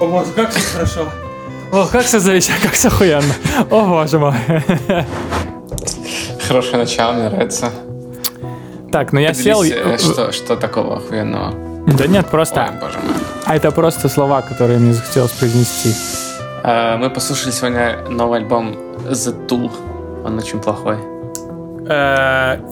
О 0.00 0.06
боже, 0.06 0.30
как 0.34 0.50
все 0.50 0.72
хорошо. 0.72 1.00
О, 1.72 1.86
как 1.86 2.02
все 2.04 2.18
завещать, 2.18 2.60
как 2.62 2.72
все 2.72 2.88
охуенно. 2.88 3.32
О 3.70 3.84
боже 3.86 4.18
мой. 4.18 4.34
Хорошее 6.48 6.78
начало, 6.78 7.12
мне 7.12 7.28
нравится. 7.28 7.70
Так, 8.90 9.12
ну 9.12 9.20
я 9.20 9.34
сел... 9.34 9.60
Поделись, 9.60 9.78
э, 9.84 9.98
Что, 9.98 10.32
что 10.32 10.56
такого 10.56 10.96
охуенного? 10.96 11.54
Да 11.86 12.06
нет, 12.06 12.26
просто... 12.26 12.68
Ой, 12.72 12.80
боже 12.80 12.98
мой. 12.98 13.14
А 13.46 13.56
это 13.56 13.70
просто 13.70 14.08
слова, 14.08 14.42
которые 14.42 14.78
мне 14.78 14.92
захотелось 14.94 15.30
произнести. 15.32 15.94
Э, 16.64 16.96
Мы 16.96 17.08
послушали 17.10 17.52
сегодня 17.52 17.98
новый 18.08 18.40
альбом 18.40 18.74
The 19.06 19.46
Tool. 19.46 19.70
Он 20.24 20.38
очень 20.38 20.58
плохой. 20.60 20.96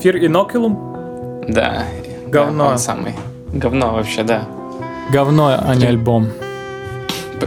Фир 0.01 0.17
Инокулум? 0.17 1.43
Да. 1.49 1.85
Говно. 2.27 2.65
Да, 2.65 2.71
он 2.73 2.79
самый. 2.79 3.15
Говно 3.53 3.93
вообще, 3.93 4.23
да. 4.23 4.43
Говно, 5.11 5.57
а 5.59 5.75
не 5.75 5.87
альбом. 5.87 6.29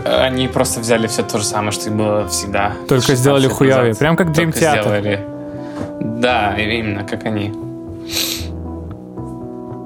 Они 0.06 0.48
просто 0.48 0.80
взяли 0.80 1.08
все 1.08 1.24
то 1.24 1.38
же 1.38 1.44
самое, 1.44 1.72
что 1.72 1.90
и 1.90 1.94
было 1.94 2.28
всегда. 2.28 2.74
Только 2.88 3.08
16 3.08 3.20
сделали 3.20 3.48
назад. 3.48 4.00
Прям 4.00 4.16
как 4.16 4.28
Dream 4.28 4.54
Theater. 4.54 4.82
сделали. 4.82 5.20
Да, 6.00 6.56
именно 6.58 7.04
как 7.04 7.26
они. 7.26 7.54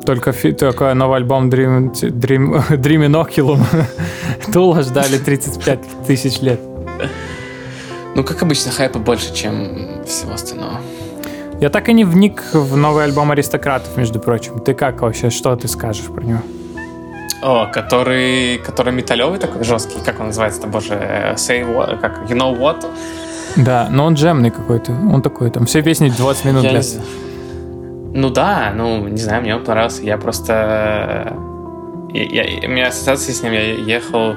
Только, 0.06 0.34
только 0.34 0.94
новый 0.94 1.18
альбом 1.18 1.50
Dream, 1.50 1.92
Dream, 1.92 2.68
Dream 2.70 3.08
Inoculum 3.08 3.64
Тула 4.54 4.84
ждали 4.84 5.18
35 5.18 5.80
тысяч 6.06 6.42
лет. 6.42 6.60
Ну, 8.16 8.24
как 8.24 8.42
обычно, 8.44 8.72
хайпа 8.72 9.00
больше, 9.00 9.34
чем 9.34 10.04
всего 10.06 10.34
остального. 10.34 10.80
Я 11.60 11.70
так 11.70 11.90
и 11.90 11.94
не 11.94 12.04
вник 12.06 12.44
в 12.54 12.78
новый 12.78 13.04
альбом 13.06 13.32
Аристократов, 13.32 13.98
между 13.98 14.20
прочим. 14.20 14.60
Ты 14.60 14.74
как 14.74 15.02
вообще, 15.02 15.30
что 15.30 15.56
ты 15.56 15.68
скажешь 15.68 16.06
про 16.06 16.24
него? 16.24 16.42
О, 17.42 17.68
который, 17.68 18.58
который 18.60 18.94
металлевый 18.94 19.40
такой 19.40 19.64
жесткий, 19.64 20.00
как 20.04 20.20
он 20.20 20.28
называется-то, 20.28 20.68
боже, 20.68 20.94
э, 20.94 21.34
say 21.36 21.64
what, 21.66 22.00
как, 22.00 22.24
you 22.30 22.36
know 22.38 22.58
what? 22.58 22.86
Да, 23.56 23.88
но 23.92 24.06
он 24.06 24.16
джемный 24.16 24.52
какой-то. 24.52 24.92
Он 24.92 25.22
такой, 25.22 25.50
там 25.52 25.66
все 25.66 25.82
песни 25.82 26.10
20 26.10 26.46
минут 26.46 26.64
Я 26.64 26.70
не 26.70 26.74
длятся. 26.76 26.94
знаю. 26.96 27.10
Ну 28.14 28.30
да, 28.30 28.72
ну, 28.76 29.08
не 29.08 29.18
знаю, 29.18 29.42
мне 29.42 29.56
он 29.56 29.64
понравился. 29.64 30.02
Я 30.04 30.18
просто... 30.18 31.34
Я, 32.14 32.44
я- 32.44 32.68
у 32.68 32.72
меня 32.72 32.88
ассоциация 32.88 33.34
с 33.34 33.44
ним, 33.44 33.54
я 33.54 33.74
ехал 33.74 34.36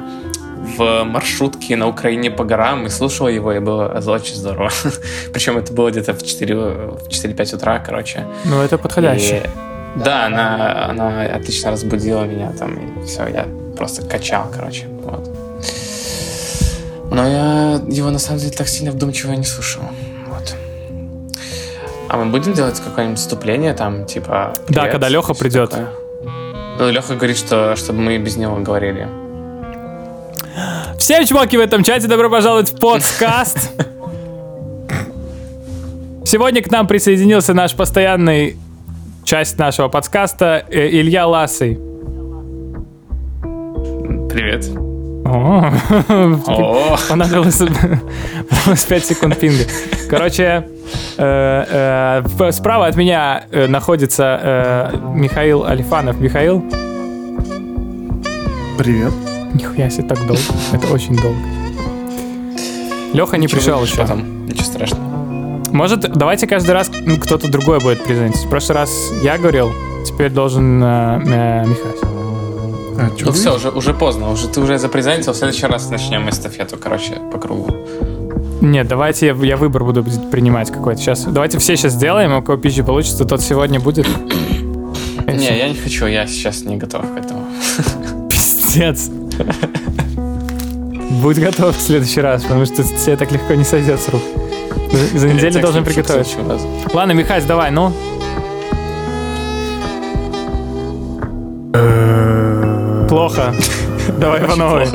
в 0.76 1.04
маршрутке 1.04 1.76
на 1.76 1.86
Украине 1.88 2.30
по 2.30 2.44
горам 2.44 2.86
и 2.86 2.88
слушал 2.88 3.28
его, 3.28 3.52
и 3.52 3.60
было 3.60 3.86
очень 4.06 4.34
здорово. 4.34 4.70
Причем 5.32 5.56
это 5.56 5.72
было 5.72 5.90
где-то 5.90 6.12
в 6.12 6.22
4, 6.24 6.54
в 6.56 7.08
4-5 7.08 7.54
утра, 7.56 7.78
короче. 7.78 8.24
Ну, 8.44 8.60
это 8.60 8.76
подходяще. 8.78 9.36
И- 9.46 9.77
да, 10.04 10.26
она, 10.26 10.86
она 10.90 11.22
отлично 11.22 11.70
разбудила 11.70 12.24
меня 12.24 12.52
там, 12.52 12.74
и 12.74 13.06
все, 13.06 13.26
я 13.28 13.46
просто 13.76 14.02
качал, 14.02 14.50
короче, 14.54 14.86
вот. 15.02 15.28
Но 17.10 17.26
я 17.26 17.80
его 17.88 18.10
на 18.10 18.18
самом 18.18 18.40
деле 18.40 18.52
так 18.52 18.68
сильно 18.68 18.90
вдумчиво 18.92 19.32
не 19.32 19.44
слушал, 19.44 19.82
вот. 20.28 20.54
А 22.08 22.16
мы 22.16 22.26
будем 22.30 22.52
делать 22.52 22.80
какое-нибудь 22.80 23.18
вступление 23.18 23.74
там, 23.74 24.04
типа... 24.06 24.52
Да, 24.68 24.82
привет, 24.82 24.92
когда 24.92 25.08
Леха 25.08 25.34
придет. 25.34 25.70
такое? 25.70 25.88
Ну, 26.78 26.90
Леха 26.90 27.16
говорит, 27.16 27.36
что 27.36 27.74
чтобы 27.76 28.00
мы 28.00 28.18
без 28.18 28.36
него 28.36 28.56
говорили. 28.56 29.08
Всем 30.98 31.24
чуваки 31.24 31.56
в 31.56 31.60
этом 31.60 31.82
чате, 31.82 32.06
добро 32.06 32.30
пожаловать 32.30 32.70
в 32.70 32.78
подкаст. 32.78 33.72
Сегодня 36.24 36.62
к 36.62 36.70
нам 36.70 36.86
присоединился 36.86 37.54
наш 37.54 37.74
постоянный 37.74 38.56
часть 39.28 39.58
нашего 39.58 39.88
подкаста 39.88 40.64
э, 40.70 40.88
Илья 40.88 41.26
Ласый. 41.26 41.74
Привет. 44.30 44.64
Понадобилось 47.10 47.58
понадобилось 47.58 48.84
5 48.86 49.04
секунд 49.04 49.38
пинга. 49.38 49.64
Короче, 50.08 50.66
э, 51.18 52.22
э, 52.38 52.52
справа 52.52 52.86
от 52.86 52.96
меня 52.96 53.44
находится 53.52 54.94
Михаил 55.14 55.66
Алифанов. 55.66 56.18
Михаил, 56.18 56.64
Привет. 58.78 59.12
нихуя 59.52 59.90
себе 59.90 60.08
так 60.08 60.26
долго. 60.26 60.40
Это 60.72 60.86
очень 60.90 61.14
долго. 61.16 61.36
Леха 63.12 63.36
не 63.36 63.46
пришел 63.46 63.84
еще. 63.84 64.06
там? 64.06 64.46
Ничего 64.46 64.64
страшного. 64.64 65.07
Может, 65.72 66.00
давайте 66.12 66.46
каждый 66.46 66.72
раз 66.72 66.90
ну, 67.04 67.16
кто-то 67.16 67.50
другой 67.50 67.80
будет 67.80 68.02
презентить. 68.02 68.44
В 68.44 68.48
прошлый 68.48 68.78
раз 68.78 68.90
я 69.22 69.38
говорил, 69.38 69.70
теперь 70.06 70.30
должен 70.30 70.82
э, 70.82 71.22
э, 71.26 71.64
Михаил. 71.66 72.08
А, 73.00 73.10
Ну 73.20 73.32
все, 73.32 73.54
уже, 73.54 73.70
уже 73.70 73.94
поздно, 73.94 74.30
уже 74.30 74.48
ты 74.48 74.60
уже 74.60 74.78
запрезентил, 74.78 75.32
в 75.32 75.36
следующий 75.36 75.66
раз 75.66 75.88
начнем 75.90 76.28
эстафету, 76.28 76.76
короче, 76.76 77.20
по 77.32 77.38
кругу. 77.38 77.76
Нет, 78.60 78.88
давайте 78.88 79.26
я, 79.26 79.34
я 79.34 79.56
выбор 79.56 79.84
буду 79.84 80.02
принимать 80.32 80.72
какой-то 80.72 81.00
сейчас. 81.00 81.24
Давайте 81.24 81.58
все 81.58 81.76
сейчас 81.76 81.92
сделаем, 81.92 82.32
у 82.36 82.42
кого 82.42 82.58
пищи 82.58 82.82
получится, 82.82 83.24
тот 83.24 83.40
сегодня 83.40 83.78
будет. 83.78 84.06
Не, 85.26 85.58
я 85.58 85.68
не 85.68 85.74
хочу, 85.76 86.06
я 86.06 86.26
сейчас 86.26 86.62
не 86.62 86.76
готов 86.76 87.02
к 87.02 87.18
этому. 87.18 87.44
Пиздец. 88.30 89.10
Будь 91.22 91.38
готов 91.38 91.76
в 91.76 91.80
следующий 91.80 92.20
раз, 92.20 92.42
потому 92.42 92.64
что 92.64 92.82
тебе 92.82 93.16
так 93.16 93.30
легко 93.30 93.54
не 93.54 93.64
сойдет 93.64 94.00
с 94.00 94.08
рук. 94.08 94.22
За, 94.92 95.18
за 95.18 95.28
неделю 95.28 95.60
должен 95.60 95.84
приготовить. 95.84 96.36
Ладно, 96.92 97.12
Михась, 97.12 97.44
давай, 97.44 97.70
ну. 97.70 97.92
Плохо. 103.08 103.54
Давай 104.18 104.40
по 104.40 104.54
новой. 104.54 104.86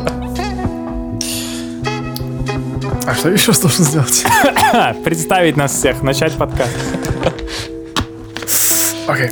А 3.06 3.16
что 3.16 3.30
еще 3.30 3.52
должен 3.54 3.86
сделать? 3.86 4.24
Представить 5.04 5.58
нас 5.58 5.74
всех, 5.74 6.04
начать 6.04 6.34
подкаст. 6.34 6.70
Окей. 9.08 9.32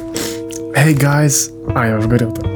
Hey 0.76 0.98
guys. 0.98 1.52
А, 1.76 1.88
я 1.88 1.98
уже 1.98 2.08
говорил-то. 2.08 2.48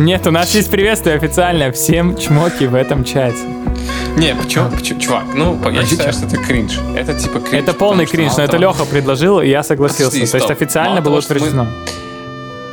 Нет, 0.00 0.26
у 0.26 0.30
нас 0.30 0.54
есть 0.54 0.70
приветствие 0.70 1.16
официальное 1.16 1.72
всем 1.72 2.16
чмоки 2.16 2.64
в 2.64 2.74
этом 2.74 3.04
чате. 3.04 3.36
Не, 4.16 4.34
почему, 4.34 4.70
почему- 4.70 5.00
чувак, 5.00 5.24
ну, 5.34 5.54
я 5.54 5.60
Подождите. 5.62 5.96
считаю, 5.96 6.12
что 6.12 6.26
это 6.26 6.36
кринж. 6.38 6.78
Это 6.96 7.14
типа 7.14 7.38
кринж. 7.40 7.62
Это 7.62 7.74
полный 7.74 8.06
кринж, 8.06 8.36
но 8.36 8.44
это 8.44 8.56
Леха 8.56 8.84
предложил, 8.84 9.40
и 9.40 9.48
я 9.48 9.62
согласился. 9.62 10.26
То 10.30 10.38
есть 10.38 10.50
официально 10.50 11.00
было 11.00 11.18
утверждено. 11.18 11.66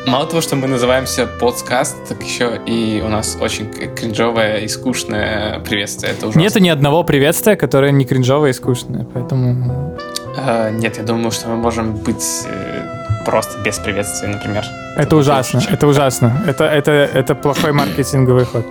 Мало 0.05 0.25
того, 0.25 0.41
что 0.41 0.55
мы 0.57 0.67
называемся 0.67 1.25
подкаст, 1.25 1.95
так 2.09 2.21
еще 2.23 2.59
и 2.65 3.01
у 3.05 3.07
нас 3.07 3.37
очень 3.39 3.69
кринжовое 3.95 4.57
и 4.57 4.67
скучное 4.67 5.59
приветствие. 5.59 6.11
Это 6.11 6.27
ужасно. 6.27 6.39
Нету 6.39 6.59
ни 6.59 6.67
одного 6.67 7.03
приветствия, 7.03 7.55
которое 7.55 7.91
не 7.91 8.03
кринжовое 8.03 8.49
и 8.49 8.53
скучное, 8.53 9.05
поэтому... 9.13 9.97
Э, 10.37 10.71
нет, 10.71 10.97
я 10.97 11.03
думаю, 11.03 11.31
что 11.31 11.47
мы 11.47 11.55
можем 11.55 11.93
быть 11.93 12.45
э, 12.47 13.23
просто 13.25 13.57
без 13.63 13.79
приветствия, 13.79 14.27
например. 14.27 14.65
Это 14.97 15.15
будет 15.15 15.21
ужасно, 15.21 15.59
лучше, 15.59 15.73
это 15.73 15.87
ужасно. 15.87 16.43
Это, 16.47 16.65
это, 16.65 16.91
это 16.91 17.33
плохой 17.35 17.71
маркетинговый 17.71 18.43
ход. 18.45 18.65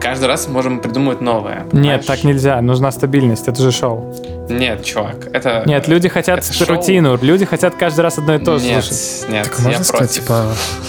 Каждый 0.00 0.26
раз 0.28 0.46
мы 0.48 0.54
можем 0.54 0.80
придумывать 0.80 1.20
новое. 1.20 1.56
Нет, 1.60 1.70
понимаешь? 1.70 2.06
так 2.06 2.24
нельзя, 2.24 2.60
нужна 2.62 2.90
стабильность, 2.90 3.46
это 3.48 3.60
же 3.60 3.70
шоу. 3.70 4.14
Нет, 4.48 4.82
чувак, 4.84 5.28
это... 5.32 5.62
Нет, 5.66 5.86
люди 5.88 6.08
хотят 6.08 6.38
это 6.40 6.52
шоу. 6.52 6.76
рутину, 6.76 7.18
люди 7.20 7.44
хотят 7.44 7.74
каждый 7.76 8.00
раз 8.00 8.18
одно 8.18 8.34
и 8.34 8.38
то 8.38 8.58
же 8.58 8.64
Нет, 8.64 8.84
слушать. 8.84 9.26
нет, 9.30 9.44
Так 9.44 9.58
я 9.58 9.64
можно 9.64 9.84
сказать, 9.84 10.08
против. 10.10 10.22
типа, 10.22 10.44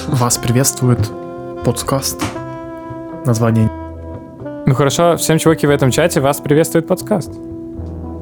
вас 0.07 0.37
приветствует 0.37 0.99
подкаст? 1.65 2.21
Название. 3.25 3.69
Ну 4.65 4.73
хорошо, 4.75 5.17
всем 5.17 5.37
чуваки 5.37 5.67
в 5.67 5.69
этом 5.69 5.91
чате, 5.91 6.21
вас 6.21 6.39
приветствует 6.39 6.87
подкаст. 6.87 7.31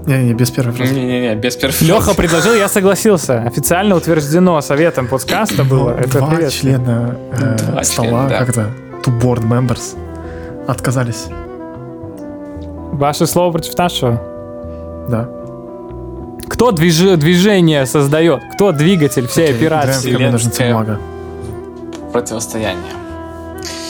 Не-не, 0.07 0.33
без 0.33 0.49
первой 0.49 0.73
фразы. 0.73 0.93
Не-не-не, 0.93 1.35
без 1.35 1.55
перфекции. 1.55 1.85
Леха 1.85 2.15
предложил, 2.15 2.55
я 2.55 2.67
согласился. 2.67 3.43
Официально 3.43 3.95
утверждено 3.95 4.59
советом 4.61 5.07
подкаста 5.07 5.63
было. 5.63 5.91
Это 5.91 6.17
Два 6.19 6.49
члена 6.49 7.15
э, 7.33 7.57
Два 7.71 7.83
стола, 7.83 8.07
члена, 8.07 8.29
да. 8.29 8.39
как-то, 8.39 8.67
two 9.03 9.21
board 9.21 9.43
members, 9.47 9.95
отказались. 10.71 11.27
Ваше 12.91 13.25
слово 13.27 13.51
против 13.51 13.77
нашего. 13.77 14.21
Да. 15.09 15.29
Кто 16.47 16.71
движ- 16.71 17.15
движение 17.17 17.85
создает? 17.85 18.41
Кто 18.55 18.71
двигатель 18.71 19.27
всей 19.27 19.45
Окей, 19.45 19.55
операции? 19.57 20.11
ножницы, 20.11 20.49
Вселенская- 20.61 20.71
бумага. 20.71 20.99
Противостояние. 22.11 22.93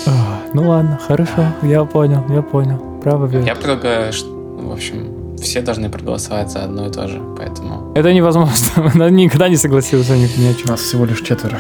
А, 0.06 0.12
Ну 0.54 0.68
ладно, 0.70 1.00
хорошо, 1.08 1.46
я 1.62 1.84
понял, 1.86 2.24
я 2.30 2.42
понял. 2.42 2.78
Право 3.04 3.26
верю. 3.28 3.46
Я 3.46 3.56
предлагаю, 3.56 4.12
что, 4.14 4.28
в 4.30 4.72
общем, 4.72 5.36
все 5.38 5.62
должны 5.62 5.90
проголосовать 5.90 6.52
за 6.52 6.64
одно 6.64 6.88
и 6.88 6.92
то 6.92 7.08
же, 7.08 7.22
поэтому... 7.38 7.94
Это 7.96 8.12
невозможно. 8.14 9.10
Никогда 9.10 9.48
не 9.50 9.56
согласился 9.56 10.14
ни, 10.18 10.28
ни 10.38 10.48
о 10.52 10.54
чем. 10.54 10.68
Нас 10.68 10.82
всего 10.82 11.06
лишь 11.06 11.22
четверо. 11.22 11.60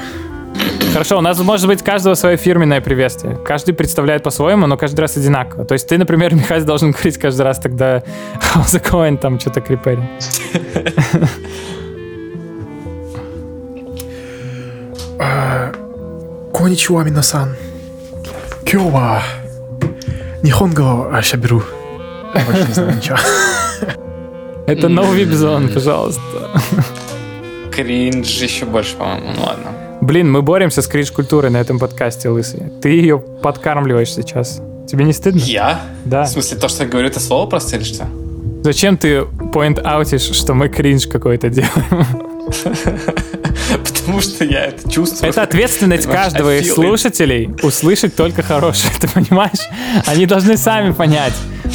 Хорошо, 0.92 1.20
у 1.20 1.22
нас 1.22 1.40
может 1.40 1.68
быть 1.68 1.84
каждого 1.84 2.16
свое 2.16 2.36
фирменное 2.36 2.82
приветствие. 2.82 3.38
Каждый 3.46 3.74
представляет 3.74 4.24
по-своему, 4.24 4.66
но 4.68 4.76
каждый 4.76 5.02
раз 5.02 5.18
одинаково. 5.18 5.64
То 5.66 5.74
есть 5.74 5.88
ты, 5.88 5.98
например, 5.98 6.34
Михаил 6.36 6.66
должен 6.66 6.92
говорить 6.92 7.18
каждый 7.18 7.44
раз 7.44 7.60
тогда 7.60 7.98
How's 8.56 8.76
it 8.76 8.90
going, 8.90 9.18
там 9.18 9.40
что-то 9.40 9.62
криперин. 9.62 10.08
Коничуа, 16.54 17.04
Минасан. 17.04 17.56
Кёва. 18.66 19.22
Нихонго, 20.44 21.10
а 21.14 21.22
ща 21.22 21.38
беру. 21.38 21.64
Я 22.34 22.46
Больше 22.46 22.68
не 22.68 22.74
знаю 22.74 22.96
ничего. 22.96 23.18
Это 24.68 24.88
Whip 24.88 25.32
Zone, 25.32 25.74
пожалуйста. 25.74 26.22
Кринж 27.72 28.28
еще 28.42 28.66
больше, 28.66 28.96
по-моему. 28.96 29.34
Ну 29.36 29.44
ладно. 29.44 29.79
Блин, 30.02 30.32
мы 30.32 30.42
боремся 30.42 30.82
с 30.82 30.88
кринж-культурой 30.88 31.52
на 31.52 31.58
этом 31.58 31.78
подкасте, 31.78 32.30
Лысый. 32.30 32.72
Ты 32.82 32.90
ее 32.90 33.20
подкармливаешь 33.20 34.14
сейчас. 34.14 34.62
Тебе 34.88 35.04
не 35.04 35.14
стыдно? 35.14 35.40
Я? 35.40 35.82
Да. 36.06 36.24
В 36.24 36.30
смысле, 36.30 36.58
то, 36.58 36.68
что 36.70 36.84
я 36.84 36.90
говорю, 36.90 37.08
это 37.10 37.20
слово 37.20 37.50
просто 37.50 37.76
или 37.76 37.84
что? 37.84 38.08
Зачем 38.64 38.98
ты 38.98 39.20
point-аутишь, 39.54 40.34
что 40.34 40.54
мы 40.54 40.70
кринж 40.70 41.08
какой-то 41.08 41.50
делаем? 41.50 42.29
Потому 43.84 44.22
что 44.22 44.46
я 44.46 44.66
это 44.66 44.90
чувствую. 44.90 45.30
Это 45.30 45.44
ответственность 45.44 46.08
каждого 46.08 46.58
из 46.58 46.74
слушателей 46.74 47.50
услышать 47.62 48.16
только 48.16 48.42
хорошее, 48.42 48.94
ты 49.00 49.08
понимаешь? 49.08 49.60
Они 50.06 50.26
должны 50.26 50.58
сами 50.58 50.92
понять, 50.92 51.34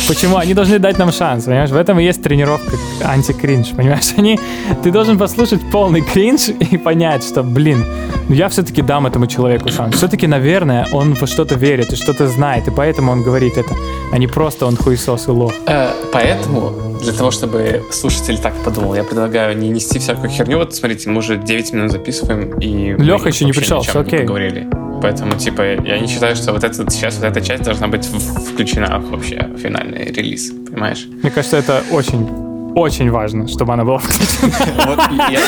почему. 0.09 0.37
Они 0.37 0.55
должны 0.55 0.79
дать 0.79 0.99
нам 0.99 1.13
шанс, 1.13 1.45
понимаешь? 1.45 1.71
В 1.71 1.77
этом 1.77 2.01
и 2.01 2.05
есть 2.05 2.23
тренировка 2.23 2.77
анти-кринж, 3.03 3.71
понимаешь? 3.77 4.15
Они, 4.17 4.39
ты 4.83 4.91
должен 4.91 5.19
послушать 5.19 5.61
полный 5.71 6.01
кринж 6.01 6.49
и 6.49 6.77
понять, 6.77 7.25
что, 7.25 7.43
блин, 7.43 7.85
ну 8.29 8.35
я 8.35 8.49
все-таки 8.49 8.83
дам 8.83 9.07
этому 9.07 9.27
человеку 9.27 9.71
шанс. 9.71 9.97
Все-таки, 9.97 10.27
наверное, 10.27 10.87
он 10.93 11.15
во 11.15 11.27
что-то 11.27 11.55
верит 11.55 11.93
и 11.93 11.97
что-то 11.97 12.27
знает, 12.27 12.67
и 12.69 12.71
поэтому 12.71 13.13
он 13.13 13.23
говорит 13.23 13.57
это, 13.57 13.75
а 14.13 14.19
не 14.19 14.27
просто 14.27 14.67
он 14.67 14.77
хуесос 14.77 15.29
и 15.29 15.31
лох. 15.31 15.53
Э, 15.67 15.91
Поэтому, 16.13 16.94
для 17.05 17.13
того, 17.13 17.31
чтобы 17.31 17.83
слушатель 17.91 18.39
так 18.39 18.55
подумал, 18.65 18.95
я 18.95 19.05
предлагаю 19.05 19.57
не 19.57 19.69
нести 19.69 19.99
всякую 19.99 20.31
херню. 20.31 20.59
Вот 20.59 20.75
смотрите, 20.75 21.11
мы 21.11 21.19
уже 21.19 21.37
9 21.37 21.73
минут 21.73 21.91
записываем, 21.93 22.59
и... 22.59 22.95
мы 22.95 23.05
Лёха 23.05 23.29
еще 23.29 23.45
не 23.45 23.53
пришел, 23.53 23.79
ни 23.79 23.83
о 23.83 23.85
чем 23.85 23.93
всё 23.93 24.01
не 24.01 24.07
окей. 24.07 24.19
поговорили. 24.21 24.69
Поэтому, 25.03 25.37
типа, 25.37 25.63
я 25.63 25.99
не 25.99 26.07
считаю, 26.09 26.35
что 26.35 26.53
вот 26.53 26.65
это, 26.65 26.91
сейчас 26.91 27.17
вот 27.17 27.25
эта 27.25 27.41
часть 27.43 27.63
должна 27.63 27.89
быть 27.89 28.07
включена 28.07 28.99
вообще 29.11 29.47
в 29.55 29.59
финальный 29.59 30.07
релиз, 30.07 30.51
понимаешь? 30.51 31.07
Мне 31.23 31.31
кажется, 31.31 31.59
это 31.59 31.83
очень, 31.91 32.27
очень 32.75 33.11
важно, 33.11 33.47
чтобы 33.49 33.75
она 33.75 33.85
была 33.85 33.99
включена. 33.99 34.53
Вот 34.87 34.99
я... 35.31 35.41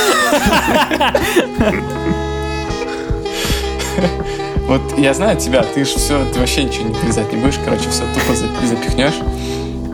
Вот 4.69 4.83
я 4.99 5.15
знаю 5.15 5.39
тебя, 5.39 5.63
ты 5.63 5.85
же 5.85 5.97
все, 5.97 6.25
ты 6.33 6.41
вообще 6.41 6.65
ничего 6.65 6.89
не 6.89 6.95
вырезать 6.95 7.33
не 7.33 7.39
будешь, 7.41 7.55
короче, 7.65 7.89
все 7.89 8.03
тупо 8.13 8.35
за- 8.35 8.67
запихнешь. 8.67 9.15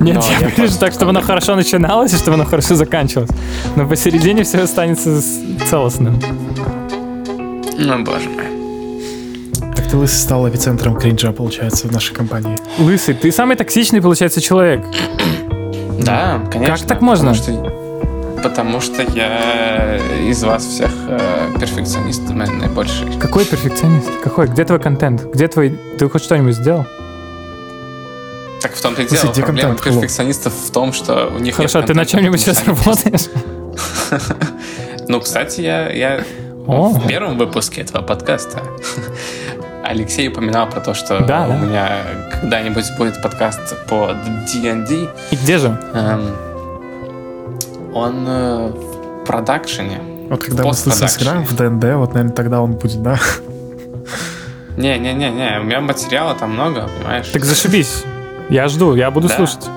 Нет, 0.00 0.16
Но 0.16 0.46
я 0.46 0.48
просто 0.50 0.80
так, 0.80 0.92
чтобы 0.92 1.10
оно 1.10 1.20
хорошо 1.20 1.54
начиналось 1.54 2.12
и 2.12 2.16
чтобы 2.16 2.34
оно 2.34 2.44
хорошо 2.44 2.74
заканчивалось. 2.74 3.30
Но 3.76 3.86
посередине 3.86 4.42
все 4.42 4.62
останется 4.62 5.22
целостным. 5.68 6.20
Ну, 7.78 8.04
боже 8.04 8.28
мой. 8.28 8.44
Так 9.74 9.88
ты 9.88 9.96
лысый 9.96 10.18
стал 10.18 10.48
эпицентром 10.48 10.96
кринжа, 10.96 11.32
получается, 11.32 11.88
в 11.88 11.92
нашей 11.92 12.14
компании. 12.14 12.56
Лысый, 12.78 13.14
ты 13.14 13.32
самый 13.32 13.56
токсичный, 13.56 14.00
получается, 14.00 14.40
человек. 14.40 14.84
Да, 16.04 16.40
конечно. 16.50 16.76
Как 16.76 16.86
так 16.86 17.00
можно? 17.00 17.32
Потому 17.32 17.60
что, 17.60 18.42
потому 18.42 18.80
что 18.80 19.02
я 19.02 19.98
из 20.28 20.42
вас 20.42 20.64
всех 20.64 20.90
э, 21.06 21.50
перфекционист, 21.60 22.22
наверное, 22.28 22.66
наибольший. 22.66 23.06
Какой 23.20 23.44
перфекционист? 23.44 24.08
Какой? 24.24 24.48
Где 24.48 24.64
твой 24.64 24.80
контент? 24.80 25.22
Где 25.32 25.46
твой... 25.46 25.78
Ты 25.98 26.08
хоть 26.08 26.24
что-нибудь 26.24 26.56
сделал? 26.56 26.86
Так 28.62 28.74
в 28.74 28.80
том-то 28.80 29.02
и 29.02 29.06
дело. 29.06 29.32
где 29.32 29.42
Проблема 29.42 29.74
перфекционистов 29.76 30.52
в 30.54 30.70
том, 30.70 30.92
что 30.92 31.26
у 31.34 31.38
них 31.38 31.56
Хорошо, 31.56 31.78
нет 31.78 31.88
ты 31.88 31.94
на 31.94 32.06
чем-нибудь 32.06 32.40
сейчас 32.40 32.64
работаешь? 32.66 33.28
Ну, 35.08 35.20
кстати, 35.20 35.60
я, 35.62 35.90
я 35.90 36.24
О. 36.66 36.90
в 36.90 37.08
первом 37.08 37.36
выпуске 37.36 37.80
этого 37.80 38.02
подкаста 38.02 38.62
Алексей 39.84 40.28
упоминал 40.28 40.68
про 40.70 40.80
то, 40.80 40.94
что 40.94 41.20
Да, 41.24 41.46
у 41.46 41.48
да. 41.48 41.58
меня 41.58 41.88
когда-нибудь 42.30 42.84
будет 42.96 43.20
подкаст 43.20 43.76
по 43.88 44.14
D&D. 44.52 45.08
И 45.32 45.36
где 45.36 45.58
же? 45.58 45.76
Эм, 45.92 46.30
он 47.92 48.24
э, 48.28 48.68
в 48.68 49.24
продакшене. 49.26 50.00
Вот 50.30 50.44
когда 50.44 50.62
мы 50.64 50.72
с 50.72 50.86
лысым 50.86 51.08
сыграем 51.08 51.44
в 51.44 51.54
ДНД, 51.54 51.94
вот, 51.96 52.14
наверное, 52.14 52.34
тогда 52.34 52.60
он 52.62 52.72
будет, 52.74 53.02
да? 53.02 53.18
Не-не-не-не, 54.76 55.60
у 55.60 55.64
меня 55.64 55.80
материала 55.80 56.34
там 56.34 56.52
много, 56.52 56.88
понимаешь? 56.96 57.28
Так 57.28 57.44
зашибись. 57.44 58.04
Я 58.50 58.68
жду, 58.68 58.94
я 58.94 59.10
буду 59.10 59.28
Да. 59.28 59.36
слушать. 59.36 59.68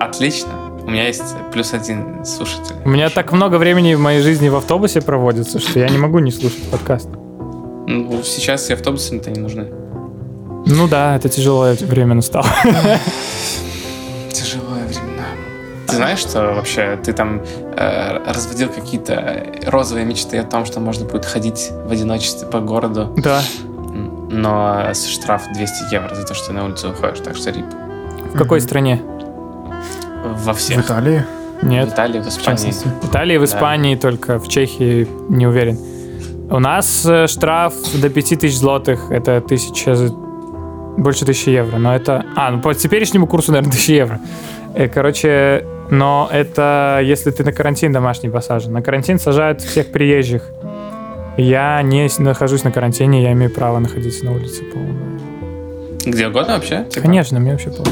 Отлично. 0.00 0.50
У 0.86 0.90
меня 0.90 1.06
есть 1.08 1.34
плюс 1.52 1.72
один 1.74 2.24
слушатель. 2.24 2.74
У 2.84 2.88
меня 2.88 3.08
так 3.10 3.32
много 3.32 3.56
времени 3.56 3.94
в 3.94 4.00
моей 4.00 4.20
жизни 4.22 4.48
в 4.48 4.54
автобусе 4.56 5.00
проводится, 5.00 5.58
что 5.58 5.80
я 5.80 5.88
не 5.88 5.98
могу 5.98 6.20
не 6.20 6.30
слушать 6.30 6.62
подкаст. 6.70 7.08
Ну, 7.88 8.22
сейчас 8.22 8.70
и 8.70 8.72
автобусы-то 8.74 9.30
не 9.30 9.40
нужны. 9.40 9.66
Ну 10.66 10.88
да, 10.88 11.16
это 11.16 11.28
тяжелое 11.28 11.74
время 11.74 12.14
настало. 12.14 12.46
Тяжелые 14.32 14.84
времена. 14.86 15.24
Ты 15.88 15.96
знаешь, 15.96 16.18
что 16.18 16.54
вообще 16.54 16.98
ты 17.02 17.12
там 17.12 17.40
э, 17.76 18.18
разводил 18.32 18.68
какие-то 18.68 19.46
розовые 19.66 20.04
мечты 20.04 20.38
о 20.38 20.44
том, 20.44 20.64
что 20.66 20.80
можно 20.80 21.04
будет 21.06 21.24
ходить 21.24 21.70
в 21.86 21.92
одиночестве 21.92 22.48
по 22.48 22.60
городу, 22.60 23.12
Да. 23.16 23.40
но 24.30 24.92
штраф 24.94 25.42
200 25.54 25.92
евро 25.94 26.14
за 26.14 26.24
то, 26.26 26.34
что 26.34 26.48
ты 26.48 26.52
на 26.52 26.64
улицу 26.64 26.88
выходишь, 26.88 27.20
так 27.20 27.36
что 27.36 27.50
рип. 27.50 27.66
В 28.32 28.38
какой 28.38 28.60
стране? 28.60 29.00
Во 30.44 30.52
В 30.52 30.58
всех. 30.58 30.84
Италии. 30.84 31.24
В 31.62 31.66
Нет. 31.66 31.88
Италии, 31.88 32.20
в 32.20 32.24
В 32.24 32.28
Испании. 32.28 32.72
В 32.72 33.08
Италии, 33.08 33.38
в 33.38 33.44
Испании, 33.44 33.94
только 33.96 34.38
в 34.38 34.48
Чехии 34.48 35.06
не 35.28 35.46
уверен. 35.46 35.78
У 36.50 36.58
нас 36.58 37.04
э, 37.06 37.26
штраф 37.26 37.74
до 38.00 38.08
5000 38.08 38.54
злотых, 38.54 39.10
это 39.10 39.40
тысяча, 39.40 39.96
з- 39.96 40.12
больше 40.96 41.24
тысячи 41.24 41.48
евро, 41.48 41.78
но 41.78 41.94
это... 41.96 42.24
А, 42.36 42.50
ну 42.52 42.60
по 42.60 42.72
теперешнему 42.74 43.26
курсу, 43.26 43.52
наверное, 43.52 43.70
1000 43.72 43.92
евро. 43.92 44.20
Э, 44.74 44.88
Короче, 44.88 45.64
но 45.90 46.28
это 46.30 47.00
если 47.02 47.30
ты 47.30 47.42
на 47.42 47.52
карантин 47.52 47.92
домашний 47.92 48.28
посажен. 48.28 48.72
На 48.72 48.82
карантин 48.82 49.18
сажают 49.18 49.60
всех 49.60 49.90
приезжих. 49.90 50.42
Я 51.36 51.82
не 51.82 52.08
нахожусь 52.18 52.64
на 52.64 52.70
карантине, 52.70 53.22
я 53.22 53.32
имею 53.32 53.50
право 53.50 53.78
находиться 53.78 54.24
на 54.24 54.32
улице 54.32 54.62
по-моему. 54.64 54.98
Где 56.04 56.28
угодно 56.28 56.54
вообще? 56.54 56.84
Типа? 56.90 57.06
Конечно, 57.06 57.40
мне 57.40 57.50
вообще 57.52 57.70
плохо. 57.70 57.90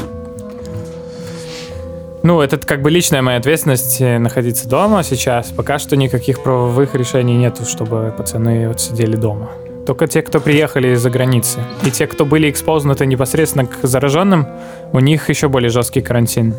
Ну, 2.25 2.41
это 2.41 2.57
как 2.57 2.81
бы 2.81 2.89
личная 2.89 3.21
моя 3.21 3.37
ответственность 3.37 4.01
э, 4.01 4.17
находиться 4.17 4.67
дома 4.67 5.03
сейчас. 5.03 5.51
Пока 5.51 5.77
что 5.77 5.95
никаких 5.95 6.41
правовых 6.41 6.95
решений 6.95 7.37
нету, 7.37 7.65
чтобы 7.65 8.11
пацаны 8.17 8.67
вот 8.67 8.81
сидели 8.81 9.15
дома. 9.15 9.51
Только 9.85 10.07
те, 10.07 10.23
кто 10.23 10.39
приехали 10.39 10.95
из-за 10.95 11.11
границы. 11.11 11.59
И 11.85 11.91
те, 11.91 12.07
кто 12.07 12.25
были 12.25 12.49
экспознуты 12.49 13.05
непосредственно 13.05 13.67
к 13.67 13.75
зараженным, 13.83 14.47
у 14.91 14.99
них 15.01 15.29
еще 15.29 15.49
более 15.49 15.69
жесткий 15.69 16.01
карантин. 16.01 16.55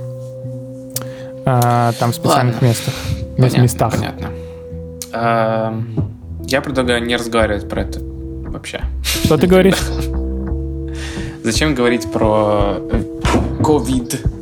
А, 1.44 1.90
там 1.98 2.12
в 2.12 2.14
специальных 2.14 2.54
Ладно. 2.54 2.66
местах. 2.68 2.94
мес- 3.36 3.36
Понятно, 3.36 3.60
местах. 3.62 3.94
Понятно. 3.96 4.28
Эм, 5.14 6.10
Я 6.46 6.60
предлагаю 6.60 7.04
не 7.04 7.16
разговаривать 7.16 7.68
про 7.68 7.82
это 7.82 7.98
вообще. 8.00 8.82
Что 9.02 9.36
ты 9.36 9.48
говоришь? 9.48 9.80
Зачем 11.42 11.74
говорить 11.74 12.06
про 12.12 12.76
э, 12.78 13.02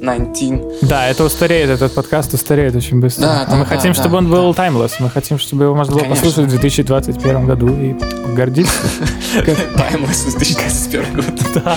COVID-19? 0.04 0.78
Да, 0.82 1.08
это 1.08 1.24
устареет, 1.24 1.70
этот 1.70 1.94
подкаст 1.94 2.34
устареет 2.34 2.74
очень 2.76 3.00
быстро. 3.00 3.22
Да, 3.22 3.46
да, 3.48 3.56
мы 3.56 3.64
да, 3.64 3.76
хотим, 3.76 3.92
да, 3.92 4.00
чтобы 4.00 4.18
он 4.18 4.30
был 4.30 4.54
да. 4.54 4.66
timeless. 4.66 4.92
Мы 4.98 5.10
хотим, 5.10 5.38
чтобы 5.38 5.64
его 5.64 5.74
можно 5.74 5.92
было 5.92 6.02
Конечно. 6.02 6.26
послушать 6.26 6.50
в 6.50 6.58
2021 6.58 7.46
году 7.46 7.68
и 7.68 7.94
гордиться. 8.34 8.80
Timeless 9.34 10.36
2021 10.36 11.14
год. 11.14 11.24
Да. 11.54 11.76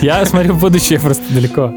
Я 0.00 0.24
смотрю 0.24 0.54
в 0.54 0.60
будущее 0.60 0.98
просто 0.98 1.22
далеко. 1.30 1.72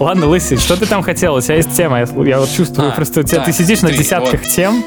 Ладно, 0.00 0.26
Лысый, 0.26 0.56
что 0.56 0.76
ты 0.76 0.86
там 0.86 1.02
хотел? 1.02 1.34
У 1.34 1.40
тебя 1.40 1.56
есть 1.56 1.72
тема, 1.76 2.00
я, 2.00 2.40
вот 2.40 2.50
чувствую, 2.50 2.88
А, 2.88 2.92
просто 2.92 3.22
ты 3.22 3.52
сидишь 3.52 3.82
на 3.82 3.92
десятках 3.92 4.42
тем 4.42 4.82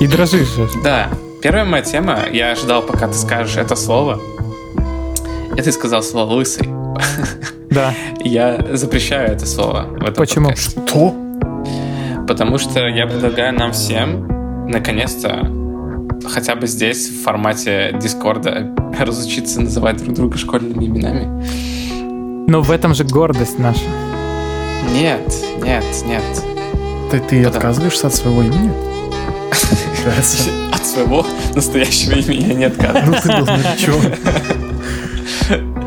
и 0.00 0.06
дрожишь 0.06 0.48
же. 0.48 0.68
Да, 0.82 1.08
первая 1.42 1.64
моя 1.64 1.82
тема, 1.82 2.20
я 2.32 2.52
ожидал, 2.52 2.82
пока 2.82 3.08
ты 3.08 3.14
скажешь 3.14 3.56
это 3.56 3.76
слово. 3.76 4.20
И 5.56 5.62
ты 5.62 5.72
сказал 5.72 6.02
слово 6.02 6.34
«лысый». 6.34 6.68
Да. 7.76 7.92
Я 8.24 8.64
запрещаю 8.72 9.32
это 9.32 9.44
слово 9.44 9.82
в 9.90 10.02
этом 10.02 10.14
Почему? 10.14 10.46
подкасте. 10.48 10.80
То? 10.80 11.14
Потому 12.26 12.56
что 12.56 12.80
я 12.88 13.06
предлагаю 13.06 13.52
нам 13.52 13.72
всем, 13.72 14.66
наконец-то, 14.66 15.46
хотя 16.26 16.54
бы 16.56 16.66
здесь, 16.66 17.06
в 17.10 17.22
формате 17.22 17.94
Дискорда, 18.00 18.74
разучиться 18.98 19.60
называть 19.60 19.98
друг 20.02 20.14
друга 20.14 20.38
школьными 20.38 20.86
именами. 20.86 22.48
Но 22.50 22.62
в 22.62 22.70
этом 22.70 22.94
же 22.94 23.04
гордость 23.04 23.58
наша. 23.58 23.84
Нет, 24.94 25.20
нет, 25.62 25.84
нет. 26.06 26.22
Ты, 27.10 27.20
ты 27.20 27.42
Да. 27.42 27.50
отказываешься 27.50 28.06
от 28.06 28.14
своего 28.14 28.42
имени? 28.42 28.70
От 30.72 30.86
своего 30.86 31.26
настоящего 31.54 32.12
имени 32.12 32.48
я 32.48 32.54
не 32.54 32.64
отказываюсь. 32.64 33.22
Ну 33.24 33.42
ты 33.78 33.90
был. 33.90 35.76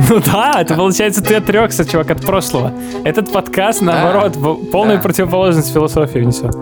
Ну 0.08 0.20
да, 0.24 0.60
это 0.60 0.74
получается 0.74 1.22
ты 1.22 1.34
отрекся, 1.34 1.84
чувак, 1.84 2.10
от 2.10 2.20
прошлого. 2.22 2.72
Этот 3.04 3.32
подкаст, 3.32 3.82
наоборот, 3.82 4.36
в- 4.36 4.70
полную 4.70 4.98
да. 4.98 5.02
противоположность 5.02 5.72
философии 5.72 6.18
внесет. 6.20 6.54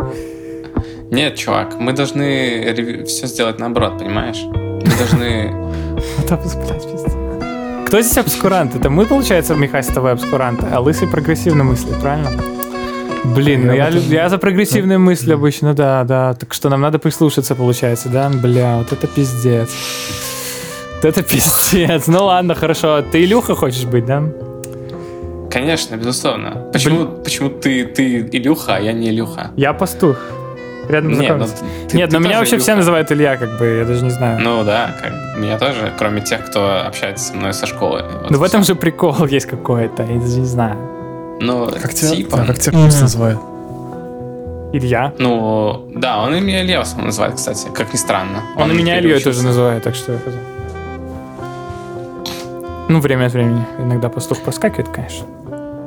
Нет, 1.10 1.36
чувак, 1.36 1.74
мы 1.78 1.92
должны 1.92 3.04
все 3.06 3.26
сделать 3.26 3.58
наоборот, 3.58 3.98
понимаешь? 3.98 4.42
Мы 4.44 4.90
должны... 4.98 5.54
Кто 7.86 8.02
здесь 8.02 8.18
обскурант? 8.18 8.74
Это 8.76 8.90
мы, 8.90 9.06
получается, 9.06 9.54
Михай, 9.54 9.82
с 9.82 9.86
тобой 9.86 10.12
обскурант, 10.12 10.60
а 10.70 10.80
лысый 10.80 11.08
прогрессивно 11.08 11.64
мыслит, 11.64 11.98
правильно? 12.00 12.30
Блин, 13.24 13.66
ну 13.66 13.72
я, 13.72 13.88
Я 13.88 14.28
за 14.28 14.38
прогрессивные 14.38 14.98
мысли 14.98 15.32
обычно, 15.32 15.74
да, 15.74 16.04
да. 16.04 16.34
Так 16.34 16.52
что 16.54 16.68
нам 16.68 16.82
надо 16.82 16.98
прислушаться, 16.98 17.54
получается, 17.54 18.08
да? 18.10 18.28
Бля, 18.28 18.76
вот 18.78 18.92
это 18.92 19.06
пиздец. 19.06 19.70
Это 21.02 21.22
пиздец. 21.22 22.06
Ну 22.06 22.24
ладно, 22.24 22.54
хорошо. 22.54 23.02
Ты 23.02 23.24
Илюха 23.24 23.54
хочешь 23.54 23.84
быть, 23.84 24.04
да? 24.06 24.22
Конечно, 25.50 25.96
безусловно. 25.96 26.68
Почему, 26.72 27.06
почему 27.24 27.48
ты, 27.50 27.84
ты 27.86 28.20
Илюха, 28.32 28.76
а 28.76 28.80
я 28.80 28.92
не 28.92 29.08
Илюха? 29.10 29.50
Я 29.56 29.72
пастух. 29.72 30.16
Рядом 30.88 31.18
Нет, 31.18 31.36
ну, 31.38 31.46
ты- 31.90 31.96
Нет, 31.96 32.10
ты 32.10 32.18
но 32.18 32.24
меня 32.26 32.38
вообще 32.38 32.56
все 32.58 32.68
Илюха. 32.72 32.76
называют 32.78 33.12
Илья, 33.12 33.36
как 33.36 33.58
бы, 33.58 33.66
я 33.66 33.84
даже 33.84 34.02
не 34.04 34.10
знаю. 34.10 34.40
Ну 34.40 34.64
да, 34.64 34.94
как 35.02 35.12
меня 35.38 35.58
тоже, 35.58 35.92
кроме 35.98 36.20
тех, 36.22 36.46
кто 36.46 36.80
общается 36.86 37.26
со 37.26 37.34
мной 37.34 37.52
со 37.52 37.66
школы. 37.66 38.02
Вот 38.22 38.30
Ну 38.30 38.38
в 38.38 38.42
этом 38.42 38.64
же 38.64 38.74
прикол 38.74 39.26
есть 39.30 39.46
какой-то, 39.46 40.02
я 40.02 40.18
даже 40.18 40.38
не 40.40 40.46
знаю. 40.46 40.76
Ну, 41.40 41.66
Как 41.80 41.92
тебя, 41.94 42.10
типа. 42.10 42.36
да, 42.38 42.46
как 42.46 42.58
тебя 42.58 42.78
курс 42.82 43.00
называют? 43.00 43.38
Илья. 44.72 45.12
Ну, 45.18 45.88
да, 45.94 46.18
он 46.22 46.34
и 46.34 46.40
меня 46.40 46.62
Илья 46.62 46.78
в 46.80 46.82
основном 46.82 47.06
называет, 47.06 47.36
кстати, 47.36 47.68
как 47.74 47.92
ни 47.92 47.96
странно. 47.96 48.42
Он, 48.56 48.70
и 48.70 48.74
меня 48.74 48.96
переучился. 48.98 49.24
тоже 49.24 49.42
называет, 49.44 49.82
так 49.82 49.94
что. 49.94 50.18
Ну, 52.88 53.00
время 53.00 53.26
от 53.26 53.32
времени. 53.32 53.64
Иногда 53.78 54.08
пастух 54.08 54.38
проскакивает, 54.40 54.88
конечно. 54.88 55.26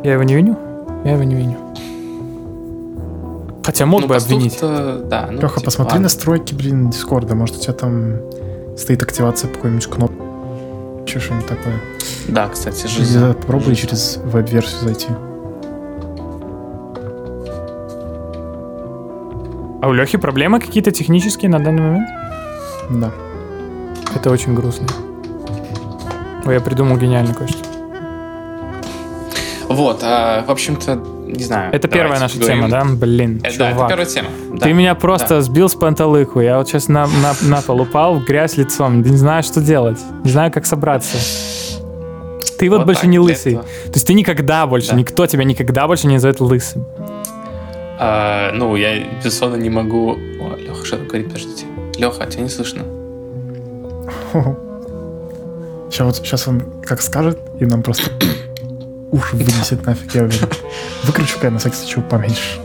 Я 0.04 0.14
его 0.14 0.24
не 0.24 0.36
виню. 0.36 0.58
Я 1.04 1.14
его 1.14 1.24
не 1.24 1.36
виню. 1.36 1.58
Хотя 3.64 3.86
мог 3.86 4.02
Ну, 4.02 4.08
бы 4.08 4.16
обвинить. 4.16 4.60
Да, 4.62 5.28
ну, 5.32 5.40
Леха, 5.42 5.56
типа, 5.60 5.66
посмотри 5.66 5.92
ладно. 5.94 6.04
настройки, 6.04 6.54
блин, 6.54 6.90
Дискорда. 6.90 7.36
Может, 7.36 7.58
у 7.58 7.60
тебя 7.60 7.74
там 7.74 8.18
стоит 8.78 9.02
активация 9.04 9.50
по 9.50 9.56
какой-нибудь 9.56 9.88
кнопке. 9.88 10.18
Еще 11.06 11.20
что-нибудь 11.20 11.48
такое. 11.48 11.76
Да, 12.28 12.48
кстати, 12.50 12.82
Или 12.86 12.88
жизнь. 12.92 13.34
попробуй 13.34 13.76
через 13.76 14.18
веб-версию 14.24 14.80
зайти. 14.82 15.08
А 19.82 19.88
у 19.88 19.94
Лехи 19.94 20.18
проблемы 20.18 20.60
какие-то 20.60 20.92
технические 20.92 21.50
на 21.50 21.60
данный 21.60 21.82
момент? 21.82 22.08
Да. 22.92 23.12
Это 24.16 24.30
очень 24.30 24.54
грустно. 24.54 24.88
Ой, 26.46 26.54
я 26.56 26.62
придумал 26.62 26.98
гениально 26.98 27.34
кое-что. 27.34 27.60
Вот, 29.70 30.02
а, 30.04 30.44
в 30.46 30.52
общем-то, 30.52 30.96
не 31.28 31.44
знаю. 31.46 31.74
Это 31.74 31.88
первая 31.88 32.20
наша 32.20 32.36
поговорим. 32.38 32.68
тема, 32.68 32.70
да? 32.70 32.84
Блин, 32.94 33.42
Э, 33.44 33.50
Да, 33.58 33.68
это 33.70 33.74
чувак. 33.76 33.88
первая 33.90 34.06
тема. 34.06 34.28
Ты 34.54 34.60
да. 34.60 34.72
меня 34.74 34.96
просто 34.96 35.42
сбил 35.42 35.70
с 35.70 35.76
панталыку. 35.76 36.42
Я 36.42 36.58
вот 36.58 36.68
сейчас 36.68 36.90
на, 36.90 37.08
на, 37.08 37.34
на 37.42 37.62
пол 37.62 37.82
упал 37.82 38.16
в 38.20 38.26
грязь 38.26 38.58
лицом. 38.58 39.02
Не 39.02 39.16
знаю, 39.16 39.44
что 39.44 39.62
делать. 39.62 39.98
Не 40.26 40.32
знаю, 40.32 40.52
как 40.52 40.66
собраться. 40.66 41.18
Ты 42.60 42.70
вот, 42.70 42.80
Вот 42.80 42.86
больше 42.86 43.02
так, 43.02 43.10
не 43.10 43.18
лысый. 43.20 43.54
этого. 43.54 43.66
То 43.66 43.92
есть 43.94 44.06
ты 44.08 44.14
никогда 44.14 44.68
больше, 44.68 44.90
Да. 44.92 44.96
никто 44.98 45.26
тебя 45.26 45.46
никогда 45.46 45.88
больше 45.88 46.08
не 46.08 46.16
назовет 46.16 46.42
лысым. 46.42 46.86
А, 47.98 48.52
ну, 48.54 48.76
я, 48.76 49.04
безусловно, 49.24 49.56
не 49.56 49.70
могу... 49.70 50.14
О, 50.42 50.58
Леха, 50.58 50.86
что 50.86 50.98
говорит, 50.98 51.28
подождите. 51.28 51.66
Леха, 51.98 52.26
тебя 52.26 52.44
не 52.44 52.50
слышно. 52.50 52.82
Сейчас, 55.92 56.06
вот, 56.08 56.16
сейчас 56.26 56.48
он 56.48 56.62
как 56.84 57.02
скажет, 57.02 57.38
и 57.60 57.66
нам 57.66 57.84
просто 57.84 58.10
уши 59.12 59.36
вынесет 59.36 59.86
нафиг, 59.86 60.16
я 60.16 60.24
уверен. 60.24 60.48
Выключу-ка 61.04 61.48
я 61.48 61.52
на 61.52 61.60
всякий 61.60 61.76
случай 61.76 62.02
поменьше. 62.02 62.60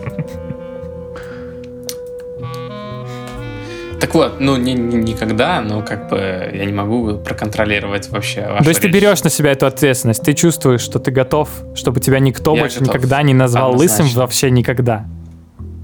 Так 3.99 4.14
вот, 4.14 4.40
ну, 4.40 4.56
не, 4.56 4.75
не- 4.75 4.97
никогда, 4.99 5.61
но 5.62 5.83
как 5.83 6.09
бы 6.11 6.18
я 6.52 6.64
не 6.66 6.73
могу 6.73 7.18
проконтролировать 7.18 8.09
вообще 8.11 8.47
вашу 8.47 8.62
То 8.64 8.68
есть 8.68 8.80
ты 8.80 8.88
речь. 8.88 8.95
берешь 8.95 9.25
на 9.25 9.30
себя 9.30 9.52
эту 9.52 9.66
ответственность. 9.66 10.23
Ты 10.23 10.35
чувствуешь, 10.35 10.83
что 10.83 10.99
ты 10.99 11.11
готов, 11.11 11.49
чтобы 11.75 12.00
тебя 12.00 12.18
никто 12.18 12.54
Я 12.54 12.61
больше 12.61 12.80
готов. 12.80 12.95
никогда 12.95 13.23
не 13.23 13.33
назвал 13.35 13.71
лысым 13.73 13.95
Однозначно. 14.06 14.21
вообще 14.21 14.50
никогда. 14.50 15.06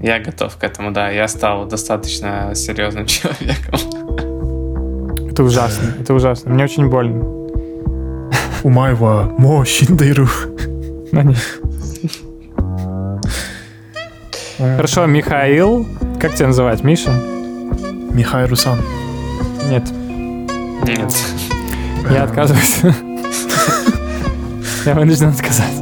Я 0.01 0.19
готов 0.19 0.55
к 0.57 0.63
этому, 0.63 0.91
да. 0.91 1.09
Я 1.09 1.27
стал 1.27 1.65
достаточно 1.65 2.53
серьезным 2.55 3.05
человеком. 3.07 3.79
Это 5.33 5.43
ужасно. 5.43 5.95
Это 5.99 6.13
ужасно. 6.13 6.53
Мне 6.53 6.65
очень 6.65 6.89
больно. 6.89 7.23
У 8.61 8.69
моего 8.69 9.33
мощиндыру. 9.39 10.27
Но 11.11 11.23
нет. 11.23 11.59
Хорошо, 14.59 15.07
Михаил. 15.07 15.87
Как 16.19 16.35
тебя 16.35 16.47
называть? 16.49 16.83
Миша? 16.83 17.11
Михай 18.11 18.45
Русан. 18.45 18.77
Нет. 19.71 19.89
Нет. 20.85 21.11
Я 22.11 22.25
отказываюсь. 22.25 22.81
Я 24.85 24.93
вынужден 24.93 25.29
отказать. 25.29 25.81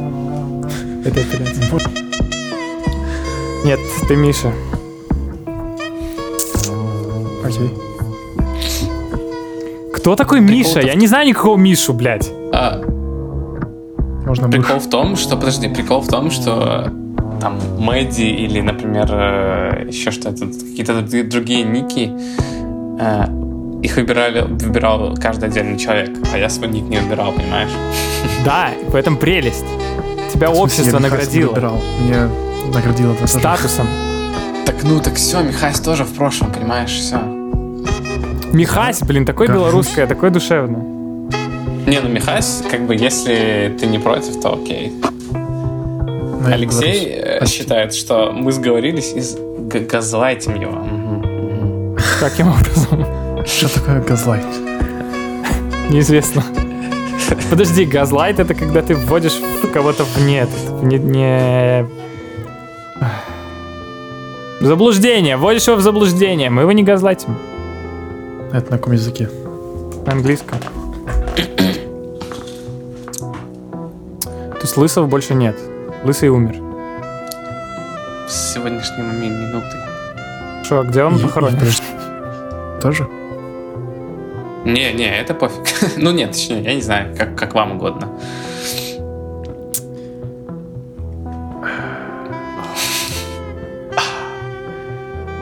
Это 1.04 1.20
апелляция. 1.20 1.78
Нет, 3.66 3.80
ты 4.08 4.16
Миша. 4.16 4.50
Окей. 7.44 7.91
Кто 10.02 10.16
такой 10.16 10.40
Прикол-то 10.44 10.78
Миша? 10.78 10.80
Я 10.80 10.94
не 10.96 11.06
знаю 11.06 11.28
никакого 11.28 11.56
Мишу, 11.56 11.92
блядь. 11.92 12.28
А, 12.52 12.82
Можно 14.26 14.48
прикол 14.48 14.80
в 14.80 14.90
том, 14.90 15.14
что... 15.14 15.36
Подожди, 15.36 15.68
прикол 15.68 16.00
в 16.00 16.08
том, 16.08 16.32
что 16.32 16.90
там 17.40 17.56
Мэдди 17.78 18.22
или, 18.22 18.60
например, 18.60 19.08
э, 19.12 19.84
еще 19.86 20.10
что-то, 20.10 20.46
какие-то 20.46 21.02
друг- 21.02 21.28
другие 21.28 21.62
ники, 21.62 22.10
э, 22.98 23.24
их 23.80 23.94
выбирали, 23.94 24.40
выбирал 24.42 25.14
каждый 25.16 25.48
отдельный 25.48 25.78
человек, 25.78 26.10
а 26.34 26.36
я 26.38 26.48
свой 26.48 26.66
ник 26.68 26.82
не 26.88 26.98
выбирал, 26.98 27.30
понимаешь? 27.30 27.70
Да, 28.44 28.70
в 28.88 28.96
этом 28.96 29.16
прелесть. 29.16 29.64
Тебя 30.32 30.48
В 30.50 30.56
смысле, 30.56 30.62
общество 30.64 30.96
я 30.96 31.00
наградило 31.00 31.48
выбирал. 31.50 31.80
Мне 32.00 32.16
наградило 32.74 33.12
это 33.12 33.20
тоже. 33.20 33.38
статусом. 33.38 33.86
Так 34.66 34.74
ну, 34.82 34.98
так 34.98 35.14
все, 35.14 35.42
Михайс 35.44 35.78
тоже 35.78 36.02
в 36.02 36.12
прошлом, 36.12 36.50
понимаешь, 36.52 36.90
все. 36.90 37.18
Михась, 38.52 39.00
блин, 39.00 39.24
такой 39.24 39.46
Горжусь. 39.46 39.64
белорусское, 39.64 40.06
такой 40.06 40.30
душевно. 40.30 40.78
Не, 41.86 42.00
ну 42.00 42.08
Михайс, 42.08 42.62
как 42.70 42.86
бы, 42.86 42.94
если 42.94 43.74
ты 43.80 43.86
не 43.86 43.98
против, 43.98 44.40
то 44.40 44.54
окей. 44.54 44.92
Но 45.32 46.48
я 46.48 46.54
Алексей 46.54 47.06
э, 47.06 47.46
считает, 47.46 47.94
что 47.94 48.32
мы 48.32 48.52
сговорились 48.52 49.14
и 49.14 49.78
газлайтим 49.78 50.54
его. 50.54 51.96
Каким 52.20 52.48
образом? 52.48 53.06
Что 53.46 53.74
такое 53.74 54.00
газлайт? 54.00 54.44
Неизвестно. 55.90 56.44
Подожди, 57.50 57.84
газлайт 57.84 58.38
это 58.38 58.54
когда 58.54 58.82
ты 58.82 58.94
вводишь 58.94 59.40
в 59.62 59.66
кого-то 59.68 60.04
в 60.04 60.18
нет. 60.24 60.48
в 60.48 60.84
Не, 60.84 60.98
не... 60.98 61.86
В 64.60 64.66
Заблуждение. 64.66 65.36
Вводишь 65.36 65.66
его 65.66 65.76
в 65.76 65.80
заблуждение. 65.80 66.50
Мы 66.50 66.62
его 66.62 66.72
не 66.72 66.82
газлайтим. 66.82 67.36
Это 68.52 68.70
на 68.70 68.76
каком 68.76 68.92
языке? 68.92 69.28
На 70.04 70.12
английском. 70.12 70.58
То 74.50 74.60
есть 74.60 74.76
лысого 74.76 75.06
больше 75.06 75.34
нет. 75.34 75.56
Лысый 76.04 76.28
умер. 76.28 76.56
С 78.28 78.54
сегодняшней 78.54 79.04
ми- 79.04 79.28
минуты. 79.30 79.76
Что, 80.64 80.80
а 80.80 80.84
где 80.84 81.02
он 81.02 81.18
похоронен? 81.18 81.58
Тоже? 82.80 83.08
Не, 84.64 84.92
не, 84.92 85.06
это 85.18 85.34
пофиг. 85.34 85.64
ну 85.96 86.10
нет, 86.12 86.32
точнее, 86.32 86.62
я 86.62 86.74
не 86.74 86.82
знаю, 86.82 87.16
как, 87.16 87.36
как 87.36 87.54
вам 87.54 87.72
угодно. 87.72 88.08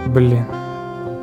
Блин. 0.07 0.45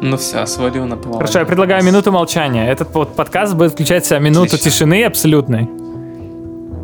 Ну 0.02 0.18
все, 0.18 0.46
свалю 0.46 0.86
на 0.86 0.96
повал. 0.96 1.20
Хорошо, 1.20 1.40
я 1.40 1.46
предлагаю 1.46 1.84
минуту 1.84 2.12
молчания. 2.12 2.70
Этот 2.70 2.94
вот 2.94 3.16
подкаст 3.16 3.56
будет 3.56 3.74
включать 3.74 4.04
в 4.06 4.08
себя 4.08 4.20
минуту 4.20 4.56
Отлично. 4.56 4.72
тишины 4.72 5.04
абсолютной. 5.04 5.70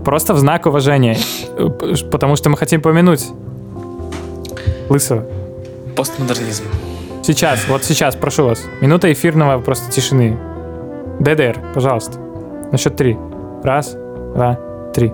Просто 0.03 0.34
в 0.34 0.39
знак 0.39 0.65
уважения. 0.65 1.17
Потому 2.12 2.36
что 2.36 2.50
мы 2.50 2.58
хотим 2.58 2.82
помянуть 2.82 3.29
Лысого. 4.89 5.25
Постмодернизм. 5.96 6.63
Сейчас, 7.24 7.67
вот 7.70 7.84
сейчас, 7.84 8.15
прошу 8.15 8.46
вас. 8.46 8.65
Минута 8.82 9.12
эфирного 9.13 9.62
просто 9.62 9.91
тишины. 9.91 10.38
ДДР, 11.20 11.58
пожалуйста. 11.74 12.17
На 12.72 12.77
счет 12.77 12.96
три. 12.96 13.17
Раз, 13.63 13.96
два, 14.36 14.60
три. 14.93 15.13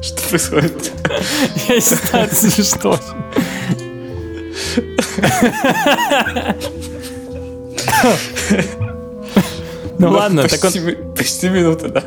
Что 0.00 0.28
происходит? 0.28 0.92
Я 1.68 1.80
считаю, 1.80 2.24
это 2.26 2.34
смешно. 2.34 2.98
Ну 9.98 10.10
ладно, 10.10 10.42
так 10.48 10.74
ми- 10.74 10.96
почти 11.16 11.48
минута, 11.48 11.88
да. 11.88 12.02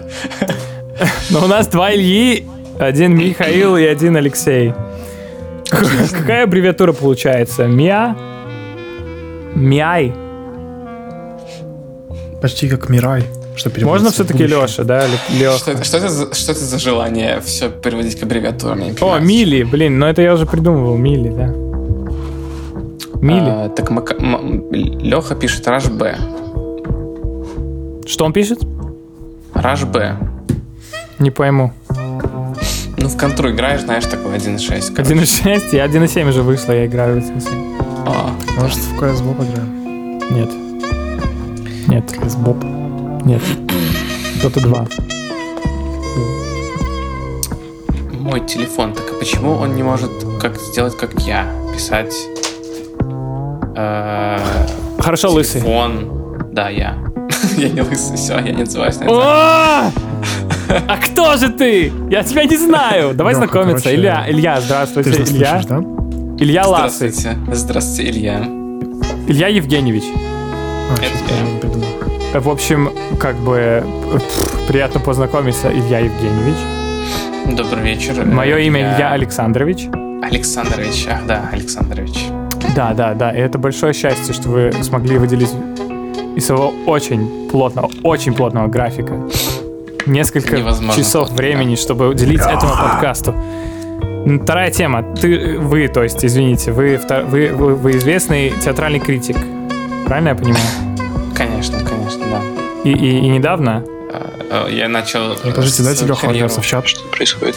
Но 1.29 1.45
у 1.45 1.47
нас 1.47 1.67
два 1.67 1.93
Ильи, 1.93 2.45
один 2.79 3.15
Михаил 3.15 3.77
и 3.77 3.83
один 3.85 4.15
Алексей. 4.17 4.73
Какая 5.69 6.43
аббревиатура 6.43 6.93
получается? 6.93 7.67
Миа? 7.67 8.15
Миай? 9.55 10.13
Почти 12.41 12.69
как 12.69 12.89
Мирай. 12.89 13.23
Что 13.55 13.71
Можно 13.81 14.11
все-таки. 14.11 14.45
Леша, 14.45 14.83
да? 14.83 15.07
Что 15.07 15.33
Леха. 15.39 15.71
это, 15.71 15.83
что, 15.83 15.97
это 15.97 16.09
за, 16.09 16.33
что 16.33 16.51
это 16.51 16.61
за 16.61 16.77
желание 16.77 17.39
все 17.41 17.69
переводить 17.69 18.19
к 18.19 18.23
аббревиатурам? 18.23 18.81
О. 19.01 19.19
Мили, 19.19 19.63
блин, 19.63 19.97
ну 19.97 20.05
это 20.07 20.21
я 20.21 20.33
уже 20.33 20.45
придумывал, 20.45 20.97
Мили, 20.97 21.29
да. 21.29 21.47
Мили. 23.21 23.49
А, 23.49 23.69
так 23.69 23.89
Леха 24.71 25.35
пишет 25.35 25.67
Раш 25.67 25.85
Б. 25.85 26.17
Что 28.05 28.25
он 28.25 28.33
пишет? 28.33 28.59
Раш 29.53 29.83
Б. 29.85 30.17
Не 31.19 31.31
пойму. 31.31 31.71
Ну, 32.97 33.07
в 33.09 33.17
контру 33.17 33.51
играешь, 33.51 33.81
знаешь, 33.81 34.05
такой 34.05 34.35
1.6. 34.35 34.93
короче. 34.93 35.13
1.6, 35.13 35.75
я 35.75 35.85
1.7 35.85 36.29
уже 36.29 36.41
вышла, 36.43 36.73
я 36.73 36.85
играю 36.85 37.21
в 37.21 37.25
1.7. 37.25 38.03
А, 38.07 38.31
Может, 38.59 38.77
в 38.77 38.99
CSGO 39.01 39.33
поиграем? 39.35 40.19
Нет. 40.31 40.49
Нет. 41.87 42.11
CSGO. 42.11 43.25
Нет. 43.25 43.41
Дота 44.41 44.59
2. 44.61 44.87
мой 48.25 48.39
телефон. 48.47 48.93
Так 48.93 49.03
а 49.11 49.19
почему 49.19 49.51
он 49.53 49.75
не 49.75 49.83
может 49.83 50.11
как 50.41 50.57
сделать, 50.57 50.97
как 50.97 51.13
я? 51.21 51.45
Писать... 51.73 52.13
э, 53.75 54.37
Хорошо, 54.99 55.31
лысый. 55.31 55.61
телефон. 55.61 56.49
Да, 56.51 56.69
я. 56.69 56.97
я 57.57 57.69
не 57.69 57.81
лысый, 57.81 58.17
все, 58.17 58.33
я 58.33 58.41
не 58.51 58.63
называюсь 58.63 58.99
на! 58.99 59.91
А 60.67 60.97
кто 60.97 61.37
же 61.37 61.49
ты? 61.49 61.93
Я 62.09 62.23
тебя 62.23 62.45
не 62.45 62.57
знаю. 62.57 63.13
Давай 63.13 63.33
Лёха, 63.35 63.45
знакомиться. 63.45 63.83
короче, 63.83 63.99
Илья, 63.99 64.25
Илья, 64.27 64.55
Ты 64.55 64.61
здравствуйте. 64.63 65.13
же 65.13 65.19
нас 65.19 65.29
Илья. 65.31 65.61
слышишь, 65.61 65.67
да? 65.69 66.43
Илья 66.43 66.67
Ласый. 66.67 67.09
Здравствуйте. 67.09 67.55
Здравствуйте, 67.55 68.09
Илья. 68.11 68.45
Илья 69.27 69.47
Евгеньевич. 69.49 70.03
А, 70.89 70.93
Это 70.95 71.33
я. 71.33 71.59
придумал. 71.59 71.87
В 72.33 72.49
общем, 72.49 72.91
как 73.19 73.35
бы 73.37 73.83
приятно 74.67 74.99
познакомиться, 74.99 75.71
Илья 75.71 75.99
Евгеньевич. 75.99 76.55
Добрый 77.57 77.83
вечер. 77.83 78.25
Мое 78.25 78.57
имя 78.57 78.79
Я 78.81 78.95
Илья 78.95 79.11
Александрович. 79.11 79.87
Александрович. 80.21 81.07
Ах, 81.09 81.25
да, 81.27 81.49
Александрович. 81.51 82.25
Да, 82.75 82.93
да, 82.93 83.13
да. 83.13 83.31
И 83.31 83.39
это 83.39 83.57
большое 83.57 83.93
счастье, 83.93 84.33
что 84.33 84.49
вы 84.49 84.73
смогли 84.81 85.17
выделить 85.17 85.51
из 86.35 86.45
своего 86.45 86.73
очень 86.87 87.47
плотного, 87.49 87.89
очень 88.03 88.33
плотного 88.33 88.67
графика 88.67 89.17
несколько 90.05 90.57
Невозможно 90.57 91.01
часов 91.01 91.27
плотно, 91.29 91.37
времени, 91.37 91.75
чтобы 91.75 92.09
уделить 92.09 92.41
этому 92.41 92.73
подкасту. 92.73 93.33
Вторая 94.43 94.71
тема. 94.71 95.03
Ты, 95.03 95.57
вы, 95.59 95.87
то 95.87 96.03
есть, 96.03 96.23
извините, 96.25 96.71
вы, 96.71 96.95
втор- 96.95 97.25
вы, 97.25 97.49
вы, 97.53 97.75
вы 97.75 97.91
известный 97.91 98.51
театральный 98.61 98.99
критик. 98.99 99.37
Правильно 100.05 100.29
я 100.29 100.35
понимаю? 100.35 100.63
Конечно, 101.35 101.79
конечно, 101.79 102.25
да. 102.29 102.41
И, 102.89 102.91
и, 102.93 103.17
и 103.19 103.27
недавно 103.29 103.83
Э, 104.11 104.67
э, 104.69 104.75
Я 104.75 104.87
начал... 104.87 105.33
э, 105.33 105.35
Подождите, 105.43 105.83
дайте 105.83 106.05
карьеру. 106.05 106.27
ворваться 106.47 106.61
в 106.61 106.65
чат. 106.65 106.87
Что 106.87 107.01
происходит? 107.09 107.55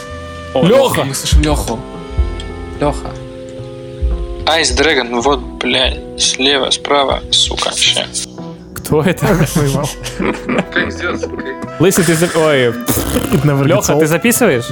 О, 0.55 0.65
Лёха! 0.65 1.05
Мы 1.05 1.15
слышим 1.15 1.43
Леху. 1.43 1.79
Леха. 2.81 3.11
Айс 4.47 4.71
Дрэгон, 4.71 5.21
вот, 5.21 5.41
блядь, 5.41 6.01
слева, 6.21 6.71
справа, 6.71 7.21
сука, 7.31 7.67
вообще. 7.67 8.07
кто 8.75 9.03
это? 9.03 9.27
Как 10.73 10.91
сделать? 10.91 11.27
Лысый, 11.79 12.05
ты... 12.05 12.15
за- 12.15 12.31
Ой, 12.35 12.73
Леха, 13.67 13.95
ты 13.97 14.07
записываешь? 14.07 14.65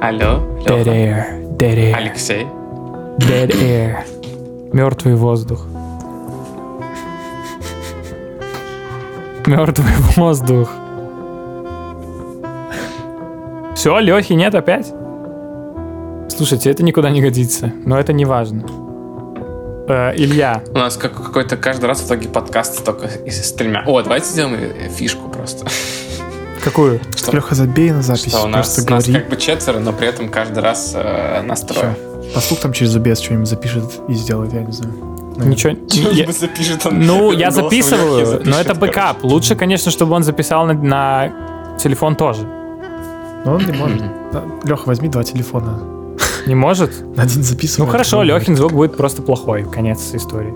Алло. 0.00 0.40
Dead 0.64 0.84
Леха. 0.84 1.41
Dead 1.62 1.78
air, 1.78 1.94
Алексей. 1.94 2.46
dead 3.18 3.50
air. 3.62 3.98
Мертвый 4.72 5.14
воздух. 5.14 5.64
Мертвый 9.46 9.92
воздух. 10.16 10.68
Все, 13.76 13.96
Лехи 14.00 14.32
нет 14.32 14.56
опять? 14.56 14.92
Слушайте, 16.28 16.68
это 16.68 16.82
никуда 16.82 17.10
не 17.10 17.20
годится, 17.20 17.72
но 17.84 17.96
это 17.96 18.12
не 18.12 18.24
важно. 18.24 18.64
Э, 19.88 20.12
Илья, 20.16 20.62
У 20.74 20.78
нас 20.78 20.96
как, 20.96 21.14
какой-то 21.14 21.56
каждый 21.56 21.84
раз 21.84 22.00
в 22.00 22.06
итоге 22.08 22.28
подкаст 22.28 22.84
только 22.84 23.08
с 23.08 23.52
тремя. 23.52 23.84
О, 23.86 24.02
давайте 24.02 24.26
сделаем 24.26 24.58
э, 24.58 24.88
фишку 24.88 25.28
просто. 25.28 25.66
Какую? 26.62 27.00
Что, 27.16 27.32
Леха, 27.32 27.54
забей 27.54 27.90
на 27.90 28.02
запись. 28.02 28.28
что 28.32 28.44
у 28.44 28.46
нас, 28.48 28.74
Просто 28.74 28.90
нас 28.90 29.06
как 29.06 29.28
бы 29.28 29.36
четверо, 29.36 29.78
но 29.78 29.92
при 29.92 30.08
этом 30.08 30.28
каждый 30.28 30.62
раз 30.62 30.92
э, 30.94 31.42
настрой. 31.42 31.92
Пусть 32.34 32.47
Леха 32.47 32.60
там 32.60 32.72
через 32.72 32.96
OBS 32.96 33.22
что-нибудь 33.22 33.48
запишет 33.48 33.84
и 34.08 34.14
сделает, 34.14 34.52
я 34.52 34.62
не 34.62 34.72
знаю. 34.72 34.94
Наверное. 35.36 35.46
Ничего. 35.52 36.10
я- 36.12 36.32
запишет 36.32 36.86
он 36.86 37.00
Ну, 37.00 37.32
я 37.32 37.50
записываю, 37.50 38.20
но 38.20 38.24
запишет, 38.26 38.46
это 38.54 38.64
короче. 38.74 38.80
бэкап. 38.80 39.24
Лучше, 39.24 39.54
конечно, 39.56 39.90
чтобы 39.90 40.14
он 40.14 40.22
записал 40.22 40.66
на, 40.66 40.74
на 40.74 41.32
телефон 41.78 42.16
тоже. 42.16 42.42
Но 43.44 43.54
он 43.54 43.64
не 43.66 43.72
может. 43.72 44.02
Леха, 44.64 44.82
возьми 44.86 45.08
два 45.08 45.24
телефона. 45.24 45.78
Не 46.46 46.54
может? 46.54 47.16
На 47.16 47.22
один 47.24 47.42
записывай. 47.42 47.86
Ну 47.86 47.90
хорошо, 47.92 48.18
другой. 48.22 48.40
Лехин 48.40 48.56
звук 48.56 48.72
будет 48.72 48.96
просто 48.96 49.22
плохой. 49.22 49.64
Конец 49.64 50.00
истории. 50.14 50.54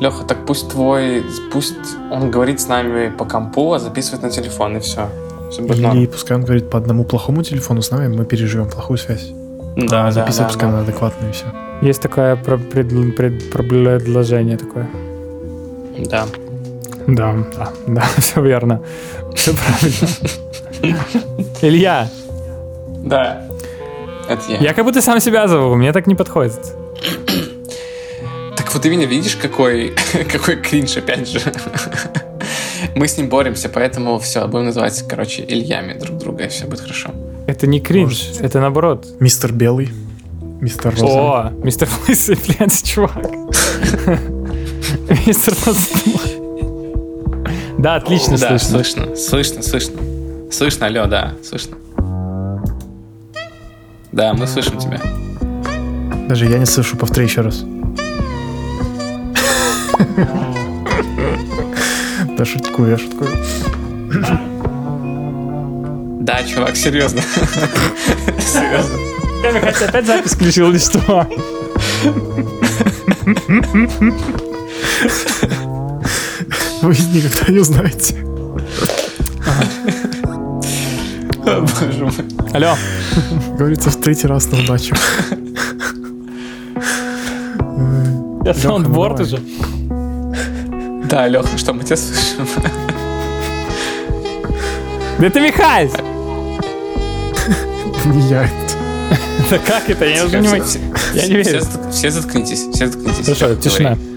Леха, 0.00 0.24
так 0.24 0.46
пусть 0.46 0.70
твой, 0.70 1.22
пусть 1.52 1.74
он 2.10 2.30
говорит 2.30 2.60
с 2.60 2.68
нами 2.68 3.10
по 3.10 3.24
компу, 3.24 3.72
а 3.74 3.78
записывает 3.78 4.22
на 4.22 4.30
телефон, 4.30 4.76
и 4.78 4.80
все. 4.80 5.08
Все 5.50 5.62
будет 5.62 5.76
Или 5.76 5.82
норм. 5.86 6.06
пускай 6.06 6.36
он 6.36 6.44
говорит 6.44 6.70
по 6.70 6.78
одному 6.78 7.04
плохому 7.04 7.42
телефону 7.42 7.82
с 7.82 7.90
нами, 7.90 8.08
мы 8.16 8.24
переживем 8.24 8.68
плохую 8.70 8.96
связь. 8.98 9.30
Да, 9.76 10.02
а 10.02 10.04
да, 10.06 10.10
записывай 10.12 10.44
да, 10.44 10.48
пускай 10.48 10.68
да. 10.70 10.76
на 10.76 10.82
адекватную 10.82 11.30
и 11.30 11.34
все. 11.34 11.44
Есть 11.82 12.00
такое 12.02 12.36
про- 12.36 12.56
пред- 12.58 13.16
пред- 13.16 13.50
предложение 13.52 14.56
такое. 14.56 14.88
Да. 16.06 16.26
Да, 17.06 17.34
да, 17.56 17.68
да, 17.86 18.02
все 18.18 18.40
верно. 18.42 18.80
Все 19.34 19.52
правильно. 19.52 20.98
Илья, 21.62 22.08
Да. 23.04 23.42
Это 24.28 24.42
я. 24.52 24.58
я 24.58 24.74
как 24.74 24.84
будто 24.84 25.02
сам 25.02 25.20
себя 25.20 25.46
зову, 25.48 25.74
мне 25.74 25.92
так 25.92 26.06
не 26.06 26.14
подходит. 26.14 26.58
Вот 28.72 28.86
именно 28.86 29.02
видишь, 29.02 29.36
какой, 29.36 29.94
какой 30.32 30.56
кринж, 30.56 30.96
опять 30.96 31.28
же. 31.28 31.40
Мы 32.94 33.08
с 33.08 33.16
ним 33.16 33.28
боремся, 33.28 33.68
поэтому 33.68 34.18
все, 34.18 34.46
будем 34.46 34.66
называть, 34.66 35.04
короче, 35.08 35.42
Ильями 35.42 35.98
друг 35.98 36.18
друга, 36.18 36.44
и 36.44 36.48
все 36.48 36.66
будет 36.66 36.80
хорошо. 36.80 37.10
Это 37.46 37.66
не 37.66 37.80
кринж, 37.80 38.30
это 38.40 38.60
наоборот. 38.60 39.06
Мистер 39.20 39.52
Белый. 39.52 39.90
Мистер 40.60 40.92
Роза. 40.92 41.06
О, 41.06 41.50
мистер 41.64 41.88
Лысый, 42.06 42.36
блядь, 42.46 42.82
чувак. 42.82 43.30
Мистер. 45.26 45.54
Да, 47.78 47.96
отлично 47.96 48.36
да, 48.38 48.58
слышно. 48.58 49.16
слышно, 49.16 49.16
слышно, 49.16 49.62
слышно. 49.62 50.00
Слышно, 50.50 50.86
алло, 50.86 51.06
да, 51.06 51.34
слышно. 51.42 51.76
Да, 54.12 54.34
мы 54.34 54.46
слышим 54.46 54.78
тебя. 54.78 55.00
Даже 56.28 56.46
я 56.46 56.58
не 56.58 56.66
слышу, 56.66 56.96
повтори 56.96 57.26
еще 57.26 57.40
раз. 57.40 57.64
Да 62.36 62.44
шуткую, 62.44 62.90
я 62.90 62.98
шуткую. 62.98 63.30
Да, 66.22 66.42
чувак, 66.44 66.76
серьезно. 66.76 67.22
Серьезно. 68.38 68.96
Я 69.42 69.52
Михаил, 69.52 69.88
опять 69.88 70.06
запись 70.06 70.32
включил 70.32 70.70
или 70.70 70.78
что? 70.78 71.26
Вы 76.82 76.94
никогда 77.12 77.52
не 77.52 77.58
узнаете. 77.58 78.16
Боже 81.44 82.04
мой. 82.04 82.12
Алло, 82.52 82.76
Говорится 83.58 83.90
в 83.90 83.96
третий 83.96 84.26
раз 84.28 84.46
на 84.50 84.58
удачу. 84.60 84.94
я 88.44 88.54
саундборд 88.54 89.20
уже. 89.20 89.40
Да, 91.10 91.26
Леха, 91.26 91.58
что 91.58 91.72
мы 91.72 91.82
тебя 91.82 91.96
слышим? 91.96 92.46
Да 95.18 95.26
это 95.26 95.40
Михаил! 95.40 95.90
Не 98.06 98.28
я 98.28 98.44
это. 98.44 98.54
Да 99.50 99.58
как 99.58 99.90
это? 99.90 100.06
Я 100.06 100.24
уже 100.24 100.38
не 100.38 100.46
Я 100.46 101.26
не 101.26 101.34
верю. 101.34 101.62
Все 101.90 102.10
заткнитесь, 102.10 102.66
все 102.72 102.86
заткнитесь. 102.86 103.24
Хорошо, 103.24 103.56
тишина. 103.56 103.98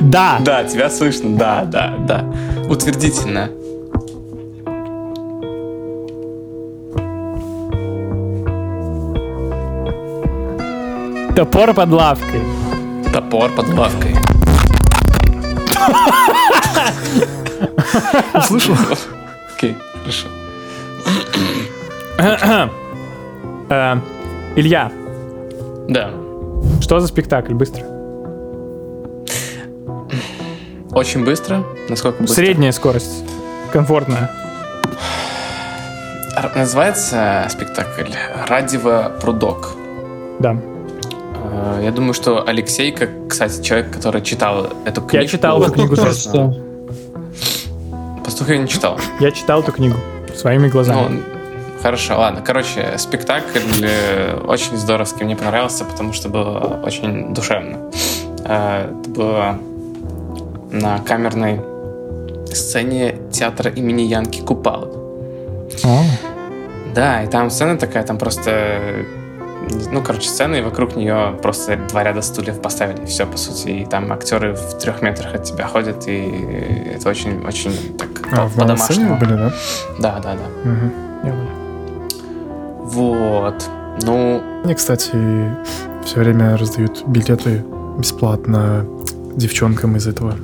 Да. 0.00 0.38
Да, 0.40 0.64
тебя 0.64 0.90
слышно, 0.90 1.36
да, 1.36 1.64
да, 1.64 1.94
да. 1.98 2.24
Утвердительно. 2.68 3.50
Топор 11.38 11.72
под 11.72 11.90
лавкой. 11.92 12.40
Топор 13.12 13.48
под 13.52 13.68
лавкой. 13.74 14.16
Услышал? 18.34 18.74
Окей, 19.54 19.76
хорошо. 20.00 20.26
Э, 23.70 23.96
Илья, 24.56 24.90
Да. 25.88 26.10
что 26.80 26.98
за 26.98 27.06
спектакль? 27.06 27.54
Быстро. 27.54 27.84
Очень 30.90 31.24
быстро. 31.24 31.62
Насколько 31.88 32.22
быстро? 32.22 32.34
Средняя 32.34 32.72
скорость. 32.72 33.22
Комфортная. 33.72 34.28
Р- 36.36 36.50
Называется 36.56 37.46
спектакль 37.48 38.10
«Радиво 38.48 39.12
прудок». 39.20 39.68
Да. 40.40 40.56
Э, 41.58 41.80
Я 41.84 41.90
думаю, 41.92 42.14
что 42.14 42.44
Алексей, 42.46 42.92
как, 42.92 43.10
кстати, 43.28 43.62
человек, 43.62 43.90
который 43.92 44.22
читал 44.22 44.68
эту 44.84 45.00
книгу... 45.02 45.22
Я 45.24 45.28
читал 45.28 45.62
эту 45.62 45.72
книгу. 45.72 45.96
Просто 45.96 46.54
Пастух 48.24 48.48
я 48.50 48.58
не 48.58 48.68
читал. 48.68 48.98
Я 49.20 49.30
читал 49.30 49.60
эту 49.60 49.72
книгу 49.72 49.96
своими 50.34 50.68
глазами. 50.68 51.06
Ну, 51.10 51.20
хорошо, 51.82 52.18
ладно. 52.18 52.42
Короче, 52.44 52.94
спектакль 52.98 53.58
э, 53.82 54.38
очень 54.46 54.76
здоровский. 54.76 55.24
Мне 55.24 55.36
понравился, 55.36 55.84
потому 55.84 56.12
что 56.12 56.28
было 56.28 56.80
очень 56.84 57.32
душевно. 57.34 57.90
Э, 58.44 58.90
Это 59.00 59.10
было 59.10 59.58
на 60.70 60.98
камерной 60.98 61.60
сцене 62.52 63.16
театра 63.32 63.70
имени 63.70 64.02
Янки 64.02 64.40
Купалы. 64.42 64.88
О, 65.84 66.02
Да, 66.94 67.22
и 67.22 67.26
там 67.28 67.50
сцена 67.50 67.78
такая, 67.78 68.02
там 68.04 68.18
просто... 68.18 69.04
Ну, 69.90 70.02
короче, 70.02 70.28
сцена, 70.28 70.56
и 70.56 70.62
вокруг 70.62 70.96
нее 70.96 71.38
просто 71.42 71.76
два 71.88 72.04
ряда 72.04 72.22
стульев 72.22 72.60
поставили, 72.60 73.04
все, 73.06 73.26
по 73.26 73.36
сути. 73.36 73.68
И 73.68 73.84
там 73.86 74.12
актеры 74.12 74.54
в 74.54 74.78
трех 74.78 75.02
метрах 75.02 75.34
от 75.34 75.44
тебя 75.44 75.66
ходят, 75.66 76.06
и 76.08 76.92
это 76.94 77.08
очень, 77.08 77.44
очень 77.46 77.96
так 77.98 78.08
А, 78.32 78.48
по-домашнему. 78.48 79.16
были, 79.18 79.34
да? 79.34 79.52
Да, 79.98 80.20
да, 80.22 80.34
да. 80.34 80.70
Понял. 81.22 81.34
Вот. 82.84 83.68
Ну, 84.02 84.40
Мне, 84.64 84.74
кстати, 84.74 85.10
все 86.04 86.20
время 86.20 86.56
раздают 86.56 87.04
билеты 87.06 87.64
бесплатно 87.98 88.84
девчонкам 89.36 89.96
из 89.96 90.06
этого, 90.06 90.34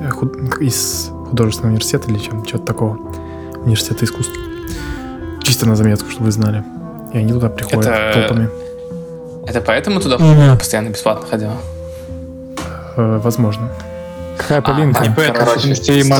э, 0.00 0.10
из 0.64 1.10
художественного 1.30 1.72
университета 1.72 2.10
или 2.10 2.18
чем, 2.18 2.44
чего-то 2.44 2.66
такого. 2.66 2.98
Университета 3.64 4.04
искусств. 4.04 4.34
Чисто 5.42 5.66
на 5.66 5.76
заметку, 5.76 6.08
чтобы 6.10 6.26
вы 6.26 6.32
знали. 6.32 6.62
И 7.12 7.18
они 7.18 7.32
туда 7.32 7.48
приходят 7.48 7.86
Это- 7.86 8.20
толпами. 8.20 8.48
Это 9.48 9.60
поэтому 9.60 10.00
туда 10.00 10.18
Мгм. 10.18 10.58
постоянно 10.58 10.88
бесплатно 10.90 11.26
ходила? 11.26 11.54
Э, 12.96 13.18
возможно. 13.22 13.68
Какая 14.36 14.60
Полинка? 14.62 15.00
а, 15.02 15.06
не 15.08 15.14
поэтому, 15.14 15.46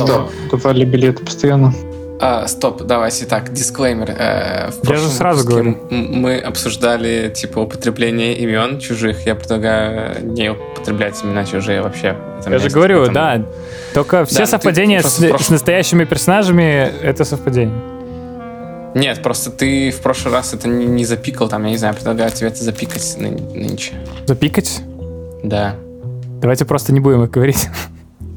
стоп. 0.06 0.30
давали 0.50 0.84
билеты 0.84 1.24
постоянно. 1.24 1.72
А, 2.20 2.48
стоп, 2.48 2.82
давайте 2.82 3.26
так, 3.26 3.52
дисклеймер. 3.52 4.10
Э, 4.10 4.70
в 4.72 4.88
Я 4.90 4.96
же 4.96 5.06
сразу 5.08 5.46
говорю. 5.46 5.78
м- 5.88 6.20
Мы 6.20 6.36
обсуждали, 6.38 7.30
типа, 7.32 7.60
употребление 7.60 8.34
имен 8.34 8.80
чужих. 8.80 9.24
Я 9.24 9.36
предлагаю 9.36 10.16
не 10.26 10.50
употреблять 10.50 11.22
имена 11.22 11.44
чужие 11.44 11.80
вообще. 11.80 12.16
в 12.36 12.40
этом 12.40 12.52
Я 12.54 12.58
же 12.58 12.70
говорю, 12.70 13.04
поэтому- 13.06 13.14
да. 13.14 13.42
Только 13.94 14.24
все 14.24 14.40
ну 14.40 14.44
ты 14.46 14.50
совпадения 14.50 15.00
просто 15.00 15.38
с, 15.38 15.44
с 15.46 15.50
настоящими 15.50 16.04
персонажами 16.04 16.90
это 17.02 17.24
совпадение. 17.24 17.78
Нет, 18.94 19.22
просто 19.22 19.50
ты 19.50 19.90
в 19.90 20.00
прошлый 20.00 20.32
раз 20.34 20.54
это 20.54 20.68
не, 20.68 20.86
не 20.86 21.04
запикал, 21.04 21.48
там, 21.48 21.64
я 21.64 21.70
не 21.70 21.76
знаю, 21.76 21.94
предлагаю 21.94 22.30
тебе 22.30 22.48
это 22.48 22.62
запикать 22.64 23.16
ны- 23.18 23.30
нынче. 23.30 23.92
Запикать? 24.26 24.80
Да. 25.42 25.76
Давайте 26.40 26.64
просто 26.64 26.92
не 26.92 27.00
будем 27.00 27.24
их 27.24 27.30
говорить. 27.30 27.68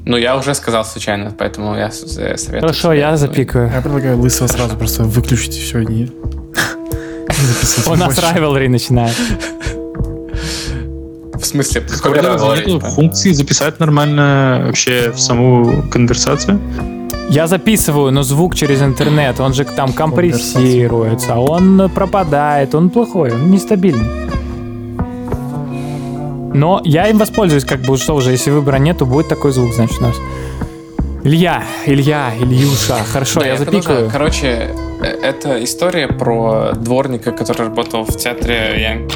Ну, 0.03 0.17
я 0.17 0.35
уже 0.35 0.55
сказал 0.55 0.83
случайно, 0.83 1.31
поэтому 1.37 1.75
я 1.75 1.87
э, 1.87 1.91
советую. 1.91 2.61
Хорошо, 2.61 2.89
тебе, 2.89 2.99
я 2.99 3.17
запикаю. 3.17 3.71
Я 3.73 3.81
предлагаю 3.81 4.17
Лысого 4.19 4.47
сразу 4.47 4.75
просто 4.75 5.03
выключить 5.03 5.55
и 5.57 5.61
все, 5.61 5.79
и 5.79 5.85
не... 5.85 6.11
У 7.87 7.95
нас 7.95 8.17
райвелри 8.17 8.67
начинает. 8.67 9.15
В 11.33 11.45
смысле, 11.45 11.81
какой 11.81 12.21
нету 12.21 12.79
функции 12.79 13.31
записать 13.31 13.79
нормально 13.79 14.63
вообще 14.65 15.11
в 15.11 15.19
саму 15.19 15.83
конверсацию. 15.89 16.59
Я 17.31 17.47
записываю, 17.47 18.11
но 18.11 18.23
звук 18.23 18.55
через 18.55 18.81
интернет, 18.81 19.39
он 19.39 19.53
же 19.53 19.63
там 19.63 19.93
компрессируется, 19.93 21.35
он 21.37 21.89
пропадает, 21.95 22.75
он 22.75 22.89
плохой, 22.89 23.31
он 23.33 23.49
нестабильный. 23.51 24.05
Но 26.53 26.81
я 26.83 27.07
им 27.07 27.17
воспользуюсь, 27.17 27.63
как 27.63 27.79
бы, 27.81 27.95
что 27.97 28.15
уже, 28.15 28.31
если 28.31 28.51
выбора 28.51 28.75
нету, 28.79 29.05
будет 29.05 29.29
такой 29.29 29.51
звук, 29.53 29.73
значит, 29.73 29.99
у 29.99 30.03
нас. 30.03 30.15
Илья, 31.23 31.63
Илья, 31.85 32.33
Ильюша, 32.37 32.97
хорошо, 33.13 33.39
Да, 33.39 33.45
я 33.47 33.55
продолжаю. 33.55 33.81
запикаю. 33.83 34.09
Короче, 34.11 34.75
э, 35.01 35.05
это 35.23 35.63
история 35.63 36.07
про 36.09 36.73
дворника, 36.75 37.31
который 37.31 37.67
работал 37.67 38.03
в 38.03 38.17
театре 38.17 38.75
Ян- 38.77 39.07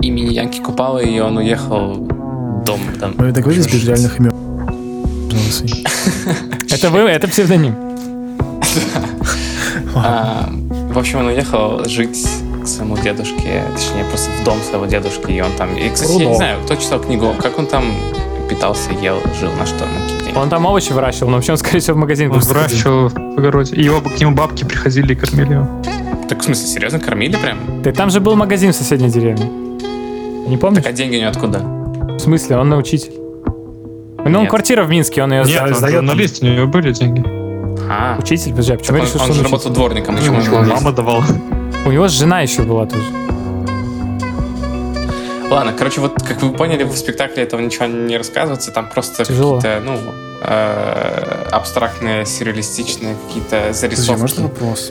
имени 0.00 0.32
Янки 0.32 0.60
Купалы, 0.60 1.04
и 1.04 1.20
он 1.20 1.36
уехал 1.36 1.92
в 1.94 2.64
дом. 2.64 2.80
Там, 3.00 3.14
Мы 3.18 3.32
договорились 3.32 3.66
без 3.66 3.72
жить. 3.74 3.88
реальных 3.88 4.18
имен. 4.20 4.32
Это 6.74 6.90
вы, 6.90 7.00
это 7.00 7.28
псевдоним. 7.28 7.74
А, 9.96 10.50
в 10.92 10.98
общем, 10.98 11.20
он 11.20 11.26
уехал 11.26 11.84
жить 11.84 12.26
к 12.62 12.66
своему 12.66 12.96
дедушке, 12.98 13.62
точнее, 13.74 14.04
просто 14.08 14.28
в 14.40 14.44
дом 14.44 14.58
своего 14.60 14.86
дедушки, 14.86 15.30
и 15.30 15.40
он 15.40 15.52
там... 15.52 15.76
И, 15.76 15.88
кстати, 15.88 16.12
я 16.20 16.26
не 16.26 16.34
знаю, 16.34 16.58
кто 16.64 16.74
читал 16.74 16.98
книгу, 16.98 17.32
как 17.40 17.58
он 17.60 17.66
там 17.66 17.84
питался, 18.48 18.90
ел, 19.00 19.20
жил, 19.38 19.52
на 19.52 19.64
что, 19.66 19.86
на 19.86 20.00
какие 20.02 20.18
деньги? 20.24 20.36
Он 20.36 20.48
там 20.48 20.66
овощи 20.66 20.92
выращивал, 20.92 21.28
но 21.30 21.36
вообще 21.36 21.52
он, 21.52 21.58
скорее 21.58 21.78
всего, 21.78 21.96
в 21.96 22.00
магазин 22.00 22.30
Он 22.32 22.40
выращивал 22.40 23.08
в 23.08 23.38
огороде. 23.38 23.76
И 23.76 23.84
его, 23.84 24.00
к 24.00 24.18
нему 24.20 24.34
бабки 24.34 24.64
приходили 24.64 25.12
и 25.12 25.16
кормили 25.16 25.54
его. 25.54 25.68
Так, 26.28 26.40
в 26.40 26.44
смысле, 26.44 26.66
серьезно, 26.66 26.98
кормили 26.98 27.36
прям? 27.36 27.82
Да 27.82 27.92
там 27.92 28.10
же 28.10 28.18
был 28.18 28.34
магазин 28.34 28.72
в 28.72 28.76
соседней 28.76 29.10
деревне. 29.10 29.44
Не 30.48 30.56
помнишь? 30.56 30.82
Так, 30.82 30.92
а 30.92 30.96
деньги 30.96 31.16
у 31.16 31.20
него 31.20 31.30
откуда? 31.30 31.60
В 31.60 32.18
смысле, 32.18 32.58
он 32.58 32.72
учитель. 32.72 33.23
Ну, 34.26 34.40
он 34.40 34.46
квартира 34.46 34.84
в 34.84 34.88
Минске, 34.90 35.22
он 35.22 35.32
ее 35.32 35.44
Нет, 35.44 35.76
сдает. 35.76 35.94
журналист, 35.96 36.42
у 36.42 36.46
него 36.46 36.66
были 36.66 36.92
деньги. 36.92 37.22
А, 37.90 38.16
Учитель, 38.18 38.50
подожди, 38.52 38.72
а 38.72 38.76
почему 38.78 38.98
решил, 38.98 39.20
что 39.20 39.32
же 39.32 39.40
он 39.40 39.44
работал 39.44 39.70
дворником, 39.70 40.16
почему 40.16 40.38
он 40.56 40.68
мама 40.68 40.92
давала. 40.92 41.24
У 41.86 41.90
него 41.90 42.08
жена 42.08 42.40
еще 42.40 42.62
была 42.62 42.86
тоже. 42.86 43.04
Ладно, 45.50 45.72
короче, 45.76 46.00
вот 46.00 46.14
как 46.22 46.42
вы 46.42 46.52
поняли, 46.52 46.84
в 46.84 46.96
спектакле 46.96 47.42
этого 47.42 47.60
ничего 47.60 47.86
не 47.86 48.16
рассказывается, 48.16 48.70
там 48.72 48.88
просто 48.88 49.24
Тяжело. 49.24 49.56
какие-то, 49.56 49.82
ну, 49.84 49.98
э, 50.42 51.48
абстрактные, 51.52 52.24
сюрреалистичные 52.26 53.14
какие-то 53.28 53.50
Подожди, 53.58 53.78
зарисовки. 53.78 54.20
можно 54.20 54.42
вопрос? 54.44 54.90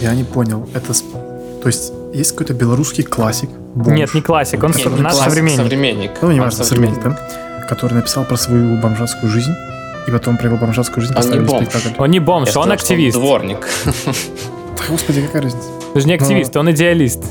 Я 0.00 0.14
не 0.14 0.24
понял. 0.24 0.68
Это... 0.72 0.92
То 0.94 1.66
есть 1.66 1.92
есть 2.14 2.30
какой-то 2.32 2.54
белорусский 2.54 3.02
классик? 3.04 3.50
бомж, 3.74 3.96
Нет, 3.98 4.14
не 4.14 4.22
классик, 4.22 4.62
он 4.62 4.70
Нет, 4.70 4.80
со- 4.82 4.88
не 4.88 5.00
наш 5.00 5.12
классик, 5.14 5.30
современник. 5.30 5.56
современник. 5.58 6.10
Ну, 6.22 6.30
не 6.32 6.40
важно, 6.40 6.64
современник, 6.64 7.02
да? 7.02 7.18
Который 7.70 7.94
написал 7.94 8.24
про 8.24 8.36
свою 8.36 8.76
бомжатскую 8.80 9.30
жизнь, 9.30 9.54
и 10.06 10.10
потом 10.10 10.36
про 10.36 10.48
его 10.48 10.56
бомжатскую 10.58 11.00
жизнь 11.02 11.14
Он 11.14 11.20
не 11.22 11.26
поставили 11.28 11.46
бомж. 11.46 11.68
спектакль. 11.68 12.02
Он 12.02 12.10
не 12.10 12.18
бомж, 12.18 12.48
Я 12.52 12.60
он 12.60 12.72
активист. 12.72 13.16
дворник. 13.16 13.66
Да, 13.86 14.12
господи, 14.88 15.22
какая 15.22 15.42
разница? 15.42 15.68
Ты 15.94 16.00
же 16.00 16.06
не 16.08 16.14
активист, 16.14 16.56
он 16.56 16.70
идеалист. 16.72 17.22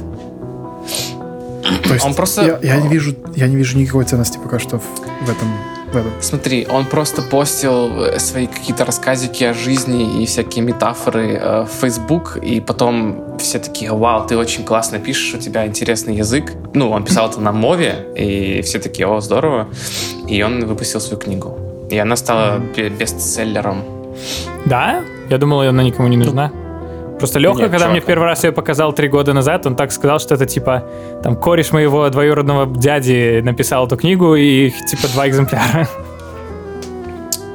То 1.84 1.94
есть 1.94 2.06
Он 2.06 2.14
просто- 2.14 2.60
Я, 2.64 2.76
я 2.76 2.82
не 2.82 2.88
вижу, 2.88 3.14
я 3.36 3.48
не 3.48 3.56
вижу 3.58 3.78
никакой 3.78 4.06
ценности 4.06 4.38
пока 4.42 4.60
что 4.60 4.78
в, 4.80 4.84
в 5.26 5.30
этом. 5.30 5.48
В 5.92 5.96
этом. 5.96 6.12
Смотри, 6.22 6.68
он 6.70 6.86
просто 6.86 7.22
постил 7.22 8.04
э, 8.04 8.20
свои 8.20 8.48
какие-то 8.48 8.86
рассказики 8.86 9.44
о 9.44 9.54
жизни 9.54 10.22
и 10.22 10.26
всякие 10.26 10.64
метафоры 10.64 11.34
э, 11.34 11.62
в 11.64 11.70
Facebook, 11.82 12.38
и 12.42 12.60
потом 12.62 13.38
все 13.40 13.60
такие, 13.60 13.92
вау, 13.92 14.28
ты 14.28 14.38
очень 14.38 14.64
классно 14.64 15.00
пишешь, 15.00 15.34
у 15.34 15.38
тебя 15.40 15.66
интересный 15.66 16.16
язык. 16.16 16.54
Ну, 16.74 16.92
он 16.92 17.04
писал 17.04 17.30
это 17.30 17.42
на 17.42 17.52
мове, 17.52 18.06
и 18.16 18.62
все 18.62 18.80
такие, 18.80 19.08
о, 19.08 19.20
здорово. 19.20 19.68
И 20.28 20.44
он 20.44 20.66
выпустил 20.66 21.00
свою 21.02 21.20
книгу. 21.20 21.58
И 21.90 21.98
она 21.98 22.16
стала 22.16 22.60
бе- 22.60 22.90
бестселлером. 22.90 23.84
Да? 24.66 25.02
Я 25.30 25.38
думал, 25.38 25.62
она 25.62 25.82
никому 25.84 26.08
не 26.08 26.18
нужна. 26.18 26.52
Просто 27.20 27.38
Леха, 27.40 27.60
Нет, 27.62 27.70
когда 27.72 27.86
мне 27.88 27.96
чувак. 27.98 28.04
в 28.04 28.08
первый 28.08 28.24
раз 28.26 28.44
ее 28.46 28.52
показал 28.52 28.94
три 28.94 29.08
года 29.10 29.34
назад, 29.34 29.66
он 29.68 29.76
так 29.76 29.92
сказал, 29.92 30.20
что 30.20 30.36
это 30.36 30.46
типа 30.46 30.84
там 31.22 31.36
кореш 31.36 31.72
моего 31.72 32.10
двоюродного 32.10 32.66
дяди 32.66 33.42
написал 33.44 33.86
эту 33.88 33.98
книгу 33.98 34.36
и 34.36 34.68
их 34.68 34.86
типа 34.86 35.08
два 35.14 35.28
экземпляра. 35.28 35.88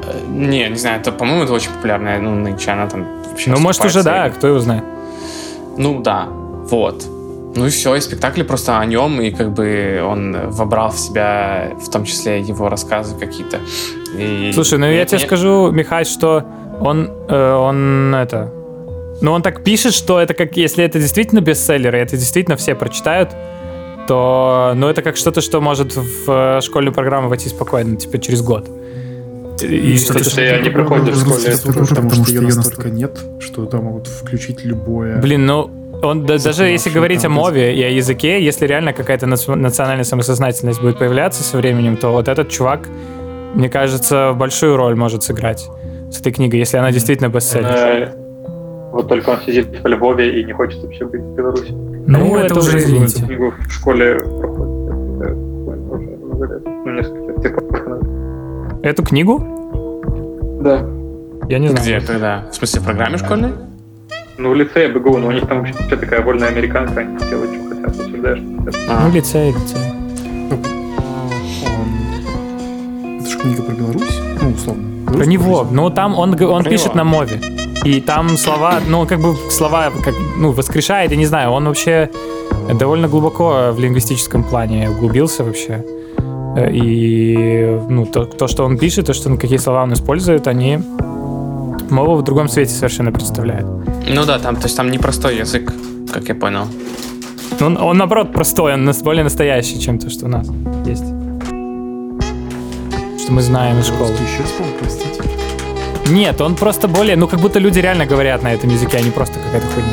Э, 0.07 0.21
Не, 0.29 0.69
не 0.69 0.77
знаю, 0.77 1.01
это, 1.01 1.13
по-моему, 1.13 1.45
это 1.45 1.53
очень 1.55 1.71
популярная, 1.71 2.19
ну, 2.21 2.35
нынче 2.35 2.71
она 2.73 2.87
там 2.87 3.07
вообще 3.31 3.51
Ну, 3.51 3.59
может, 3.59 3.85
уже 3.85 4.03
да, 4.03 4.29
кто 4.31 4.49
его 4.49 4.59
знает. 4.59 4.85
Ну, 5.79 6.01
да, 6.01 6.27
вот. 6.71 7.05
Ну 7.57 7.67
и 7.67 7.71
все, 7.71 7.95
и 7.95 8.01
спектакль 8.01 8.43
просто 8.43 8.79
о 8.81 8.85
нем, 8.85 9.21
и 9.21 9.31
как 9.31 9.53
бы 9.53 10.03
он 10.05 10.37
вобрал 10.51 10.91
в 10.91 10.99
себя, 10.99 11.71
в 11.81 11.89
том 11.89 12.05
числе 12.05 12.41
его 12.41 12.69
рассказы 12.69 13.15
какие-то. 13.17 13.61
И- 14.19 14.51
Слушай, 14.53 14.79
ну 14.79 14.87
я 14.87 14.93
Мне- 14.93 15.05
тебе 15.07 15.19
мне- 15.19 15.27
скажу, 15.27 15.71
Михай, 15.71 16.05
что 16.05 16.43
он, 16.81 17.09
э, 17.29 17.53
он 17.55 18.15
это... 18.15 18.53
Ну, 19.25 19.33
он 19.33 19.41
так 19.41 19.65
пишет, 19.65 19.95
что 19.95 20.21
это 20.21 20.35
как, 20.35 20.59
если 20.59 20.85
это 20.85 20.99
действительно 20.99 21.41
бестселлер, 21.41 21.97
и 21.97 21.99
это 21.99 22.15
действительно 22.15 22.59
все 22.59 22.75
прочитают, 22.75 23.31
то, 24.07 24.75
ну, 24.77 24.87
это 24.89 25.01
как 25.01 25.17
что-то, 25.17 25.41
что 25.41 25.63
может 25.63 25.97
в 25.97 26.29
э, 26.29 26.61
школьную 26.61 26.93
программу 26.93 27.31
войти 27.31 27.49
спокойно, 27.49 27.97
типа, 27.97 28.19
через 28.19 28.43
год. 28.43 28.69
И, 29.63 29.97
что-то, 29.97 30.29
что 30.29 30.43
я 30.43 30.59
не 30.61 30.69
проходят 30.69 31.09
в 31.09 31.19
школе 31.19 31.55
эту, 31.55 31.73
потому, 31.73 32.11
что 32.11 32.33
ее 32.33 32.43
настолько 32.43 32.91
нет, 32.91 33.19
что 33.41 33.65
там 33.65 33.85
могут 33.85 34.09
включить 34.09 34.63
любое. 34.63 35.17
Блин, 35.23 35.47
ну, 35.47 35.71
он 36.03 36.27
да- 36.27 36.37
даже 36.37 36.65
если 36.65 36.91
говорить 36.91 37.21
о 37.21 37.23
там 37.23 37.33
мове 37.33 37.75
и 37.75 37.83
о 37.83 37.89
языке, 37.89 38.45
если 38.45 38.67
реально 38.67 38.93
какая-то 38.93 39.25
нац- 39.25 39.55
национальная 39.55 40.05
самосознательность 40.05 40.83
будет 40.83 40.99
появляться 40.99 41.43
со 41.43 41.57
временем, 41.57 41.97
то 41.97 42.11
вот 42.11 42.29
этот 42.29 42.51
чувак, 42.51 42.91
мне 43.55 43.71
кажется, 43.71 44.35
большую 44.35 44.77
роль 44.77 44.97
может 44.97 45.23
сыграть 45.23 45.67
с 46.13 46.21
этой 46.21 46.31
книгой, 46.31 46.59
если 46.59 46.77
она 46.77 46.93
действительно 46.93 47.29
бестселлер. 47.31 48.24
Вот 48.95 49.09
только 49.09 49.31
он 49.31 49.41
сидит 49.41 49.83
во 49.83 49.89
Львове 49.91 50.41
и 50.41 50.45
не 50.45 50.53
хочет 50.53 50.81
вообще 50.81 51.05
быть 51.05 51.21
в 51.21 51.35
Беларуси. 51.35 51.73
Ну, 52.07 52.37
это 52.37 52.57
уже 52.57 52.79
извините. 52.79 53.27
Книгу 53.27 53.53
в 53.67 53.73
школе. 53.73 54.11
Это. 54.13 54.25
Ну, 56.85 57.01
Эту 58.85 59.03
книгу? 59.03 59.41
Да. 60.63 60.87
Я 61.49 61.59
не 61.59 61.69
знаю. 61.71 61.83
Где, 61.83 62.01
когда? 62.01 62.47
В 62.53 62.55
смысле, 62.55 62.81
в 62.83 62.85
программе 62.85 63.19
школьной? 63.19 63.51
Ну, 64.39 64.51
в 64.51 64.55
лицее 64.55 64.89
БГУ, 64.89 65.19
но 65.19 65.27
у 65.27 65.33
них 65.33 65.49
там 65.49 65.59
вообще 65.59 65.75
такая 65.97 66.23
вольная 66.23 66.51
американка, 66.51 67.01
они 67.01 67.19
делают, 67.29 67.51
что 67.53 67.71
хотят, 67.71 67.87
обсуждаешь. 67.87 68.39
что 68.39 68.63
хотят. 68.63 68.81
А, 68.91 69.09
Ну, 69.09 69.13
лицей, 69.13 69.49
лицей. 69.49 69.81
Он... 71.67 73.19
Это 73.19 73.29
же 73.29 73.39
книга 73.39 73.63
про 73.63 73.75
Беларусь? 73.75 74.21
Ну, 74.41 74.51
условно. 74.51 75.13
Про 75.13 75.27
него. 75.27 75.67
Ну, 75.69 75.91
там 75.91 76.15
он, 76.17 76.41
он 76.41 76.63
Про 76.63 76.71
пишет 76.71 76.95
на 76.95 77.03
мове. 77.03 77.41
И 77.85 78.01
там 78.01 78.37
слова, 78.39 78.81
ну, 78.89 79.07
как 79.07 79.21
бы 79.21 79.37
слова, 79.51 79.93
как, 80.03 80.15
ну, 80.39 80.53
воскрешает, 80.53 81.11
я 81.11 81.17
не 81.17 81.27
знаю, 81.27 81.51
он 81.51 81.67
вообще 81.67 82.09
довольно 82.79 83.09
глубоко 83.09 83.73
в 83.73 83.79
лингвистическом 83.79 84.43
плане 84.43 84.89
углубился 84.91 85.45
вообще. 85.45 85.85
Э, 86.57 86.71
И, 86.73 87.79
ну, 87.89 88.07
то, 88.07 88.25
то, 88.25 88.49
что 88.49 88.65
он 88.65 88.79
пишет, 88.79 89.07
то, 89.07 89.13
что 89.13 89.29
он, 89.29 89.37
какие 89.37 89.59
слова 89.59 89.83
он 89.83 89.93
использует, 89.93 90.47
они 90.47 90.79
мову 91.91 92.17
в 92.17 92.23
другом 92.23 92.49
свете 92.49 92.73
совершенно 92.73 93.13
представляют. 93.13 93.67
Ну 94.09 94.25
да, 94.25 94.39
там, 94.39 94.57
то 94.57 94.65
есть 94.65 94.77
там 94.77 94.91
непростой 94.91 95.37
язык, 95.37 95.73
как 96.13 96.29
я 96.29 96.35
понял. 96.35 96.67
Ну, 97.61 97.67
Он, 97.67 97.77
он 97.77 97.99
наоборот, 97.99 98.33
простой, 98.33 98.75
он 98.75 98.91
более 99.03 99.25
настоящий, 99.25 99.79
чем 99.81 99.99
то, 99.99 100.11
что 100.11 100.25
у 100.25 100.29
нас 100.29 100.49
есть. 100.87 101.05
Что 103.23 103.33
мы 103.33 103.43
знаем 103.43 103.79
из 103.79 103.87
школы. 103.87 104.11
Еще 104.11 104.43
вспомнил, 104.45 104.75
простите. 104.81 105.34
Нет, 106.11 106.41
он 106.41 106.55
просто 106.55 106.87
более, 106.89 107.17
ну, 107.17 107.27
как 107.29 107.41
будто 107.41 107.59
люди 107.59 107.79
реально 107.79 108.07
говорят 108.07 108.43
на 108.43 108.53
этом 108.53 108.71
языке, 108.71 108.99
а 108.99 109.01
не 109.01 109.11
просто 109.11 109.39
какая-то 109.39 109.67
хуйня. 109.69 109.89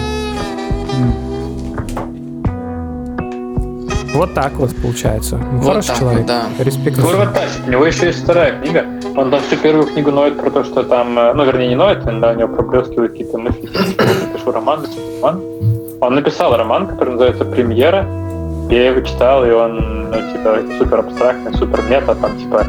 Вот 4.14 4.34
так 4.34 4.54
вот 4.54 4.76
получается. 4.76 5.38
Ну, 5.38 5.60
Вот 5.60 5.68
хороший 5.68 5.88
так 5.88 5.98
человек. 6.00 6.26
да. 6.26 6.44
Респект. 6.60 7.00
Город 7.00 7.34
тащит. 7.34 7.62
У 7.66 7.72
него 7.72 7.86
еще 7.86 8.08
есть 8.08 8.24
вторая 8.24 8.60
книга. 8.62 8.86
Он 9.16 9.32
там 9.32 9.40
всю 9.42 9.56
первую 9.56 9.88
книгу 9.88 10.12
ноет 10.12 10.38
про 10.38 10.50
то, 10.52 10.64
что 10.66 10.84
там, 10.84 11.18
э, 11.18 11.34
ну, 11.34 11.46
вернее, 11.46 11.70
не 11.70 11.76
ноет, 11.76 12.04
но 12.06 12.32
у 12.32 12.34
него 12.36 12.50
проблескивают 12.50 13.14
какие-то 13.14 13.38
мысли. 13.38 13.62
типа, 13.68 14.04
Я 14.04 14.38
пишу 14.38 14.52
роман, 14.52 14.86
роман. 15.22 15.42
Он 16.02 16.16
написал 16.16 16.56
роман, 16.58 16.88
который 16.88 17.12
называется 17.12 17.46
«Премьера». 17.46 18.06
Я 18.70 18.88
его 18.92 19.02
читал, 19.02 19.46
и 19.46 19.52
он, 19.52 20.10
ну, 20.12 20.32
типа, 20.34 20.60
супер 20.78 21.00
абстрактный, 21.00 21.54
супер 21.54 21.82
мета. 21.90 22.14
Там, 22.16 22.38
типа, 22.38 22.66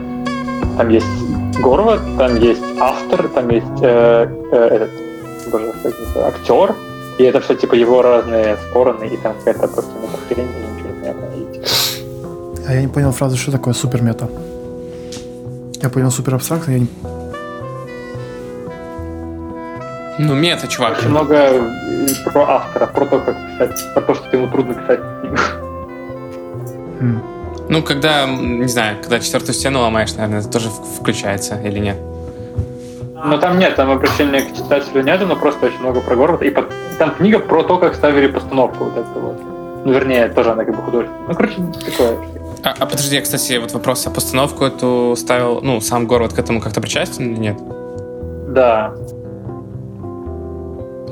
там 0.78 0.88
есть 0.90 1.07
Горват, 1.61 2.01
там 2.19 2.37
есть 2.37 2.62
автор, 2.81 3.29
там 3.29 3.49
есть 3.51 3.67
э, 3.83 4.27
э, 4.53 4.57
этот, 4.57 4.91
боже, 5.51 5.73
это, 5.85 6.27
актер. 6.27 6.75
И 7.19 7.25
это 7.25 7.41
все, 7.41 7.55
типа, 7.55 7.75
его 7.75 8.03
разные 8.03 8.57
стороны, 8.71 9.05
и 9.05 9.17
там 9.19 9.35
какая-то 9.38 9.69
просто 9.69 9.93
хрень, 10.29 10.49
и 10.49 10.75
ничего 10.75 10.88
не 10.88 11.01
понятно. 11.01 11.25
И, 11.37 11.53
типа, 11.53 11.67
А 12.69 12.75
я 12.75 12.81
не 12.81 12.88
понял 12.88 13.12
фразу, 13.12 13.37
что 13.37 13.53
такое 13.53 13.75
супермета. 13.75 14.29
Я 15.83 15.91
понял 15.91 16.11
супер 16.11 16.35
абстрактно, 16.35 16.73
я 16.73 16.79
не... 16.81 16.88
Ну, 20.19 20.35
мета, 20.35 20.67
чувак. 20.69 20.99
Очень 20.99 21.09
много 21.09 21.35
э, 21.35 21.61
про 22.25 22.43
автора, 22.49 22.87
про 22.87 23.07
то, 23.07 23.19
как 23.19 23.37
писать, 23.37 23.95
про 23.95 24.03
то, 24.03 24.15
что 24.15 24.37
ему 24.37 24.49
трудно 24.49 24.75
писать. 24.75 25.01
М. 27.01 27.23
Ну, 27.68 27.83
когда, 27.83 28.27
не 28.27 28.68
знаю, 28.68 28.96
когда 29.01 29.18
четвертую 29.20 29.55
стену 29.55 29.81
ломаешь, 29.81 30.12
наверное, 30.14 30.40
это 30.40 30.48
тоже 30.48 30.68
включается 30.70 31.57
или 31.64 31.79
нет? 31.79 31.96
Но 33.25 33.38
там 33.38 33.59
нет, 33.59 33.77
там 33.77 33.90
обращения 33.90 34.42
к 34.42 34.53
читателю 34.55 35.03
нету, 35.03 35.27
но 35.27 35.37
просто 35.37 35.66
очень 35.66 35.79
много 35.79 36.01
про 36.01 36.16
город. 36.16 36.42
И 36.42 36.51
по- 36.51 36.64
там 36.98 37.14
книга 37.14 37.38
про 37.38 37.62
то, 37.62 37.79
как 37.79 37.94
ставили 37.94 38.27
постановку 38.27 38.85
вот 38.85 38.96
это 38.96 39.18
вот. 39.20 39.37
Ну, 39.85 39.92
вернее, 39.92 40.29
тоже 40.29 40.51
она 40.51 40.64
как 40.64 40.77
бы 40.77 40.83
художественная. 40.83 41.29
Ну, 41.29 41.35
короче, 41.35 41.55
такое. 41.85 42.16
А, 42.64 42.75
а 42.79 42.87
подожди, 42.87 43.14
я, 43.16 43.22
кстати, 43.22 43.59
вот 43.59 43.72
вопрос, 43.72 44.07
а 44.07 44.11
постановку 44.11 44.64
эту 44.64 45.14
ставил, 45.16 45.61
ну, 45.62 45.81
сам 45.81 46.07
город 46.07 46.33
к 46.33 46.38
этому 46.38 46.61
как-то 46.61 46.81
причастен 46.81 47.33
или 47.33 47.38
нет? 47.40 47.57
Да. 48.48 48.92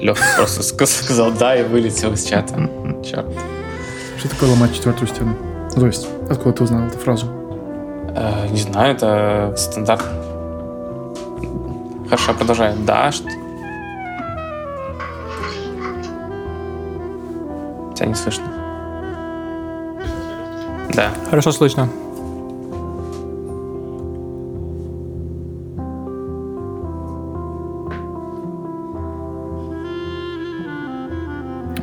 Леха 0.01 0.23
просто 0.37 0.63
ска- 0.63 0.87
сказал 0.87 1.31
да 1.33 1.57
и 1.57 1.63
вылетел 1.63 2.13
из 2.13 2.25
чата. 2.25 2.69
Черт. 3.05 3.27
Что 4.19 4.29
такое 4.29 4.51
ломать 4.51 4.75
четвертую 4.75 5.09
стену? 5.09 5.37
Ну, 5.75 5.81
то 5.81 5.87
есть, 5.87 6.09
откуда 6.29 6.53
ты 6.53 6.65
узнал 6.65 6.87
эту 6.87 6.99
фразу? 6.99 7.27
Э, 8.15 8.49
не 8.49 8.59
знаю, 8.59 8.95
это 8.95 9.55
стандарт. 9.57 10.05
Хорошо, 12.07 12.35
продолжай. 12.35 12.75
Да, 12.85 13.13
что... 13.13 13.29
Тебя 17.95 18.07
не 18.07 18.15
слышно. 18.15 18.45
Да. 20.93 21.11
Хорошо 21.31 21.53
слышно. 21.53 21.89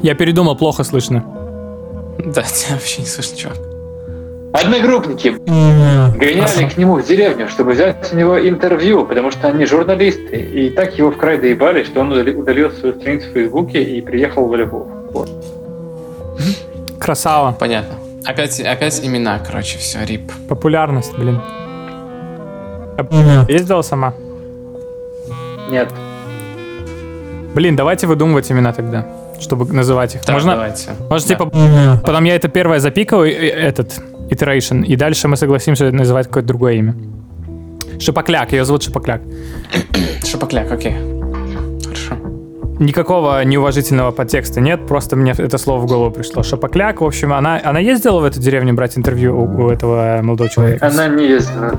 Я 0.02 0.14
передумал, 0.14 0.56
плохо 0.58 0.84
слышно. 0.84 1.24
Да, 2.20 2.44
тебя 2.44 2.76
вообще 2.76 3.02
не 3.02 3.08
слышно, 3.08 3.38
чувак. 3.38 3.77
Одногруппники 4.64 5.36
гоняли 6.18 6.70
к 6.70 6.78
нему 6.78 6.96
в 6.96 7.06
деревню, 7.06 7.48
чтобы 7.50 7.72
взять 7.74 8.12
у 8.12 8.16
него 8.16 8.40
интервью, 8.40 9.06
потому 9.06 9.32
что 9.32 9.48
они 9.50 9.66
журналисты. 9.66 10.36
И 10.38 10.70
так 10.70 10.98
его 10.98 11.12
в 11.12 11.18
край 11.18 11.38
доебали, 11.38 11.84
что 11.84 12.02
он 12.02 12.12
удали- 12.12 12.34
удалил 12.36 12.72
свою 12.72 12.96
страницу 12.96 13.30
в 13.30 13.34
Фейсбуке 13.34 13.84
и 13.84 14.02
приехал 14.02 14.48
в 14.48 14.56
Львов. 14.56 14.88
Вот. 15.14 15.30
Красава. 17.00 17.52
Понятно. 17.54 17.96
Опять, 18.26 18.60
опять 18.60 19.00
имена, 19.06 19.40
короче, 19.40 19.78
все, 19.78 20.00
рип. 20.06 20.32
Популярность, 20.50 21.14
блин. 21.18 21.40
Ездила 23.48 23.84
сама? 23.84 24.14
Нет. 25.70 25.90
Блин, 27.54 27.76
давайте 27.76 28.08
выдумывать 28.08 28.52
имена 28.52 28.74
тогда, 28.74 29.06
чтобы 29.40 29.72
называть 29.74 30.16
их. 30.16 30.22
Так, 30.22 30.34
Можно, 30.34 30.54
давайте. 30.54 30.90
может, 31.10 31.28
Да. 31.28 31.36
типа, 31.36 31.52
потом 32.04 32.24
я 32.26 32.36
это 32.36 32.48
первое 32.50 32.80
запикаю, 32.80 33.26
этот, 33.32 33.94
iteration, 34.30 34.86
и 34.86 34.96
дальше 34.96 35.28
мы 35.28 35.38
согласимся 35.38 35.92
называть 35.92 36.28
какое-то 36.28 36.48
другое 36.48 36.74
имя. 36.74 36.96
Шипокляк, 38.00 38.52
ее 38.52 38.66
зовут 38.66 38.84
Шипокляк. 38.84 39.22
Шапокляк, 40.26 40.72
окей. 40.72 40.96
Хорошо. 41.84 42.16
Никакого 42.80 43.44
неуважительного 43.44 44.12
подтекста 44.12 44.62
нет, 44.62 44.86
просто 44.88 45.16
мне 45.16 45.34
это 45.36 45.58
слово 45.58 45.82
в 45.82 45.88
голову 45.88 46.12
пришло. 46.12 46.44
Шапокляк, 46.44 47.02
в 47.02 47.06
общем, 47.06 47.34
она, 47.34 47.60
она 47.64 47.80
ездила 47.80 48.20
в 48.20 48.26
эту 48.26 48.40
деревню 48.40 48.74
брать 48.74 48.98
интервью 48.98 49.36
у, 49.36 49.66
у 49.66 49.70
этого 49.70 50.20
молодого 50.22 50.50
человека? 50.50 50.86
Она 50.86 51.08
не 51.08 51.28
ездила. 51.28 51.72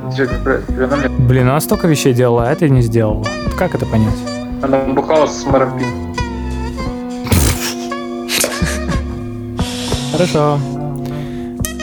Блин, 1.18 1.48
она 1.48 1.60
столько 1.60 1.86
вещей 1.86 2.12
делала, 2.12 2.48
а 2.48 2.52
это 2.52 2.68
не 2.68 2.82
сделала. 2.82 3.24
Как 3.56 3.74
это 3.74 3.86
понять? 3.86 4.16
она 4.62 4.78
бухала 4.78 5.26
с 5.26 5.44
мэром. 5.44 5.72
Хорошо. 10.12 10.58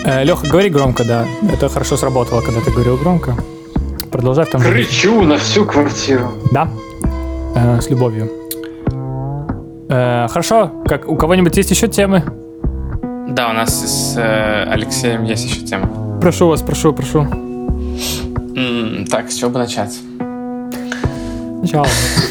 Леха, 0.05 0.47
говори 0.47 0.69
громко, 0.69 1.03
да. 1.03 1.25
Это 1.51 1.67
хорошо 1.69 1.97
сработало, 1.97 2.41
когда 2.41 2.61
ты 2.61 2.71
говорил 2.71 2.97
громко. 2.97 3.35
Продолжай 4.11 4.45
в 4.45 4.49
том 4.51 4.61
же. 4.61 4.71
Кричу 4.71 5.21
на 5.23 5.37
всю 5.37 5.65
квартиру. 5.65 6.31
Да. 6.51 6.67
Э, 7.55 7.79
с 7.81 7.89
любовью. 7.89 8.29
Э, 9.89 10.27
хорошо. 10.29 10.71
Как, 10.87 11.07
у 11.09 11.15
кого-нибудь 11.15 11.57
есть 11.57 11.71
еще 11.71 11.87
темы? 11.87 12.23
Да, 13.29 13.49
у 13.49 13.53
нас 13.53 13.73
с 13.73 14.15
э, 14.17 14.63
Алексеем 14.69 15.23
есть 15.23 15.45
еще 15.45 15.61
тема. 15.65 15.89
Прошу 16.21 16.47
вас, 16.47 16.61
прошу, 16.61 16.93
прошу. 16.93 17.21
М, 18.55 19.05
так, 19.09 19.31
с 19.31 19.35
чего 19.35 19.49
бы 19.49 19.59
начать? 19.59 19.97
Сначала. 21.59 21.87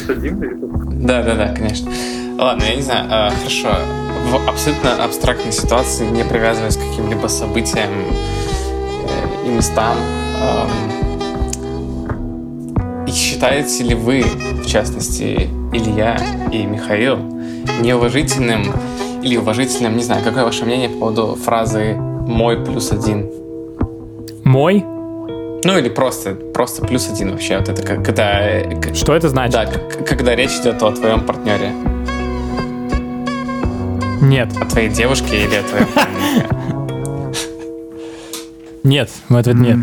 Да, 0.07 1.21
да, 1.23 1.35
да, 1.35 1.53
конечно. 1.53 1.91
Ладно, 2.39 2.63
я 2.63 2.75
не 2.75 2.81
знаю. 2.81 3.05
э, 3.05 3.29
хорошо. 3.37 3.69
В 4.29 4.47
абсолютно 4.49 5.03
абстрактной 5.03 5.51
ситуации, 5.51 6.05
не 6.07 6.23
привязываясь 6.23 6.77
к 6.77 6.79
каким-либо 6.79 7.27
событиям 7.27 7.89
э, 7.89 9.47
и 9.47 9.49
местам, 9.49 9.95
эм, 10.41 10.69
и 13.07 13.11
считаете 13.11 13.83
ли 13.83 13.95
вы, 13.95 14.23
в 14.23 14.65
частности, 14.65 15.49
Илья 15.73 16.17
и 16.51 16.65
Михаил, 16.65 17.17
неуважительным 17.81 18.63
или 19.21 19.37
уважительным, 19.37 19.97
не 19.97 20.03
знаю, 20.03 20.23
какое 20.23 20.43
ваше 20.43 20.65
мнение 20.65 20.89
по 20.89 20.99
поводу 20.99 21.35
фразы 21.35 21.93
«мой 21.95 22.63
плюс 22.63 22.91
один»? 22.91 23.29
Мой? 24.43 24.83
Ну 25.63 25.77
или 25.79 25.89
просто, 25.89 26.35
просто 26.35 26.85
плюс 26.85 27.09
один 27.09 27.31
вообще. 27.31 27.57
Вот 27.57 27.69
это 27.69 27.81
как- 27.81 28.05
когда... 28.05 28.39
э, 28.47 28.93
Что 28.93 29.15
это 29.15 29.29
значит? 29.29 29.53
Да, 29.53 29.65
когда 30.05 30.35
речь 30.35 30.51
идет 30.61 30.83
о 30.83 30.91
твоем 30.91 31.21
партнере, 31.25 31.71
Нет. 34.25 34.49
о 34.59 34.65
твоей 34.65 34.89
девушке 34.89 35.43
или 35.45 35.55
о 35.55 35.63
твоем 35.63 35.87
парнике. 35.87 36.47
Нет, 38.83 39.09
мой 39.29 39.41
ответ 39.41 39.55
нет. 39.57 39.79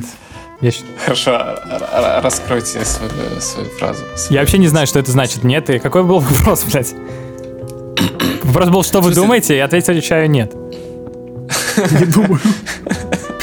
Я, 0.61 0.71
Хорошо, 1.05 1.33
р- 1.33 1.59
р- 1.93 2.23
раскройте 2.23 2.85
свою, 2.85 3.11
свою 3.41 3.69
фразу. 3.71 4.05
я 4.31 4.41
вообще 4.41 4.59
не 4.59 4.69
знаю, 4.69 4.87
что 4.87 5.01
это 5.01 5.11
значит. 5.11 5.43
Нет. 5.43 5.69
И 5.71 5.79
какой 5.81 6.05
был 6.05 6.21
вопрос, 6.21 6.65
блядь? 6.65 6.95
Вопрос 8.45 8.69
был, 8.69 8.83
что 8.85 9.01
вы 9.01 9.13
думаете? 9.13 9.57
Я 9.57 9.65
ответил, 9.65 9.93
отвечаю 9.93 10.31
нет. 10.31 10.53
Не 12.01 12.07
думаю. 12.07 12.41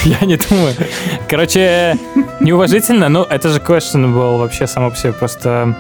Я 0.06 0.20
не 0.26 0.38
думаю. 0.38 0.74
Короче, 1.28 1.98
неуважительно, 2.40 3.10
ну, 3.10 3.24
это 3.24 3.50
же 3.50 3.60
question 3.60 4.14
был 4.14 4.38
вообще 4.38 4.66
само 4.66 4.92
по 4.92 4.96
себе 4.96 5.12
просто... 5.12 5.76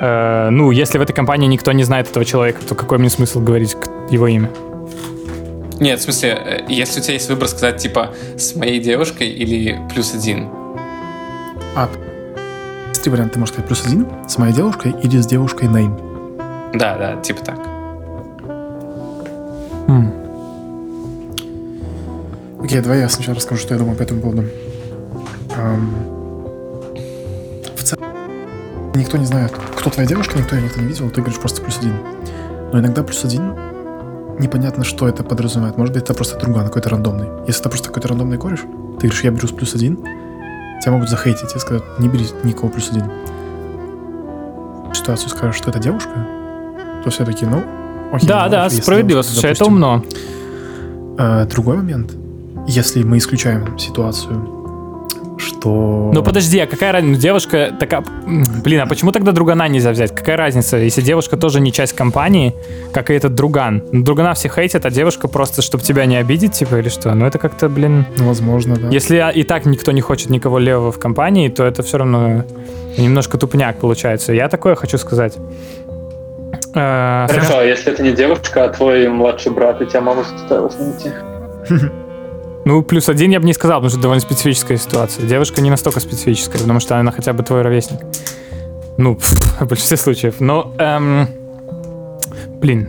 э, 0.00 0.50
ну, 0.50 0.70
если 0.70 0.98
в 0.98 1.02
этой 1.02 1.14
компании 1.14 1.48
никто 1.48 1.72
не 1.72 1.82
знает 1.82 2.08
этого 2.10 2.24
человека, 2.24 2.60
то 2.68 2.74
какой 2.76 2.98
мне 2.98 3.10
смысл 3.10 3.40
говорить 3.40 3.74
его 4.10 4.26
имя? 4.26 4.50
Нет, 5.80 6.00
в 6.00 6.02
смысле, 6.02 6.30
э, 6.30 6.60
если 6.68 7.00
у 7.00 7.02
тебя 7.02 7.14
есть 7.14 7.28
выбор 7.28 7.46
сказать, 7.48 7.76
типа, 7.80 8.12
с 8.36 8.54
моей 8.56 8.80
девушкой 8.80 9.28
или 9.28 9.78
плюс 9.92 10.12
один. 10.14 10.48
А, 11.76 11.88
есть 12.88 13.02
три 13.02 13.12
варианта. 13.12 13.34
Ты 13.34 13.40
можешь 13.40 13.52
сказать 13.52 13.68
плюс 13.68 13.86
один 13.86 14.08
с 14.28 14.38
моей 14.38 14.52
девушкой 14.52 14.94
или 15.02 15.18
с 15.18 15.26
девушкой 15.26 15.68
name. 15.68 15.96
Да, 16.74 16.96
да, 16.98 17.16
типа 17.22 17.44
так. 17.44 17.58
М. 19.88 20.12
Окей, 22.60 22.80
давай 22.80 23.00
я 23.00 23.08
сначала 23.08 23.36
расскажу, 23.36 23.62
что 23.62 23.74
я 23.74 23.78
думаю 23.78 23.96
по 23.96 24.02
этому 24.02 24.20
поводу. 24.20 24.44
Ам, 25.56 25.94
В 27.76 27.82
целом, 27.84 28.04
никто 28.94 29.16
не 29.16 29.26
знает, 29.26 29.52
кто 29.76 29.90
твоя 29.90 30.08
девушка, 30.08 30.36
никто 30.38 30.56
ее 30.56 30.64
никто 30.64 30.80
не 30.80 30.88
видел, 30.88 31.08
ты 31.10 31.20
говоришь 31.20 31.40
просто 31.40 31.62
плюс 31.62 31.78
один. 31.78 31.94
Но 32.72 32.80
иногда 32.80 33.02
плюс 33.02 33.24
один 33.24 33.54
непонятно, 34.38 34.84
что 34.84 35.08
это 35.08 35.22
подразумевает. 35.22 35.76
Может 35.76 35.94
быть, 35.94 36.02
это 36.04 36.14
просто 36.14 36.38
друган 36.38 36.66
какой-то 36.66 36.90
рандомный. 36.90 37.26
Если 37.46 37.60
это 37.60 37.68
просто 37.68 37.88
какой-то 37.88 38.08
рандомный 38.08 38.38
кореш, 38.38 38.60
ты 38.60 39.06
говоришь, 39.06 39.24
я 39.24 39.30
беру 39.30 39.48
с 39.48 39.52
плюс 39.52 39.74
один, 39.74 39.96
тебя 40.82 40.92
могут 40.92 41.08
захейтить 41.08 41.54
и 41.54 41.58
сказать, 41.58 41.82
не 41.98 42.08
бери 42.08 42.26
никого 42.44 42.68
плюс 42.68 42.90
один. 42.90 43.04
Ситуацию 44.94 45.28
скажешь, 45.30 45.56
что 45.56 45.70
это 45.70 45.78
девушка, 45.78 46.10
то 47.04 47.10
все 47.10 47.24
таки 47.24 47.44
ну, 47.46 47.62
окей. 48.12 48.28
Да, 48.28 48.44
ну, 48.46 48.50
да, 48.50 48.70
справедливо, 48.70 49.22
слушай, 49.22 49.52
это 49.52 49.64
умно. 49.66 50.02
а, 51.18 51.44
другой 51.44 51.76
момент. 51.76 52.12
Если 52.66 53.02
мы 53.02 53.18
исключаем 53.18 53.78
ситуацию, 53.78 54.57
что... 55.60 56.10
Ну 56.14 56.22
подожди, 56.22 56.58
а 56.60 56.66
какая 56.66 56.92
разница? 56.92 57.20
Девушка 57.20 57.74
такая... 57.78 58.02
Блин, 58.64 58.80
а 58.80 58.86
почему 58.86 59.12
тогда 59.12 59.32
другана 59.32 59.68
нельзя 59.68 59.90
взять? 59.90 60.14
Какая 60.14 60.36
разница, 60.36 60.76
если 60.76 61.00
девушка 61.02 61.36
тоже 61.36 61.60
не 61.60 61.72
часть 61.72 61.94
компании, 61.94 62.54
как 62.92 63.10
и 63.10 63.14
этот 63.14 63.34
друган? 63.34 63.82
Ну, 63.92 64.02
Другана 64.04 64.34
все 64.34 64.48
хейтят, 64.48 64.86
а 64.86 64.90
девушка 64.90 65.28
просто, 65.28 65.62
чтобы 65.62 65.82
тебя 65.84 66.06
не 66.06 66.16
обидеть, 66.16 66.52
типа, 66.52 66.76
или 66.76 66.88
что? 66.88 67.14
Ну 67.14 67.26
это 67.26 67.38
как-то, 67.38 67.68
блин... 67.68 68.06
Ну, 68.18 68.26
возможно, 68.28 68.76
да. 68.76 68.88
Если 68.88 69.24
и 69.34 69.42
так 69.44 69.66
никто 69.66 69.92
не 69.92 70.00
хочет 70.00 70.30
никого 70.30 70.58
левого 70.58 70.92
в 70.92 70.98
компании, 70.98 71.48
то 71.48 71.64
это 71.64 71.82
все 71.82 71.98
равно 71.98 72.44
немножко 72.96 73.38
тупняк 73.38 73.76
получается. 73.78 74.32
Я 74.32 74.48
такое 74.48 74.74
хочу 74.74 74.98
сказать. 74.98 75.36
Э, 76.74 77.26
Хорошо, 77.28 77.58
а 77.58 77.64
если 77.64 77.92
это 77.92 78.02
не 78.02 78.12
девушка, 78.12 78.64
а 78.64 78.68
твой 78.68 79.08
младший 79.08 79.52
брат, 79.52 79.80
и 79.82 79.86
тебя 79.86 80.00
могут 80.00 80.26
с- 80.26 80.78
найти? 80.78 81.10
Ну, 82.68 82.82
плюс 82.82 83.08
один 83.08 83.30
я 83.30 83.40
бы 83.40 83.46
не 83.46 83.54
сказал, 83.54 83.78
потому 83.78 83.88
что 83.88 83.98
довольно 83.98 84.20
специфическая 84.20 84.76
ситуация. 84.76 85.26
Девушка 85.26 85.62
не 85.62 85.70
настолько 85.70 86.00
специфическая, 86.00 86.60
потому 86.60 86.80
что 86.80 86.98
она 86.98 87.12
хотя 87.12 87.32
бы 87.32 87.42
твой 87.42 87.62
ровесник. 87.62 88.00
Ну, 88.98 89.16
в 89.60 89.66
большинстве 89.66 89.96
случаев. 89.96 90.34
Но, 90.40 90.74
эм, 90.78 91.28
блин, 92.60 92.88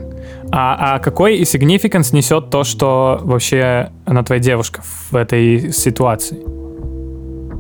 а, 0.52 0.96
а 0.96 1.00
какой 1.00 1.44
significance 1.44 2.14
несет 2.14 2.50
то, 2.50 2.66
что 2.66 3.22
вообще 3.22 3.90
она 4.04 4.22
твоя 4.24 4.42
девушка 4.42 4.82
в 4.84 5.16
этой 5.16 5.72
ситуации? 5.72 6.40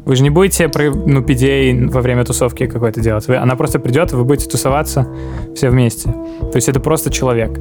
Вы 0.05 0.15
же 0.17 0.21
не 0.21 0.29
будете 0.29 0.69
ну, 1.05 1.23
пидей 1.23 1.86
во 1.86 2.01
время 2.01 2.25
тусовки 2.25 2.65
какой-то 2.67 2.99
делать. 2.99 3.29
Вы- 3.29 3.38
она 3.38 3.55
просто 3.55 3.79
придет, 3.79 4.12
и 4.12 4.17
вы 4.17 4.25
будете 4.25 4.49
тусоваться 4.49 5.08
все 5.55 5.69
вместе. 5.69 6.10
То 6.10 6.55
есть 6.55 6.67
это 6.67 6.82
просто 6.82 7.12
человек. 7.12 7.58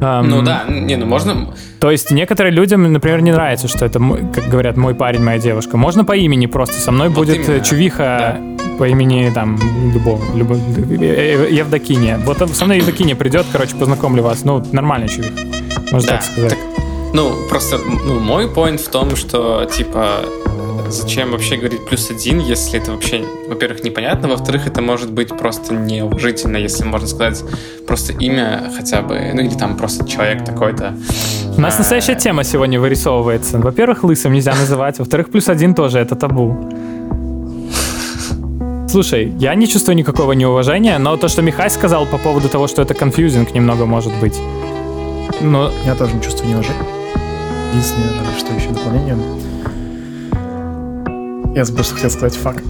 Эм, 0.00 0.28
Ну 0.28 0.42
да, 0.42 0.64
не, 0.68 0.96
ну 0.96 1.06
можно... 1.06 1.54
то 1.80 1.90
есть 1.90 2.10
некоторым 2.10 2.52
людям, 2.52 2.92
например, 2.92 3.22
не 3.22 3.32
нравится, 3.32 3.68
что 3.68 3.84
это, 3.86 3.98
как 4.34 4.48
говорят, 4.48 4.76
мой 4.76 4.94
парень, 4.94 5.22
моя 5.22 5.38
девушка. 5.38 5.76
Можно 5.76 6.04
по 6.04 6.14
имени 6.16 6.46
просто. 6.46 6.74
Со 6.74 6.92
мной 6.92 7.08
Вот 7.08 7.16
будет 7.18 7.36
именно, 7.36 7.58
э, 7.58 7.64
чувиха 7.64 8.38
по 8.78 8.86
имени 8.86 9.30
там 9.34 9.58
любого, 9.94 10.22
любого 10.36 10.58
э, 10.58 11.48
э, 11.48 11.52
Евдокиния. 11.52 12.18
Вот 12.18 12.38
со 12.54 12.64
мной 12.66 12.78
Евдокиния 12.78 13.16
придет, 13.16 13.46
короче, 13.50 13.74
познакомлю 13.76 14.22
вас. 14.22 14.44
Ну, 14.44 14.62
нормальный 14.72 15.08
чувих. 15.08 15.32
Можно 15.92 16.08
Да, 16.08 16.16
так 16.16 16.22
сказать. 16.22 16.50
так, 16.50 16.58
ну, 17.14 17.32
просто 17.48 17.78
ну, 17.78 18.20
мой 18.20 18.48
поинт 18.48 18.80
в 18.80 18.88
том, 18.90 19.16
что, 19.16 19.64
типа, 19.64 20.20
зачем 20.92 21.30
вообще 21.32 21.56
говорить 21.56 21.84
плюс 21.86 22.10
один, 22.10 22.40
если 22.40 22.80
это 22.80 22.92
вообще, 22.92 23.24
во-первых, 23.48 23.84
непонятно, 23.84 24.28
во-вторых, 24.28 24.66
это 24.66 24.82
может 24.82 25.10
быть 25.10 25.28
просто 25.28 25.74
неуважительно, 25.74 26.56
если 26.56 26.84
можно 26.84 27.08
сказать 27.08 27.42
просто 27.86 28.12
имя 28.12 28.70
хотя 28.76 29.02
бы, 29.02 29.32
ну 29.34 29.40
или 29.42 29.54
там 29.54 29.76
просто 29.76 30.06
человек 30.08 30.44
такой-то. 30.44 30.94
У 31.56 31.60
нас 31.60 31.74
А, 31.76 31.78
настоящая 31.78 32.16
тема 32.16 32.44
сегодня 32.44 32.80
вырисовывается. 32.80 33.58
Во-первых, 33.58 34.04
лысым 34.04 34.32
нельзя 34.32 34.54
называть. 34.54 34.98
Во-вторых, 34.98 35.30
плюс 35.30 35.48
один 35.48 35.74
тоже, 35.74 35.98
это 35.98 36.14
табу. 36.16 36.70
Слушай, 38.88 39.32
я 39.38 39.54
не 39.54 39.66
чувствую 39.68 39.96
никакого 39.96 40.32
неуважения, 40.32 40.98
но 40.98 41.16
то, 41.16 41.28
что 41.28 41.42
Михай 41.42 41.68
сказал 41.70 42.06
по 42.06 42.18
поводу 42.18 42.48
того, 42.48 42.66
что 42.66 42.82
это 42.82 42.94
конфьюзинг 42.94 43.52
немного 43.54 43.84
может 43.86 44.12
быть. 44.20 44.38
Ну, 45.40 45.70
Я 45.84 45.94
тоже 45.94 46.14
не 46.14 46.22
чувствую 46.22 46.50
неуважения. 46.50 46.82
Единственное, 47.72 48.08
что 48.38 48.54
еще 48.54 48.68
дополнение. 48.68 49.16
Я 51.56 51.64
просто 51.64 51.94
хотел 51.94 52.10
сказать 52.10 52.36
fuck. 52.36 52.56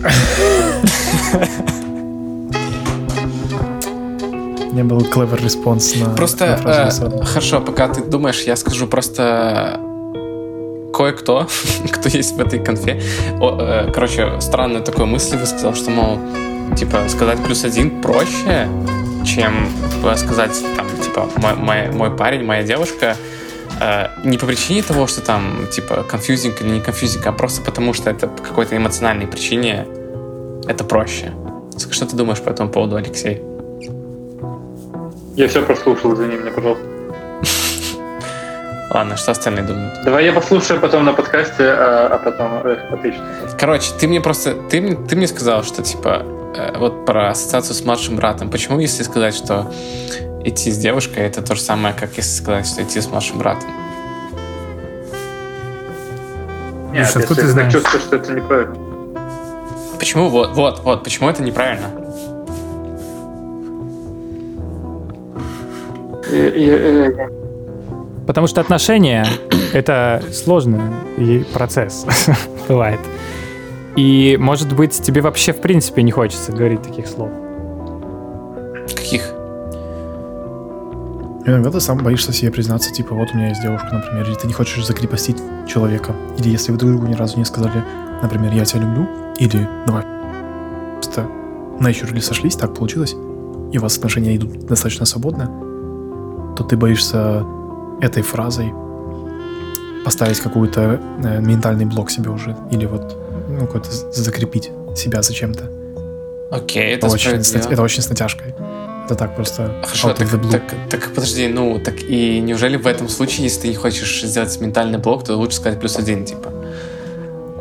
Не 4.73 4.85
был 4.85 5.01
clever 5.01 5.43
response 5.43 5.97
на 5.97 6.11
Просто, 6.11 6.61
на 6.65 6.89
э, 6.89 7.25
хорошо, 7.25 7.61
пока 7.61 7.89
ты 7.89 8.05
думаешь, 8.05 8.43
я 8.43 8.55
скажу 8.55 8.87
просто 8.87 9.81
кое-кто, 10.95 11.49
кто 11.93 12.09
есть 12.09 12.37
в 12.37 12.41
этой 12.41 12.61
конфе. 12.61 13.03
О, 13.41 13.59
э, 13.61 13.91
короче, 13.93 14.41
странную 14.41 14.85
такую 14.85 15.09
мысль 15.09 15.37
высказал, 15.37 15.75
что, 15.75 15.91
мол, 15.91 16.21
типа, 16.77 17.09
сказать 17.09 17.43
плюс 17.43 17.65
один 17.65 18.01
проще, 18.01 18.69
чем 19.25 19.69
э, 20.05 20.17
сказать, 20.17 20.53
там, 20.77 20.87
типа, 21.03 21.29
мой, 21.39 21.55
мой- 21.55 21.91
мой 21.91 22.17
парень, 22.17 22.45
моя 22.45 22.63
девушка, 22.63 23.17
не 24.25 24.39
по 24.39 24.47
причине 24.47 24.83
того, 24.83 25.07
что 25.07 25.21
там, 25.21 25.67
типа, 25.71 26.03
конфьюзинг 26.03 26.61
или 26.63 26.69
не 26.69 26.81
конфьюзинг, 26.81 27.27
а 27.27 27.33
просто 27.33 27.63
потому, 27.63 27.93
что 27.93 28.11
это 28.11 28.27
по 28.27 28.43
какой-то 28.43 28.77
эмоциональной 28.77 29.27
причине 29.27 29.87
это 30.67 30.85
проще. 30.85 31.33
Что 31.91 32.07
ты 32.07 32.17
думаешь 32.17 32.41
по 32.41 32.51
этому 32.51 32.71
поводу, 32.71 32.97
Алексей? 32.97 33.43
Я 35.35 35.49
все 35.49 35.63
прослушал, 35.63 36.15
извини 36.15 36.37
меня, 36.37 36.51
пожалуйста. 36.51 36.85
Ладно, 38.91 39.17
что 39.17 39.33
остальные 39.33 39.65
думают? 39.65 40.05
Давай 40.05 40.25
я 40.25 40.33
послушаю 40.33 40.81
потом 40.81 41.05
на 41.05 41.13
подкасте, 41.13 41.65
а, 41.65 42.09
а 42.13 42.19
потом 42.19 42.61
э, 42.65 42.79
отвечу. 42.91 43.19
Короче, 43.59 43.91
ты 44.01 44.09
мне 44.09 44.21
просто... 44.23 44.55
Ты, 44.71 44.97
ты 44.97 45.17
мне 45.17 45.27
сказал, 45.27 45.65
что, 45.65 45.83
типа, 45.83 46.23
э, 46.57 46.79
вот 46.79 47.05
про 47.05 47.31
ассоциацию 47.31 47.75
с 47.75 47.85
младшим 47.85 48.17
братом. 48.17 48.49
Почему, 48.49 48.79
если 48.81 49.03
сказать, 49.03 49.35
что 49.35 49.71
идти 50.47 50.71
с 50.71 50.79
девушкой, 50.79 51.25
это 51.25 51.43
то 51.43 51.55
же 51.55 51.61
самое, 51.61 51.95
как 51.95 52.17
если 52.17 52.31
сказать, 52.31 52.67
что 52.67 52.83
идти 52.83 53.01
с 53.01 53.09
младшим 53.09 53.39
братом? 53.39 53.69
Нет, 56.93 57.07
Слушай, 57.07 57.23
откуда 57.25 57.41
если 57.41 57.43
ты 57.43 57.49
знаешь? 57.53 57.73
чувствую, 57.73 58.01
что 58.01 58.17
это 58.17 58.33
неправильно. 58.33 58.77
Почему? 59.99 60.29
Вот, 60.29 60.55
вот, 60.55 60.81
вот. 60.85 61.05
Почему 61.05 61.29
это 61.29 61.43
неправильно? 61.43 61.91
Потому 68.27 68.47
что 68.47 68.61
отношения— 68.61 69.27
это 69.73 70.23
сложный 70.33 70.81
и 71.17 71.45
процесс 71.53 72.07
бывает. 72.69 73.01
И, 73.97 74.37
может 74.39 74.75
быть, 74.75 75.01
тебе 75.01 75.23
вообще 75.23 75.53
в 75.53 75.61
принципе 75.61 76.03
не 76.03 76.13
хочется 76.13 76.53
говорить 76.53 76.83
таких 76.83 77.07
слов. 77.07 77.31
Иногда 81.47 81.71
ты 81.71 81.81
сам 81.81 81.99
боишься 81.99 82.33
себе 82.33 82.51
признаться, 82.51 82.93
типа, 82.93 83.15
вот 83.15 83.31
у 83.33 83.37
меня 83.37 83.49
есть 83.51 83.63
девушка, 83.63 83.89
например, 83.93 84.27
или 84.27 84.35
ты 84.35 84.49
не 84.49 84.53
хочешь 84.53 84.85
закрепостить 84.85 85.37
человека. 85.69 86.13
Или 86.39 86.51
если 86.51 86.73
вы 86.73 86.79
друг 86.79 86.91
другу 86.91 87.07
ни 87.07 87.15
разу 87.15 87.39
не 87.39 87.45
сказали, 87.45 87.85
например, 88.21 88.53
я 88.53 88.65
тебя 88.65 88.81
люблю, 88.81 89.09
или 89.39 89.69
давай 89.87 90.05
просто 90.95 91.29
начали 91.79 92.19
сошлись, 92.19 92.57
так 92.57 92.75
получилось, 92.75 93.15
и 93.73 93.79
у 93.79 93.81
вас 93.81 93.97
отношения 93.97 94.35
идут 94.35 94.67
достаточно 94.67 95.07
свободно, 95.07 95.47
то 96.57 96.65
ты 96.65 96.77
боишься 96.77 97.45
этой 98.01 98.25
фразой 98.25 98.73
поставить 100.05 100.41
какой-то 100.41 101.01
э, 101.23 101.41
ментальный 101.41 101.85
блок 101.85 102.11
себе 102.11 102.31
уже, 102.31 102.57
или 102.73 102.87
вот 102.87 103.17
ну, 103.49 103.61
какой-то 103.61 103.91
закрепить 104.13 104.73
себя 104.97 105.23
зачем-то. 105.23 105.71
Окей, 106.51 106.95
это 106.95 107.07
Это 107.07 107.15
очень, 107.15 107.43
с, 107.43 107.55
это 107.55 107.83
очень 107.83 108.03
с 108.03 108.09
натяжкой. 108.09 108.55
Это 109.07 109.15
так 109.15 109.37
просто 109.37 109.73
Хорошо, 109.85 110.13
так, 110.15 110.29
так, 110.51 110.63
так 110.91 111.15
подожди, 111.15 111.47
ну, 111.47 111.79
так 111.79 111.95
и 112.03 112.41
неужели 112.41 112.77
в 112.77 112.89
этом 112.89 113.09
случае, 113.09 113.45
если 113.45 113.61
ты 113.63 113.69
не 113.69 113.77
хочешь 113.77 114.23
сделать 114.23 114.61
ментальный 114.61 114.99
блок, 114.99 115.23
то 115.25 115.37
лучше 115.37 115.57
сказать 115.59 115.79
плюс 115.79 115.97
один, 115.97 116.25
типа? 116.25 116.53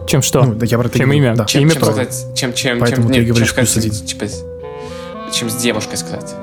Чем 0.08 0.24
что? 0.24 0.44
Ну, 0.44 0.56
да, 0.56 0.66
я 0.66 0.80
про 0.80 0.90
Чем 0.90 1.14
имя? 1.14 1.36
да. 1.36 1.46
Чем 1.46 1.62
Чем, 1.62 1.62
имя 1.62 1.74
чем 1.74 1.84
сказать, 1.84 2.26
чем, 2.36 2.54
чем, 2.54 2.80
Поэтому 2.80 3.04
чем, 3.08 3.14
ты 3.14 3.20
нет, 3.20 3.28
говоришь 3.28 3.48
чем 3.50 3.58
плюс 3.58 3.70
сказать, 3.70 3.92
один. 3.92 4.06
типа, 4.08 4.26
чем 5.32 5.50
с 5.52 5.56
девушкой 5.56 5.98
сказать, 5.98 6.34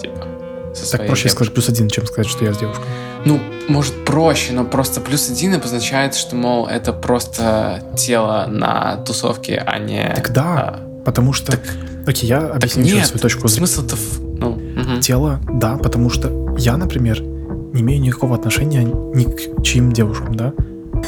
типа, 0.00 0.26
со 0.74 0.92
Так 0.92 1.06
проще 1.08 1.22
девушкой. 1.24 1.28
сказать 1.30 1.54
плюс 1.54 1.68
один, 1.68 1.88
чем 1.88 2.06
сказать, 2.06 2.30
что 2.30 2.44
я 2.44 2.54
с 2.54 2.58
девушкой. 2.58 2.84
Ну, 3.24 3.40
может, 3.68 4.04
проще, 4.04 4.52
но 4.52 4.64
просто 4.64 5.00
плюс 5.00 5.28
один 5.28 5.54
обозначает, 5.54 6.14
что, 6.14 6.36
мол, 6.36 6.66
это 6.68 6.92
просто 6.92 7.82
тело 7.96 8.46
на 8.48 8.96
тусовке, 8.98 9.60
а 9.66 9.78
не... 9.80 10.12
Так 10.14 10.32
да, 10.32 10.42
а, 10.44 11.02
потому 11.04 11.32
что... 11.32 11.58
Окей, 12.06 12.28
я 12.28 12.40
так 12.40 12.56
объясню 12.56 12.82
еще 12.84 12.94
нет, 12.96 13.06
свою 13.06 13.20
точку 13.20 13.48
зрения. 13.48 13.66
смысл-то... 13.66 13.96
в- 13.96 14.20
Ну, 14.38 14.50
мгм. 14.76 15.00
Тело, 15.00 15.40
да, 15.52 15.76
потому 15.76 16.10
что 16.10 16.54
я, 16.58 16.76
например, 16.76 17.20
не 17.22 17.80
имею 17.82 18.00
никакого 18.02 18.34
отношения 18.34 18.82
ни 18.84 19.24
к 19.24 19.62
чьим 19.62 19.92
девушкам, 19.92 20.34
да. 20.34 20.52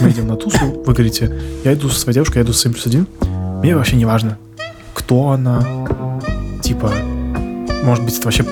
Мы 0.01 0.11
идем 0.11 0.27
на 0.29 0.37
тусу, 0.37 0.83
вы 0.85 0.93
говорите, 0.93 1.33
я 1.65 1.75
иду 1.75 1.89
со 1.89 1.99
своей 2.01 2.15
девушкой, 2.15 2.39
я 2.39 2.45
иду 2.45 2.53
с 2.53 2.59
своим 2.61 2.75
плюс 2.75 2.87
один. 2.87 3.07
Мне 3.63 3.77
вообще 3.77 3.97
не 3.97 4.05
важно, 4.05 4.39
кто 4.93 5.31
она, 5.31 5.65
типа, 6.63 6.93
может 7.85 8.05
быть, 8.05 8.15
это 8.17 8.25
вообще 8.25 8.45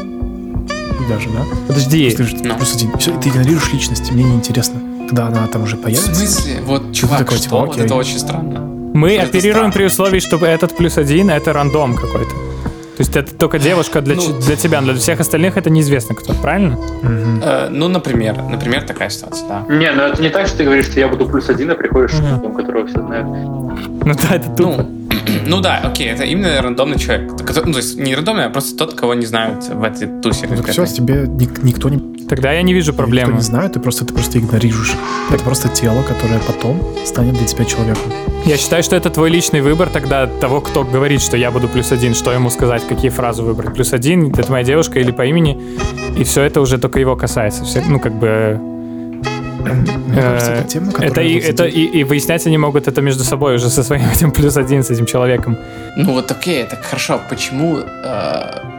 даже, 1.08 1.28
да? 1.30 1.44
Подожди. 1.66 2.10
Ты 2.10 2.22
же 2.24 2.36
Ну. 2.44 2.56
плюс 2.56 2.74
один. 2.74 2.96
Всё, 2.98 3.16
и 3.18 3.20
ты 3.20 3.28
игнорируешь 3.30 3.72
личность, 3.72 4.10
мне 4.12 4.22
неинтересно. 4.24 4.80
Когда 5.08 5.26
она 5.26 5.46
там 5.48 5.62
уже 5.64 5.76
В 5.76 5.80
появится, 5.82 6.14
смысле? 6.14 6.60
Вот, 6.64 6.92
чувак, 6.92 7.18
такой, 7.18 7.36
что? 7.38 7.44
типа, 7.44 7.56
Вот 7.66 7.76
это 7.78 7.94
очень 7.94 8.18
странно. 8.18 8.60
Мы 8.94 9.14
Это 9.14 9.26
оперируем 9.26 9.54
странно. 9.54 9.72
при 9.72 9.84
условии, 9.84 10.20
чтобы 10.20 10.46
этот 10.46 10.76
плюс 10.76 10.98
один 10.98 11.30
это 11.30 11.52
рандом 11.52 11.96
какой-то. 11.96 12.30
То 12.30 12.98
есть 13.04 13.16
это 13.16 13.34
только 13.34 13.58
девушка 13.58 14.02
для, 14.02 14.16
Ну, 14.16 14.38
для 14.40 14.54
тебя, 14.54 14.80
но 14.82 14.92
для 14.92 15.00
всех 15.00 15.18
остальных 15.18 15.56
это 15.56 15.70
неизвестно 15.70 16.14
кто, 16.14 16.34
правильно? 16.34 16.76
Мгм. 17.02 17.40
Э, 17.42 17.68
ну, 17.70 17.88
например, 17.88 18.36
например, 18.42 18.82
такая 18.82 19.08
ситуация, 19.08 19.48
да. 19.48 19.64
Не, 19.74 19.90
ну 19.92 20.02
это 20.02 20.20
не 20.20 20.28
так, 20.28 20.46
что 20.46 20.58
ты 20.58 20.64
говоришь, 20.64 20.86
что 20.86 21.00
я 21.00 21.08
буду 21.08 21.26
плюс 21.26 21.48
один, 21.48 21.70
а 21.70 21.74
приходишь 21.74 22.12
с 22.12 22.16
типом, 22.18 22.54
которого 22.54 22.86
все 22.86 23.00
знают. 23.00 23.26
Ну 23.26 24.14
да, 24.14 24.36
это 24.36 24.50
тупо. 24.50 24.76
Ну, 24.76 24.88
ну 25.46 25.60
да, 25.62 25.78
окей, 25.82 26.08
это 26.08 26.24
именно 26.24 26.60
рандомный 26.60 26.98
человек. 26.98 27.30
который- 27.46 27.66
Ну, 27.66 27.72
то 27.72 27.78
есть 27.78 27.96
не 27.98 28.14
рандомный, 28.14 28.44
а 28.44 28.50
просто 28.50 28.76
тот, 28.76 28.94
кого 28.94 29.14
не 29.14 29.24
знают 29.26 29.64
в 29.68 29.82
этой 29.82 30.06
тусе 30.20 30.46
Ну, 30.48 30.56
так 30.56 30.66
все, 30.70 30.84
тебе 30.86 31.26
ник- 31.26 31.62
никто 31.62 31.88
не 31.88 31.98
Тогда 32.32 32.50
я 32.50 32.62
не 32.62 32.72
вижу 32.72 32.94
проблемы. 32.94 33.34
не 33.34 33.42
знает, 33.42 33.74
ты 33.74 33.78
просто, 33.78 34.06
ты 34.06 34.14
просто 34.14 34.38
игнорируешь. 34.38 34.94
Это 35.30 35.44
просто 35.44 35.68
тело, 35.68 36.02
которое 36.02 36.40
потом 36.40 36.82
станет 37.04 37.34
для 37.34 37.46
тебя 37.46 37.66
человеком. 37.66 38.10
Я 38.46 38.56
считаю, 38.56 38.82
что 38.82 38.96
это 38.96 39.10
твой 39.10 39.28
личный 39.28 39.60
выбор 39.60 39.90
тогда 39.90 40.26
того, 40.26 40.62
кто 40.62 40.82
говорит, 40.82 41.20
что 41.20 41.36
я 41.36 41.50
буду 41.50 41.68
плюс 41.68 41.92
один, 41.92 42.14
что 42.14 42.32
ему 42.32 42.48
сказать, 42.48 42.86
какие 42.88 43.10
фразы 43.10 43.42
выбрать. 43.42 43.74
Плюс 43.74 43.92
один, 43.92 44.32
это 44.32 44.50
моя 44.50 44.64
девушка 44.64 44.98
или 44.98 45.10
по 45.10 45.26
имени, 45.26 45.60
и 46.16 46.24
все 46.24 46.40
это 46.40 46.62
уже 46.62 46.78
только 46.78 47.00
его 47.00 47.16
касается. 47.16 47.64
Все, 47.64 47.82
ну, 47.86 48.00
как 48.00 48.14
бы... 48.14 48.58
Мне 50.06 50.22
кажется, 50.22 50.52
э, 50.52 50.58
это 50.60 50.68
тема. 50.68 50.92
Это, 50.98 51.20
и, 51.20 51.38
это 51.38 51.64
и, 51.66 51.84
и 51.84 52.02
выяснять 52.02 52.46
они 52.46 52.56
могут 52.56 52.88
это 52.88 53.02
между 53.02 53.24
собой 53.24 53.56
уже 53.56 53.68
со 53.68 53.82
своим 53.82 54.08
этим 54.14 54.30
плюс 54.30 54.56
один, 54.56 54.82
с 54.82 54.90
этим 54.90 55.04
человеком. 55.04 55.58
Ну 55.96 56.14
вот 56.14 56.30
окей, 56.30 56.64
так 56.64 56.82
хорошо, 56.82 57.20
почему... 57.28 57.80
э, 57.80 58.71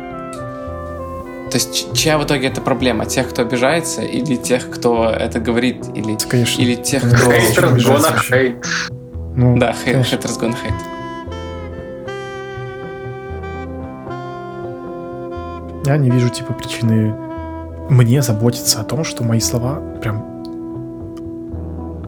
То 1.54 1.58
есть 1.60 1.94
чья 1.94 2.18
в 2.18 2.24
итоге 2.24 2.48
это 2.48 2.62
проблема? 2.62 3.06
Тех, 3.06 3.30
кто 3.30 3.44
обижается, 3.44 4.02
или 4.02 4.36
тех, 4.38 4.72
кто 4.72 5.08
это 5.08 5.40
говорит, 5.40 5.86
или, 5.94 6.18
Конечно. 6.28 6.60
или 6.60 6.74
тех, 6.74 7.04
кто... 7.04 7.30
Гона, 7.70 8.10
вообще. 8.10 8.34
хейт. 8.34 8.66
Ну, 9.36 9.56
Да, 9.60 9.72
хейт, 9.74 9.94
конечно. 9.94 10.18
хейтерс 10.18 10.40
gonna 10.40 10.56
hate. 10.56 10.74
Я 15.86 15.98
не 15.98 16.10
вижу, 16.10 16.30
типа, 16.30 16.54
причины 16.54 17.14
мне 17.88 18.24
заботиться 18.24 18.82
о 18.82 18.84
том, 18.84 19.04
что 19.04 19.24
мои 19.24 19.40
слова 19.40 19.80
прям 20.02 20.24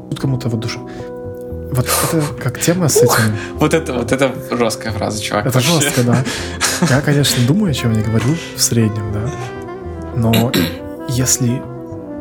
тут 0.09 0.19
кому-то 0.19 0.49
вот 0.49 0.59
душу. 0.59 0.89
Вот 1.75 1.85
это 1.85 2.23
как 2.41 2.59
тема 2.59 2.87
с 2.87 2.97
этим. 2.97 3.35
Вот 3.55 3.73
это, 3.73 3.93
вот 3.93 4.11
это 4.11 4.31
жесткая 4.51 4.93
фраза, 4.93 5.21
чувак. 5.21 5.45
Это 5.45 5.55
вообще. 5.55 5.81
жестко, 5.81 6.03
да. 6.03 6.23
Я, 6.89 7.01
конечно, 7.01 7.45
думаю, 7.45 7.71
о 7.71 7.73
чем 7.73 7.93
я 7.93 8.03
говорю 8.03 8.35
в 8.55 8.61
среднем, 8.61 9.11
да. 9.13 9.29
Но 10.15 10.51
если 11.09 11.61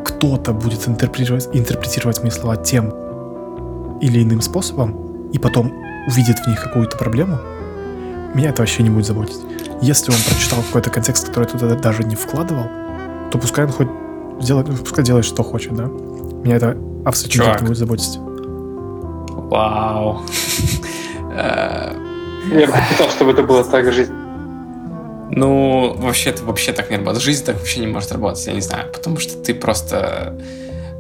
кто-то 0.05 0.53
будет 0.53 0.87
интерпретировать, 0.89 1.49
интерпретировать 1.53 2.23
мои 2.23 2.31
слова 2.31 2.57
тем 2.57 2.93
или 4.01 4.23
иным 4.23 4.41
способом, 4.41 5.29
и 5.33 5.39
потом 5.39 5.73
увидит 6.07 6.39
в 6.39 6.47
них 6.49 6.63
какую-то 6.63 6.97
проблему, 6.97 7.39
меня 8.35 8.51
это 8.51 8.63
вообще 8.63 8.83
не 8.83 8.91
будет 8.91 9.07
заботить. 9.07 9.39
Если 9.81 10.11
он 10.11 10.19
прочитал 10.29 10.63
какой-то 10.63 10.91
контекст, 10.91 11.29
который 11.29 11.47
туда 11.47 11.75
даже 11.75 12.05
не 12.05 12.17
вкладывал, 12.17 12.67
то 13.31 13.39
пускай 13.39 13.65
он 13.65 13.73
хоть 13.73 13.89
делает, 14.41 14.69
ну, 14.69 14.77
пускай 14.77 15.05
делает, 15.05 15.25
что 15.25 15.43
хочет, 15.43 15.75
да. 15.75 15.85
Меня 15.85 16.57
это 16.57 16.77
абсолютно 17.05 17.45
Чувак. 17.45 17.61
не 17.63 17.67
будет 17.69 17.79
заботить. 17.79 18.19
Вау. 19.51 20.23
Я 22.51 22.67
бы 22.67 22.73
хотел, 22.73 23.09
чтобы 23.11 23.33
это 23.33 23.43
было 23.43 23.65
так 23.65 23.93
жизнь. 23.93 24.13
Ну, 25.31 25.95
вообще, 25.99 26.31
это 26.31 26.45
вообще 26.45 26.73
так 26.73 26.91
не 26.91 26.97
работает. 26.97 27.25
Жизнь 27.25 27.45
так 27.45 27.57
вообще 27.57 27.81
не 27.81 27.87
может 27.87 28.13
работать, 28.13 28.47
я 28.47 28.53
не 28.53 28.61
знаю. 28.61 28.91
Потому 28.93 29.19
что 29.19 29.37
ты 29.39 29.55
просто... 29.55 30.39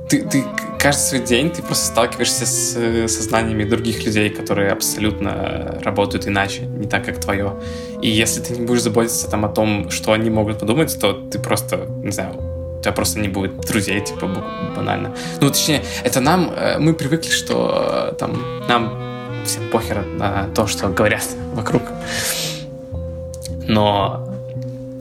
Ты, 0.09 0.23
ты 0.23 0.45
каждый 0.79 1.01
свой 1.01 1.21
день 1.21 1.51
ты 1.51 1.63
просто 1.63 1.87
сталкиваешься 1.87 2.45
с 2.45 3.09
сознаниями 3.09 3.65
других 3.65 4.05
людей, 4.05 4.29
которые 4.29 4.71
абсолютно 4.71 5.79
работают 5.83 6.27
иначе, 6.27 6.63
не 6.63 6.87
так, 6.87 7.07
как 7.07 7.21
твое. 7.21 7.55
И 8.03 8.11
если 8.11 8.41
ты 8.43 8.55
не 8.55 8.67
будешь 8.67 8.83
заботиться 8.83 9.31
там 9.31 9.45
о 9.45 9.49
том, 9.49 9.91
что 9.91 10.13
они 10.13 10.29
могут 10.29 10.59
подумать, 10.59 10.99
то 11.01 11.13
ты 11.13 11.39
просто, 11.39 11.87
не 12.03 12.11
знаю, 12.11 12.54
тебя 12.85 12.93
просто 12.93 13.19
не 13.19 13.29
будет 13.29 13.57
друзей, 13.61 14.01
типа, 14.01 14.29
банально. 14.77 15.15
Ну, 15.41 15.49
точнее, 15.49 15.83
это 16.03 16.21
нам, 16.21 16.51
э, 16.55 16.79
мы 16.79 16.95
привыкли, 16.95 17.31
что 17.31 18.11
э, 18.13 18.15
там 18.19 18.43
нам 18.69 18.93
всем 19.45 19.69
похер 19.71 20.05
на 20.19 20.47
то, 20.55 20.67
что 20.67 20.89
говорят 20.89 21.27
вокруг. 21.55 21.83
Но 23.67 24.29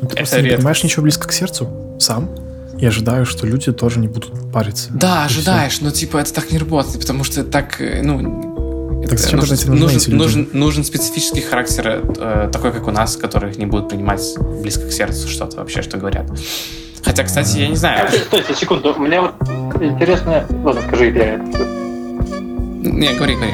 Ну, 0.01 0.07
Ты 0.09 0.15
Это 0.15 0.15
просто 0.17 0.35
не 0.37 0.41
редкость. 0.43 0.57
понимаешь 0.57 0.83
ничего 0.83 1.03
близко 1.03 1.27
к 1.27 1.33
сердцу 1.33 1.69
сам 1.99 2.29
и 2.77 2.85
ожидаешь, 2.85 3.27
что 3.29 3.45
люди 3.47 3.71
тоже 3.71 3.99
не 3.99 4.07
будут 4.07 4.31
париться. 4.51 4.89
Да, 4.93 5.23
И 5.23 5.25
ожидаешь, 5.27 5.79
но 5.81 5.91
типа 5.91 6.17
это 6.17 6.33
так 6.33 6.51
не 6.51 6.57
работает, 6.57 6.99
потому 6.99 7.23
что 7.23 7.43
так, 7.43 7.79
э, 7.79 8.01
ну... 8.01 9.03
Так 9.09 9.19
это 9.19 9.35
нужен, 9.35 9.57
нужен, 9.77 10.17
нужен, 10.17 10.49
нужен 10.53 10.83
специфический 10.85 11.41
характер, 11.41 12.01
э, 12.17 12.49
такой, 12.51 12.71
как 12.71 12.87
у 12.87 12.91
нас, 12.91 13.17
которых 13.17 13.57
не 13.57 13.65
будут 13.65 13.89
принимать 13.89 14.21
близко 14.61 14.87
к 14.87 14.91
сердцу 14.93 15.27
что-то 15.27 15.57
вообще, 15.57 15.81
что 15.81 15.97
говорят. 15.97 16.25
Хотя, 17.03 17.23
кстати, 17.23 17.57
я 17.59 17.67
не 17.67 17.75
знаю. 17.75 18.07
Стойте, 18.07 18.25
стойте, 18.25 18.55
секунду. 18.55 18.93
Мне 18.97 19.21
вот 19.21 19.31
интересно... 19.81 20.45
Ладно, 20.63 20.81
скажи, 20.87 21.05
я 21.11 21.37
Не, 21.37 23.13
говори, 23.13 23.35
говори. 23.35 23.53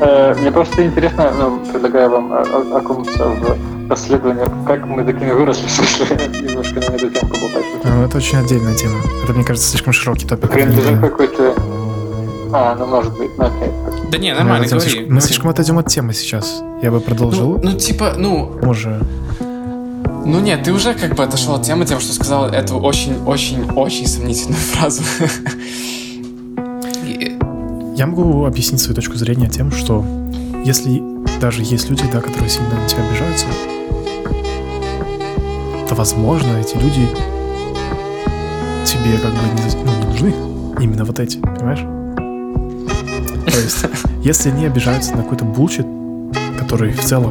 Э, 0.00 0.34
Мне 0.40 0.50
просто 0.52 0.84
интересно, 0.84 1.32
ну, 1.38 1.58
предлагаю 1.72 2.10
вам 2.10 2.32
окунуться 2.74 3.24
в 3.28 3.56
расследование, 3.90 4.46
как 4.66 4.84
мы 4.86 5.04
такими 5.04 5.30
выросли, 5.32 5.66
в 5.68 5.70
смысле, 5.70 6.06
немножко 6.42 6.74
на 6.80 6.94
эту 6.96 7.08
тему 7.10 7.30
поболтать. 7.32 7.64
Ну, 7.84 8.04
это 8.04 8.16
очень 8.18 8.38
отдельная 8.38 8.74
тема. 8.74 9.00
Это, 9.24 9.32
мне 9.32 9.44
кажется, 9.44 9.68
слишком 9.70 9.92
широкий 9.92 10.26
топик. 10.26 10.50
Принадлежит 10.50 11.00
Мы 11.00 11.08
какой-то... 11.08 11.54
А, 12.52 12.74
ну, 12.78 12.86
может 12.86 13.16
быть, 13.18 13.30
ну, 13.38 13.44
окей. 13.46 13.70
Да 14.10 14.18
не, 14.18 14.32
нормально, 14.34 14.66
отойдем 14.66 14.78
говори. 14.78 14.90
слишком- 14.92 15.14
Мы 15.14 15.20
слишком 15.20 15.50
отойдем 15.50 15.78
от 15.78 15.86
темы 15.88 16.12
сейчас. 16.14 16.62
Я 16.82 16.90
бы 16.90 17.00
продолжил. 17.00 17.58
Ну, 17.62 17.70
ну, 17.72 17.78
типа, 17.78 18.12
ну, 18.16 18.52
Може. 18.62 19.00
Ну 20.26 20.40
нет, 20.40 20.62
ты 20.64 20.72
уже 20.72 20.94
как 20.94 21.14
бы 21.14 21.22
отошел 21.24 21.54
от 21.54 21.62
темы 21.62 21.84
тем, 21.86 22.00
что 22.00 22.12
сказал 22.12 22.48
эту 22.48 22.76
очень-очень-очень 22.78 24.06
сомнительную 24.06 24.60
фразу. 24.72 25.02
И- 27.04 27.36
Я 27.94 28.06
могу 28.06 28.44
объяснить 28.44 28.80
свою 28.80 28.94
точку 28.96 29.16
зрения 29.16 29.48
тем, 29.48 29.70
что 29.70 30.04
если 30.64 31.02
даже 31.40 31.62
есть 31.62 31.88
люди, 31.90 32.04
да, 32.12 32.20
которые 32.20 32.50
сильно 32.50 32.68
на 32.74 32.88
тебя 32.88 33.02
обижаются, 33.08 33.46
то, 35.88 35.94
возможно, 35.94 36.48
эти 36.58 36.76
люди 36.76 37.08
тебе 38.84 39.18
как 39.18 39.32
бы 39.32 39.38
не, 39.54 39.84
ну, 39.84 39.98
не 40.00 40.06
нужны. 40.12 40.34
Именно 40.82 41.04
вот 41.04 41.20
эти, 41.20 41.38
понимаешь? 41.38 41.80
То 43.46 43.60
есть, 43.60 43.86
если 44.22 44.50
они 44.50 44.66
обижаются 44.66 45.14
на 45.14 45.22
какой-то 45.22 45.44
булчит, 45.44 45.86
который 46.58 46.92
в 46.92 47.00
целом 47.04 47.30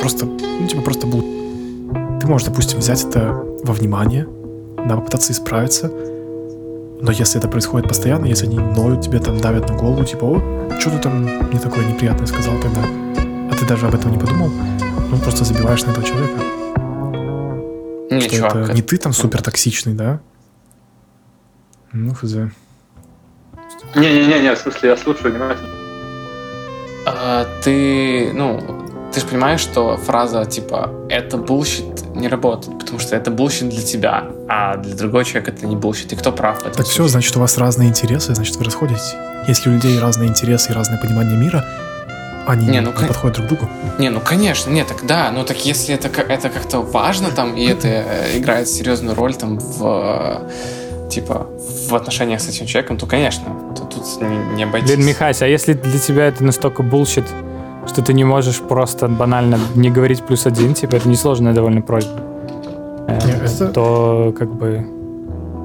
просто, 0.00 0.24
ну, 0.26 0.66
типа 0.66 0.82
просто 0.82 1.06
бул... 1.06 1.22
Ты 2.24 2.30
можешь, 2.30 2.46
допустим, 2.48 2.78
взять 2.78 3.04
это 3.04 3.32
во 3.64 3.74
внимание 3.74 4.26
да, 4.88 4.96
попытаться 4.96 5.30
исправиться. 5.30 5.88
Но 5.88 7.10
если 7.10 7.38
это 7.38 7.48
происходит 7.48 7.86
постоянно, 7.86 8.24
если 8.24 8.46
они 8.46 8.58
ноют 8.58 9.02
тебе, 9.02 9.18
там, 9.18 9.38
давят 9.38 9.68
на 9.68 9.76
голову, 9.76 10.06
типа, 10.06 10.24
о, 10.24 10.80
что 10.80 10.88
ты 10.88 11.00
там 11.00 11.26
не 11.50 11.58
такое 11.58 11.84
неприятное 11.84 12.26
сказал 12.26 12.54
тогда, 12.62 12.80
а 12.80 13.54
ты 13.54 13.66
даже 13.66 13.86
об 13.86 13.94
этом 13.94 14.10
не 14.10 14.18
подумал, 14.18 14.48
ну, 15.10 15.18
просто 15.18 15.44
забиваешь 15.44 15.84
на 15.84 15.90
этого 15.90 16.06
человека. 16.06 16.40
Не, 18.10 18.20
что 18.20 18.36
чувак, 18.36 18.56
это 18.56 18.72
не 18.72 18.80
ты 18.80 18.96
там 18.96 19.12
супер 19.12 19.42
токсичный, 19.42 19.92
да? 19.92 20.20
Ну, 21.92 22.14
хз. 22.14 22.36
Не-не-не, 23.96 24.54
в 24.54 24.58
смысле, 24.58 24.88
я 24.88 24.96
слушаю 24.96 25.30
внимательно. 25.30 25.68
а, 27.06 27.46
ты, 27.62 28.32
ну, 28.32 28.83
ты 29.14 29.20
же 29.20 29.26
понимаешь, 29.26 29.60
что 29.60 29.96
фраза 29.96 30.44
типа 30.44 30.90
«это 31.08 31.36
bullshit» 31.36 32.16
не 32.16 32.28
работает, 32.28 32.78
потому 32.78 32.98
что 32.98 33.16
это 33.16 33.30
bullshit 33.30 33.68
для 33.70 33.82
тебя, 33.82 34.24
а 34.48 34.76
для 34.76 34.94
другого 34.94 35.24
человека 35.24 35.50
это 35.52 35.66
не 35.66 35.76
bullshit. 35.76 36.12
И 36.12 36.16
кто 36.16 36.32
прав 36.32 36.62
Так 36.62 36.72
все, 36.74 36.82
случае? 36.84 37.08
значит, 37.08 37.36
у 37.36 37.40
вас 37.40 37.58
разные 37.58 37.88
интересы, 37.88 38.34
значит, 38.34 38.56
вы 38.56 38.64
расходитесь. 38.64 39.14
Если 39.48 39.68
у 39.70 39.72
людей 39.72 39.98
разные 40.00 40.28
интересы 40.28 40.72
и 40.72 40.74
разное 40.74 40.98
понимание 40.98 41.36
мира, 41.36 41.64
они 42.46 42.66
Не, 42.66 42.72
не, 42.72 42.80
ну, 42.80 42.92
кон- 42.92 43.08
подходят 43.08 43.36
друг 43.36 43.46
к 43.46 43.52
другу. 43.52 43.70
Не, 43.98 44.10
ну 44.10 44.20
конечно, 44.20 44.70
нет, 44.70 44.86
так 44.88 45.06
да, 45.06 45.30
ну 45.30 45.44
так 45.44 45.64
если 45.64 45.94
это, 45.94 46.08
это 46.08 46.50
как-то 46.50 46.80
важно 46.80 47.30
там, 47.30 47.56
и 47.56 47.64
это 47.66 47.88
э, 47.88 48.38
играет 48.38 48.68
серьезную 48.68 49.14
роль 49.14 49.34
там 49.34 49.58
в 49.58 50.42
типа 51.10 51.46
в 51.88 51.94
отношениях 51.94 52.40
с 52.40 52.48
этим 52.48 52.66
человеком, 52.66 52.96
то 52.98 53.06
конечно, 53.06 53.44
то 53.76 53.84
тут 53.84 54.04
не, 54.20 54.36
не 54.56 54.64
обойтись. 54.64 54.90
Блин, 54.94 55.06
Михась, 55.06 55.40
а 55.42 55.46
если 55.46 55.72
для 55.72 55.98
тебя 55.98 56.26
это 56.26 56.44
настолько 56.44 56.82
bullshit, 56.82 57.24
что 57.86 58.02
ты 58.02 58.12
не 58.12 58.24
можешь 58.24 58.60
просто 58.60 59.08
банально 59.08 59.58
не 59.74 59.90
говорить 59.90 60.22
плюс 60.22 60.46
один, 60.46 60.74
типа 60.74 60.96
это 60.96 61.08
несложная 61.08 61.52
довольно 61.54 61.82
просьба, 61.82 62.20
э, 63.08 63.18
это- 63.44 63.68
то 63.68 64.34
как 64.38 64.52
бы 64.54 64.86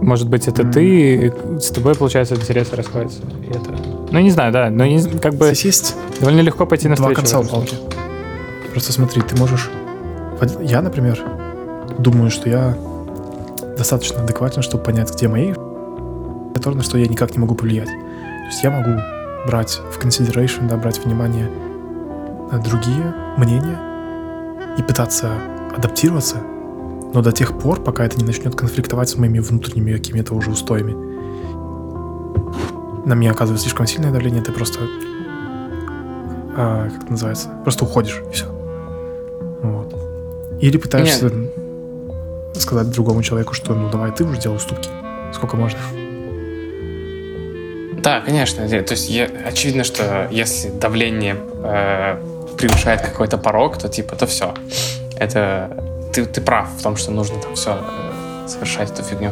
может 0.01 0.29
быть 0.29 0.47
это 0.47 0.63
ты, 0.65 1.33
с 1.59 1.69
тобой 1.71 1.95
получается 1.95 2.35
интересы 2.35 2.75
расходятся. 2.75 3.21
И 3.45 3.49
это... 3.49 3.71
Ну 4.11 4.19
не 4.19 4.31
знаю, 4.31 4.53
да, 4.53 4.69
но 4.69 4.85
не- 4.85 5.03
как 5.19 5.33
бы 5.35 5.45
Здесь 5.47 5.65
есть 5.65 5.95
довольно 6.19 6.41
легко 6.41 6.65
пойти 6.65 6.87
на 6.87 6.95
два 6.95 7.13
конца 7.13 7.39
у 7.39 7.43
палки. 7.43 7.75
Просто 8.71 8.93
смотри, 8.93 9.21
ты 9.21 9.35
можешь... 9.37 9.69
Я, 10.61 10.81
например, 10.81 11.21
думаю, 11.97 12.31
что 12.31 12.49
я 12.49 12.77
достаточно 13.77 14.23
адекватен, 14.23 14.61
чтобы 14.61 14.83
понять, 14.83 15.13
где 15.13 15.27
мои 15.27 15.53
которые 16.53 16.77
на 16.79 16.83
что 16.83 16.97
я 16.97 17.07
никак 17.07 17.31
не 17.31 17.39
могу 17.39 17.55
повлиять. 17.55 17.87
То 17.87 18.45
есть 18.47 18.63
я 18.63 18.69
могу 18.71 18.99
брать 19.47 19.79
в 19.91 20.03
consideration, 20.03 20.67
да, 20.67 20.75
брать 20.75 21.03
внимание 21.05 21.49
другие 22.57 23.13
мнения 23.37 23.77
и 24.77 24.83
пытаться 24.83 25.31
адаптироваться, 25.75 26.37
но 27.13 27.21
до 27.21 27.31
тех 27.31 27.57
пор, 27.57 27.81
пока 27.83 28.05
это 28.05 28.17
не 28.17 28.25
начнет 28.25 28.55
конфликтовать 28.55 29.09
с 29.09 29.17
моими 29.17 29.39
внутренними 29.39 29.93
какими-то 29.93 30.33
уже 30.33 30.51
устоями. 30.51 30.95
На 33.05 33.13
меня 33.13 33.31
оказывает 33.31 33.61
слишком 33.61 33.87
сильное 33.87 34.11
давление, 34.11 34.41
ты 34.41 34.51
просто 34.51 34.79
а, 36.55 36.89
как 36.89 37.03
это 37.03 37.11
называется, 37.11 37.49
просто 37.63 37.85
уходишь, 37.85 38.21
и 38.29 38.33
все. 38.33 38.45
Вот. 39.61 39.93
Или 40.61 40.77
пытаешься 40.77 41.31
сказать 42.53 42.91
другому 42.91 43.23
человеку, 43.23 43.53
что 43.53 43.73
ну 43.73 43.89
давай 43.89 44.11
ты 44.11 44.25
уже 44.25 44.39
делай 44.39 44.57
уступки. 44.57 44.89
Сколько 45.33 45.55
можно. 45.55 45.79
Да, 48.01 48.21
конечно. 48.21 48.67
То 48.67 48.93
есть 48.93 49.09
я- 49.09 49.29
очевидно, 49.45 49.83
что 49.83 50.27
если 50.31 50.69
давление 50.69 51.37
э, 51.63 52.17
превышает 52.59 53.01
какой-то 53.01 53.37
порог, 53.37 53.77
то 53.77 53.87
типа 53.87 54.15
то 54.15 54.27
все. 54.27 54.53
Это 55.17 55.71
ты, 56.13 56.25
ты 56.25 56.41
прав 56.41 56.67
в 56.77 56.83
том, 56.83 56.97
что 56.97 57.11
нужно 57.11 57.41
там 57.41 57.55
все 57.55 57.79
совершать 58.47 58.91
эту 58.91 59.01
фигню. 59.01 59.31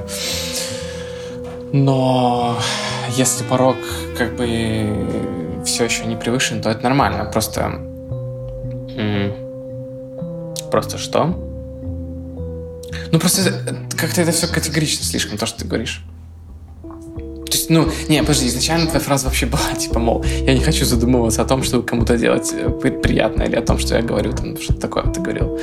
Но 1.74 2.58
если 3.12 3.44
порог 3.44 3.76
как 4.18 4.36
бы 4.38 5.62
все 5.66 5.84
еще 5.84 6.06
не 6.06 6.16
превышен, 6.16 6.62
то 6.62 6.70
это 6.70 6.82
нормально. 6.84 7.26
Просто 7.26 7.82
просто 10.72 10.98
что? 10.98 11.26
Ну 13.12 13.20
просто 13.20 13.50
э, 13.50 13.76
как-то 13.98 14.22
это 14.22 14.32
все 14.32 14.48
категорично 14.48 15.04
слишком 15.06 15.38
то, 15.38 15.46
что 15.46 15.60
ты 15.60 15.66
говоришь. 15.66 16.04
Есть, 17.68 17.70
ну, 17.70 17.88
не, 18.08 18.22
подожди, 18.22 18.48
изначально 18.48 18.88
твоя 18.88 19.00
фраза 19.04 19.26
вообще 19.26 19.46
была, 19.46 19.74
типа, 19.78 20.00
мол, 20.00 20.24
я 20.42 20.54
не 20.54 20.62
хочу 20.62 20.86
задумываться 20.86 21.42
о 21.42 21.46
том, 21.46 21.64
чтобы 21.64 21.84
кому-то 21.84 22.18
делать 22.18 22.54
э, 22.54 22.70
при- 22.70 22.92
приятно, 22.92 23.44
или 23.44 23.56
о 23.56 23.62
том, 23.62 23.78
что 23.78 23.96
я 23.96 24.02
говорю, 24.02 24.32
там, 24.34 24.58
что-то 24.58 24.82
такое 24.82 25.04
ты 25.04 25.22
говорил. 25.22 25.60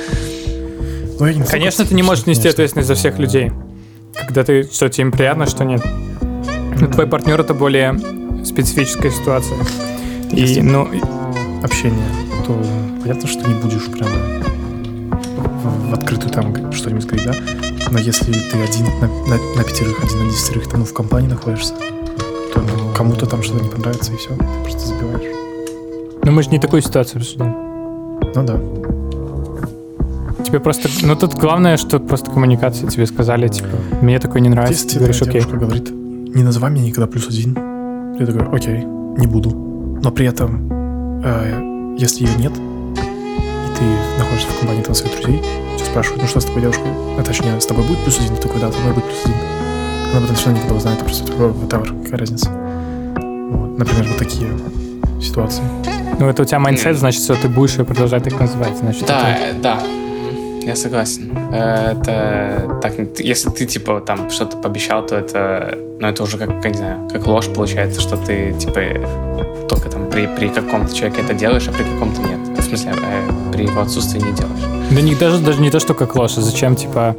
Я 1.19 1.33
не 1.33 1.43
Конечно, 1.43 1.85
ты 1.85 1.95
не 1.95 2.03
можешь 2.03 2.25
нести 2.25 2.47
ответственность 2.47 2.87
за 2.87 2.95
всех 2.95 3.19
людей. 3.19 3.51
Когда 4.27 4.43
ты, 4.43 4.63
что 4.63 4.89
тебе 4.89 5.03
им 5.03 5.11
приятно, 5.11 5.45
что 5.45 5.63
нет. 5.63 5.81
Но 6.79 6.87
твой 6.87 7.07
партнер 7.07 7.39
это 7.39 7.53
более 7.53 7.97
специфическая 8.45 9.11
ситуация. 9.11 9.57
И, 10.31 10.61
ну, 10.61 10.87
общение, 11.63 12.05
то 12.45 12.61
понятно, 13.01 13.27
что 13.27 13.47
не 13.47 13.55
будешь 13.55 13.85
прямо 13.85 14.11
в, 15.37 15.89
в 15.89 15.93
открытую 15.93 16.31
там 16.31 16.71
что-нибудь 16.73 17.05
говорить, 17.05 17.25
да? 17.25 17.64
Но 17.91 17.99
если 17.99 18.31
ты 18.33 18.57
один 18.61 18.85
на, 18.99 19.07
на- 19.07 19.55
на 19.57 19.63
пятерых, 19.63 20.03
один 20.03 20.25
на 20.25 20.29
десятерых, 20.31 20.67
там, 20.67 20.79
ну, 20.81 20.85
в 20.85 20.93
компании 20.93 21.27
находишься, 21.29 21.73
то 22.53 22.59
ну, 22.61 22.93
кому-то 22.95 23.25
там 23.25 23.43
что-то 23.43 23.63
не 23.63 23.69
понравится, 23.69 24.11
и 24.11 24.17
все, 24.17 24.29
ты 24.29 24.43
просто 24.63 24.87
забиваешь. 24.87 25.35
ну 26.23 26.31
мы 26.31 26.43
же 26.43 26.49
не 26.49 26.59
такую 26.59 26.81
ситуацию 26.81 27.19
обсуждаем. 27.19 27.55
Ну 28.35 28.43
да. 28.43 28.59
Тебе 30.43 30.59
просто... 30.59 30.89
Ну 31.03 31.15
тут 31.15 31.35
главное, 31.35 31.77
что 31.77 31.99
просто 31.99 32.29
коммуникация 32.31 32.89
тебе 32.89 33.05
сказали, 33.05 33.47
типа, 33.47 33.69
мне 34.01 34.19
такое 34.19 34.41
не 34.41 34.49
нравится, 34.49 34.73
Если 34.73 34.89
ты 34.89 34.99
говоришь, 34.99 35.21
окей. 35.21 35.41
говорит, 35.41 35.89
не 35.91 36.43
называй 36.43 36.71
меня 36.71 36.85
никогда 36.85 37.07
плюс 37.07 37.27
один, 37.29 37.55
я 38.19 38.25
такой, 38.25 38.47
окей, 38.55 38.83
не 39.17 39.27
буду. 39.27 39.49
Но 40.03 40.11
при 40.11 40.25
этом, 40.27 40.69
э, 41.23 41.95
если 41.97 42.25
ее 42.25 42.35
нет, 42.37 42.53
ты 43.77 43.83
находишься 44.19 44.49
в 44.49 44.59
компании 44.59 44.81
там 44.83 44.95
своих 44.95 45.15
друзей, 45.21 45.41
тебя 45.77 45.85
спрашивают, 45.85 46.21
ну 46.23 46.27
что 46.27 46.39
с 46.39 46.45
тобой 46.45 46.61
девушкой? 46.61 46.87
А 47.19 47.23
точнее, 47.23 47.59
с 47.59 47.65
тобой 47.65 47.85
будет 47.85 47.99
плюс 47.99 48.19
один? 48.19 48.35
Ты 48.35 48.41
такой, 48.41 48.61
да, 48.61 48.71
со 48.71 48.79
мной 48.79 48.93
будет 48.93 49.05
плюс 49.05 49.21
один. 49.25 49.37
Она 50.11 50.21
потом 50.21 50.35
все 50.35 50.45
равно 50.45 50.57
никогда 50.59 50.75
узнает, 50.77 50.99
просто 50.99 51.25
такой, 51.27 51.47
whatever, 51.49 52.03
какая 52.03 52.19
разница. 52.19 52.49
Вот. 52.49 53.77
Например, 53.77 54.05
вот 54.07 54.17
такие 54.17 54.47
ситуации. 55.21 55.63
Ну 56.19 56.27
это 56.29 56.41
у 56.43 56.45
тебя 56.45 56.59
mindset, 56.59 56.97
значит, 56.97 57.23
что 57.23 57.35
ты 57.35 57.49
будешь 57.49 57.75
ее 57.77 57.83
продолжать 57.85 58.23
так 58.23 58.39
называть. 58.39 58.77
Значит, 58.77 59.05
Да, 59.07 59.29
это- 59.29 59.43
э, 59.57 59.61
да, 59.61 59.79
я 60.63 60.75
согласен. 60.75 61.31
Э, 61.51 61.91
Это 61.91 62.79
так, 62.81 62.93
если 63.19 63.49
ты 63.49 63.65
типа 63.65 64.01
там 64.01 64.29
что-то 64.29 64.57
пообещал, 64.57 65.05
то 65.05 65.15
это, 65.17 65.77
ну 65.99 66.07
это 66.07 66.23
уже 66.23 66.37
как, 66.37 66.63
не 66.65 66.73
знаю, 66.73 67.07
как 67.11 67.27
ложь 67.27 67.47
получается, 67.53 67.99
что 68.01 68.15
ты 68.17 68.53
типа 68.53 68.81
только 69.67 69.89
там 69.89 70.09
при, 70.09 70.27
при 70.27 70.47
каком-то 70.49 70.93
человеке 70.95 71.21
это 71.21 71.33
делаешь, 71.33 71.67
а 71.67 71.71
при 71.71 71.83
каком-то 71.83 72.21
нет. 72.21 72.39
В 72.57 72.61
смысле, 72.63 72.93
э, 72.93 73.44
при 73.55 73.65
его 73.65 73.81
отсутствии 73.81 74.19
не 74.19 74.33
делаешь. 74.33 74.91
Да 74.91 75.01
не, 75.01 75.15
даже, 75.15 75.39
даже 75.39 75.61
не 75.61 75.71
то, 75.71 75.79
что 75.79 75.93
как 75.93 76.15
ложь, 76.15 76.37
а 76.37 76.41
зачем, 76.41 76.75
типа... 76.75 77.15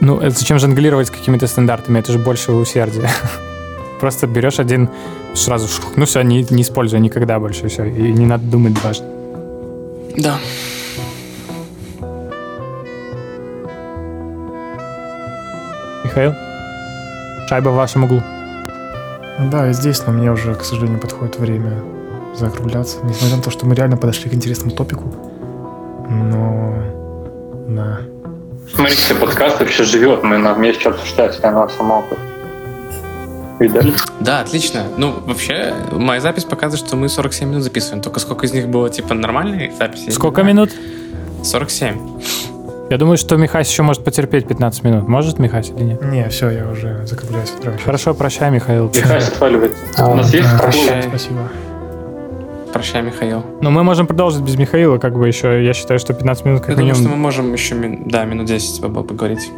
Ну, 0.00 0.18
это 0.18 0.36
зачем 0.36 0.58
жонглировать 0.58 1.10
какими-то 1.10 1.46
стандартами? 1.46 1.98
Это 1.98 2.12
же 2.12 2.18
больше 2.18 2.52
усердия. 2.52 3.08
Просто 4.00 4.26
берешь 4.26 4.58
один, 4.58 4.88
сразу, 5.34 5.68
шух, 5.68 5.92
ну 5.96 6.06
все, 6.06 6.22
не, 6.22 6.46
не 6.50 6.62
используй 6.62 7.00
никогда 7.00 7.38
больше, 7.38 7.68
все. 7.68 7.84
И 7.84 8.12
не 8.12 8.26
надо 8.26 8.44
думать 8.44 8.74
дважды. 8.74 9.04
Да. 10.16 10.38
Михаил? 16.04 16.34
Шайба 17.48 17.68
в 17.68 17.74
вашем 17.74 18.04
углу. 18.04 18.22
Да, 19.50 19.70
и 19.70 19.72
здесь, 19.74 20.02
но 20.06 20.12
мне 20.12 20.32
уже, 20.32 20.54
к 20.54 20.64
сожалению, 20.64 20.98
подходит 20.98 21.38
время 21.38 21.82
закругляться. 22.34 22.98
Несмотря 23.04 23.36
на 23.36 23.42
то, 23.42 23.50
что 23.50 23.66
мы 23.66 23.74
реально 23.74 23.96
подошли 23.96 24.30
к 24.30 24.34
интересному 24.34 24.72
топику. 24.72 25.04
Но... 26.08 26.74
Да. 27.68 28.00
Смотрите, 28.74 29.14
подкаст 29.14 29.60
вообще 29.60 29.84
живет, 29.84 30.22
мы 30.22 30.38
нам 30.38 30.60
есть 30.62 30.80
что 30.80 30.90
обсуждать, 30.90 31.38
оно 31.42 31.68
само 31.68 32.04
как 32.08 32.18
видали. 33.60 33.92
Да, 34.20 34.40
отлично. 34.40 34.84
Ну, 34.96 35.14
вообще, 35.26 35.74
моя 35.92 36.20
запись 36.20 36.44
показывает, 36.44 36.86
что 36.86 36.96
мы 36.96 37.08
47 37.08 37.48
минут 37.48 37.62
записываем. 37.62 38.02
Только 38.02 38.18
сколько 38.20 38.46
из 38.46 38.52
них 38.52 38.68
было, 38.68 38.88
типа, 38.90 39.14
нормальной 39.14 39.70
записи? 39.78 40.10
Сколько 40.10 40.42
минут? 40.42 40.70
47. 41.44 41.98
Я 42.90 42.96
думаю, 42.98 43.16
что 43.18 43.36
Михась 43.36 43.70
еще 43.70 43.82
может 43.82 44.02
потерпеть 44.02 44.48
15 44.48 44.82
минут. 44.82 45.08
Может 45.08 45.38
Михась 45.38 45.70
или 45.70 45.84
нет? 45.84 46.02
Не, 46.02 46.28
все, 46.28 46.50
я 46.50 46.68
уже 46.68 47.06
закругляюсь. 47.06 47.52
Хорошо, 47.84 48.14
прощай, 48.14 48.50
Михаил. 48.50 48.90
Михась 48.94 49.28
отваливается. 49.28 50.06
У 50.06 50.14
нас 50.14 50.32
есть 50.34 50.48
А, 50.48 50.56
такой- 50.58 50.72
Прощай. 50.72 51.02
Спасибо. 51.04 51.48
Прощай, 52.80 53.02
Михаил. 53.02 53.44
Но 53.60 53.70
мы 53.70 53.84
можем 53.84 54.06
продолжить 54.06 54.40
без 54.40 54.56
Михаила, 54.56 54.96
как 54.96 55.12
бы 55.18 55.28
еще. 55.28 55.62
Я 55.62 55.74
считаю, 55.74 56.00
что 56.00 56.14
15 56.14 56.46
минут 56.46 56.60
Я 56.62 56.66
как 56.68 56.76
думаю, 56.76 56.94
что 56.94 57.02
мы 57.02 57.08
минимум. 57.10 57.20
можем 57.22 57.52
еще, 57.52 57.74
мин- 57.74 58.04
да, 58.08 58.24
минут 58.24 58.46
10 58.46 58.80
бабо 58.80 59.02
поговорить. 59.02 59.50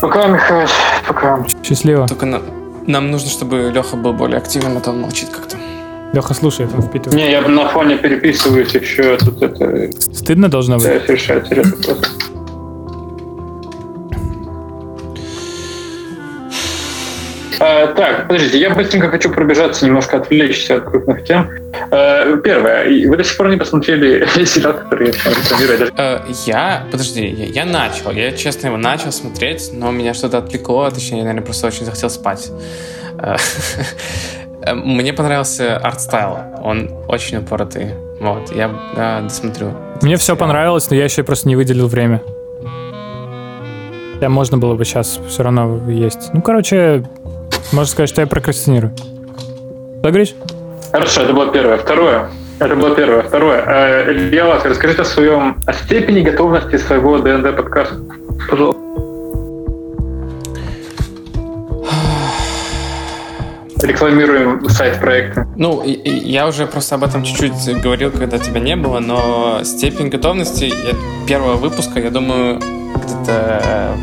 Пока, 0.00 0.28
Михась, 0.28 0.70
пока. 1.08 1.44
Счастливо. 1.64 2.06
Только 2.06 2.26
на- 2.26 2.42
нам 2.86 3.10
нужно, 3.10 3.28
чтобы 3.28 3.72
Леха 3.74 3.96
был 3.96 4.12
более 4.12 4.38
активен, 4.38 4.76
а 4.76 4.80
то 4.80 4.90
он 4.90 5.00
молчит 5.00 5.30
как-то. 5.30 5.56
Леха 6.12 6.32
слушает, 6.34 6.70
он 6.76 6.82
впитывает. 6.82 7.14
Не, 7.20 7.28
я 7.32 7.40
на 7.40 7.68
фоне 7.70 7.96
переписываюсь 7.96 8.72
еще, 8.72 9.16
тут 9.16 9.42
это... 9.42 9.90
Стыдно 10.14 10.48
должно 10.48 10.76
быть. 10.76 10.84
Да, 10.84 11.12
решать 11.12 11.50
Э, 17.64 17.86
так, 17.94 18.26
подождите, 18.26 18.58
я 18.58 18.70
быстренько 18.70 19.08
хочу 19.08 19.30
пробежаться, 19.30 19.86
немножко 19.86 20.16
отвлечься 20.16 20.76
от 20.76 20.84
крупных 20.84 21.24
тем. 21.24 21.48
Э, 21.92 22.36
первое, 22.42 23.08
вы 23.08 23.16
до 23.16 23.22
сих 23.24 23.36
пор 23.36 23.50
не 23.50 23.56
посмотрели 23.56 24.26
сериал, 24.44 24.74
который 24.74 25.06
я 25.08 25.12
рекламирую. 25.12 25.78
Даже- 25.78 25.92
Э, 25.96 26.18
Я, 26.46 26.82
подожди, 26.90 27.24
я, 27.26 27.46
я 27.46 27.64
начал, 27.64 28.10
я 28.10 28.32
честно 28.32 28.66
его 28.68 28.76
начал 28.76 29.12
смотреть, 29.12 29.70
но 29.72 29.90
меня 29.92 30.12
что-то 30.14 30.38
отвлекло, 30.38 30.90
точнее, 30.90 31.18
я, 31.18 31.24
наверное, 31.24 31.44
просто 31.44 31.66
очень 31.68 31.84
захотел 31.84 32.10
спать. 32.10 32.50
Э, 33.18 33.36
э, 34.62 34.74
Мне 34.74 35.12
понравился 35.12 35.76
art 35.76 35.97
style, 35.97 36.38
он 36.64 36.90
очень 37.06 37.38
упоротый. 37.38 37.92
Вот, 38.20 38.50
я 38.54 38.70
э, 38.96 39.20
досмотрю. 39.22 39.72
Мне 40.02 40.16
все 40.16 40.34
понравилось, 40.36 40.90
но 40.90 40.96
я 40.96 41.04
еще 41.04 41.22
просто 41.22 41.46
не 41.48 41.54
выделил 41.56 41.86
время. 41.86 42.20
Хотя 44.14 44.28
можно 44.28 44.58
было 44.58 44.74
бы 44.74 44.84
сейчас 44.84 45.18
все 45.28 45.42
равно 45.42 45.80
есть. 45.90 46.30
Ну, 46.32 46.42
короче, 46.42 47.02
можно 47.72 47.90
сказать, 47.90 48.08
что 48.08 48.20
я 48.20 48.26
прокрастинирую. 48.26 48.94
Что 48.96 50.08
говоришь? 50.08 50.34
Хорошо, 50.92 51.22
это 51.22 51.32
было 51.32 51.50
первое. 51.52 51.78
Второе. 51.78 52.28
Это 52.58 52.76
было 52.76 52.94
первое. 52.94 53.22
Второе. 53.22 53.64
Э, 53.66 54.12
Илья 54.12 54.46
Ласка, 54.46 54.68
расскажите 54.68 55.02
о 55.02 55.04
своем 55.04 55.56
о 55.66 55.72
степени 55.72 56.20
готовности 56.20 56.76
своего 56.76 57.18
ДНД 57.18 57.56
подкаста. 57.56 57.96
Пожалуйста. 58.48 58.80
Рекламируем 63.82 64.68
сайт 64.68 65.00
проекта. 65.00 65.48
Ну, 65.56 65.82
я 65.84 66.46
уже 66.46 66.66
просто 66.66 66.94
об 66.94 67.04
этом 67.04 67.24
чуть-чуть 67.24 67.82
говорил, 67.82 68.12
когда 68.12 68.38
тебя 68.38 68.60
не 68.60 68.76
было, 68.76 69.00
но 69.00 69.60
степень 69.64 70.08
готовности 70.08 70.72
первого 71.26 71.54
выпуска, 71.54 71.98
я 71.98 72.10
думаю, 72.10 72.60
где-то 73.02 73.96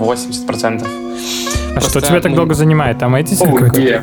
80%. 0.00 0.99
А 1.76 1.80
что 1.80 2.00
тебя 2.00 2.20
так 2.20 2.30
мы- 2.32 2.36
долго 2.36 2.54
занимает? 2.54 2.98
Там 2.98 3.14
Ой, 3.14 3.24
какой-то? 3.24 4.02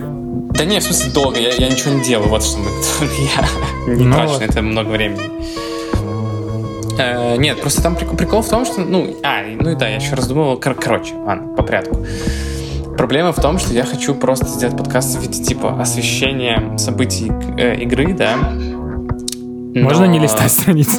Да 0.57 0.65
не, 0.65 0.79
в 0.79 0.83
смысле 0.83 1.11
долго, 1.11 1.39
я, 1.39 1.53
я 1.53 1.69
ничего 1.69 1.93
не 1.93 2.03
делаю, 2.03 2.29
вот 2.29 2.43
что 2.43 2.57
мы... 2.59 2.69
Я 3.87 3.95
не 3.95 4.05
Ну 4.05 4.13
трачу 4.15 4.31
вот. 4.33 4.39
на 4.41 4.45
это 4.45 4.61
много 4.61 4.89
времени. 4.89 5.21
Э, 6.99 7.35
нет, 7.37 7.61
просто 7.61 7.81
там 7.83 7.95
прикол, 7.95 8.15
прикол 8.17 8.41
в 8.41 8.49
том, 8.49 8.65
что... 8.65 8.81
Ну, 8.81 9.15
а, 9.23 9.43
ну 9.43 9.71
и 9.71 9.75
да, 9.75 9.87
я 9.87 9.97
еще 9.97 10.15
раздумывал. 10.15 10.57
Кор- 10.57 10.73
короче, 10.75 11.13
ладно, 11.15 11.53
по 11.55 11.61
порядку. 11.63 12.05
Проблема 12.97 13.31
в 13.33 13.35
том, 13.41 13.59
что 13.59 13.73
я 13.73 13.83
хочу 13.85 14.15
просто 14.15 14.47
сделать 14.47 14.75
подкаст 14.75 15.17
в 15.17 15.21
виде 15.21 15.43
типа 15.43 15.79
освещения 15.79 16.75
событий 16.77 17.31
э, 17.57 17.75
игры, 17.81 18.13
да. 18.13 18.35
Можно 19.75 20.05
Но- 20.05 20.11
не 20.11 20.19
листать 20.19 20.51
страницы? 20.51 20.97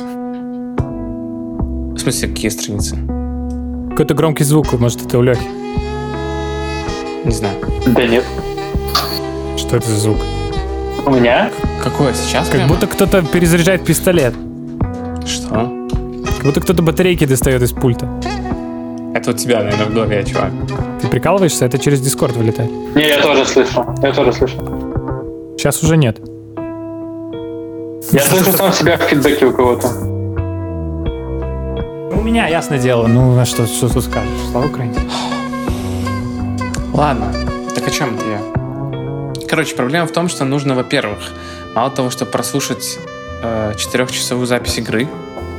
В 0.78 1.98
смысле, 1.98 2.28
какие 2.28 2.50
страницы? 2.50 2.96
Какой-то 3.90 4.14
громкий 4.14 4.44
звук, 4.44 4.72
может, 4.74 5.04
это 5.04 5.18
у 5.18 5.22
Лехи. 5.22 5.42
Не 7.24 7.32
знаю. 7.32 7.54
Да 7.86 8.06
нет. 8.06 8.24
Что 9.56 9.76
это 9.76 9.86
за 9.88 9.96
звук? 9.98 10.18
У 11.06 11.10
меня? 11.10 11.50
Какое 11.82 12.12
сейчас 12.14 12.46
Как 12.48 12.56
прямо? 12.56 12.68
будто 12.74 12.86
кто-то 12.86 13.22
перезаряжает 13.22 13.84
пистолет. 13.84 14.34
Что? 15.26 15.70
Как 16.36 16.44
будто 16.44 16.60
кто-то 16.60 16.82
батарейки 16.82 17.24
достает 17.26 17.62
из 17.62 17.72
пульта. 17.72 18.08
Это 19.14 19.30
у 19.30 19.32
тебя, 19.32 19.58
наверное, 19.62 19.86
в 19.86 19.94
голове, 19.94 20.24
чувак. 20.24 20.52
Ты 21.00 21.08
прикалываешься? 21.08 21.64
Это 21.64 21.78
через 21.78 22.00
Дискорд 22.00 22.36
вылетает. 22.36 22.70
Не, 22.94 23.08
я 23.08 23.20
тоже 23.20 23.44
слышу. 23.46 23.84
Я 24.02 24.12
тоже 24.12 24.32
слышу. 24.32 24.56
Сейчас 25.56 25.82
уже 25.82 25.96
нет. 25.96 26.18
Я 28.12 28.20
слышу 28.20 28.52
сам 28.52 28.72
себя 28.72 28.96
в 28.96 29.02
фидбэке 29.02 29.46
у 29.46 29.52
кого-то. 29.52 29.88
У 32.14 32.20
меня, 32.22 32.46
ясное 32.48 32.78
дело. 32.78 33.06
Ну, 33.06 33.38
а 33.38 33.44
что, 33.44 33.66
что 33.66 33.88
тут 33.92 34.04
скажешь? 34.04 34.28
Слава 34.50 34.66
Украине. 34.66 34.94
Ладно, 36.98 37.32
так 37.76 37.86
о 37.86 37.92
чем 37.92 38.18
я? 38.28 39.46
Короче, 39.46 39.76
проблема 39.76 40.08
в 40.08 40.10
том, 40.10 40.28
что 40.28 40.44
нужно, 40.44 40.74
во-первых, 40.74 41.20
мало 41.72 41.92
того, 41.92 42.10
чтобы 42.10 42.32
прослушать 42.32 42.98
э, 43.40 43.74
четырехчасовую 43.76 44.48
запись 44.48 44.78
игры 44.78 45.06